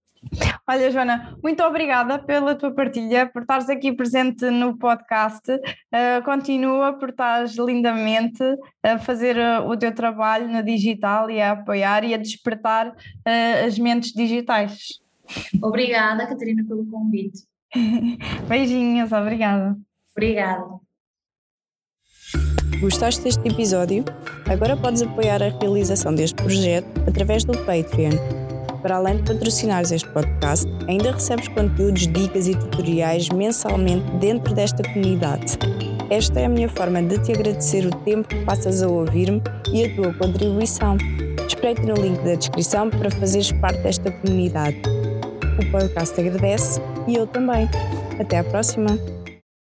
Olha, 0.66 0.90
Joana, 0.90 1.34
muito 1.42 1.62
obrigada 1.62 2.18
pela 2.18 2.54
tua 2.54 2.70
partilha, 2.70 3.26
por 3.26 3.42
estares 3.42 3.70
aqui 3.70 3.90
presente 3.90 4.44
no 4.50 4.76
podcast. 4.76 5.50
Uh, 5.50 6.22
continua 6.24 6.92
por 6.92 7.08
estares 7.08 7.56
lindamente 7.56 8.42
a 8.82 8.98
fazer 8.98 9.36
uh, 9.36 9.66
o 9.66 9.76
teu 9.76 9.94
trabalho 9.94 10.46
no 10.46 10.62
digital 10.62 11.30
e 11.30 11.40
a 11.40 11.52
apoiar 11.52 12.04
e 12.04 12.12
a 12.12 12.18
despertar 12.18 12.88
uh, 12.88 13.66
as 13.66 13.78
mentes 13.78 14.12
digitais. 14.12 15.00
Obrigada, 15.62 16.26
Catarina, 16.26 16.64
pelo 16.68 16.84
convite. 16.84 17.44
Beijinhos, 18.46 19.12
obrigada. 19.12 19.76
Obrigada. 20.14 20.89
Gostaste 22.80 23.22
deste 23.22 23.46
episódio? 23.46 24.04
Agora 24.48 24.76
podes 24.76 25.02
apoiar 25.02 25.42
a 25.42 25.48
realização 25.48 26.14
deste 26.14 26.34
projeto 26.36 26.88
através 27.06 27.44
do 27.44 27.52
Patreon. 27.58 28.12
Para 28.82 28.96
além 28.96 29.18
de 29.18 29.22
patrocinares 29.24 29.92
este 29.92 30.08
podcast, 30.08 30.66
ainda 30.88 31.12
recebes 31.12 31.48
conteúdos, 31.48 32.06
dicas 32.08 32.48
e 32.48 32.54
tutoriais 32.54 33.28
mensalmente 33.28 34.10
dentro 34.18 34.54
desta 34.54 34.82
comunidade. 34.82 35.58
Esta 36.08 36.40
é 36.40 36.46
a 36.46 36.48
minha 36.48 36.68
forma 36.68 37.02
de 37.02 37.18
te 37.18 37.32
agradecer 37.32 37.86
o 37.86 37.90
tempo 37.90 38.26
que 38.26 38.44
passas 38.44 38.82
a 38.82 38.88
ouvir-me 38.88 39.42
e 39.72 39.84
a 39.84 39.94
tua 39.94 40.14
contribuição. 40.14 40.96
Espreite 41.46 41.82
no 41.82 41.94
link 41.94 42.18
da 42.24 42.34
descrição 42.34 42.88
para 42.88 43.10
fazeres 43.10 43.52
parte 43.52 43.80
desta 43.82 44.10
comunidade. 44.10 44.80
O 45.60 45.70
podcast 45.70 46.18
agradece 46.18 46.80
e 47.06 47.14
eu 47.14 47.26
também. 47.26 47.68
Até 48.18 48.38
à 48.38 48.44
próxima! 48.44 49.19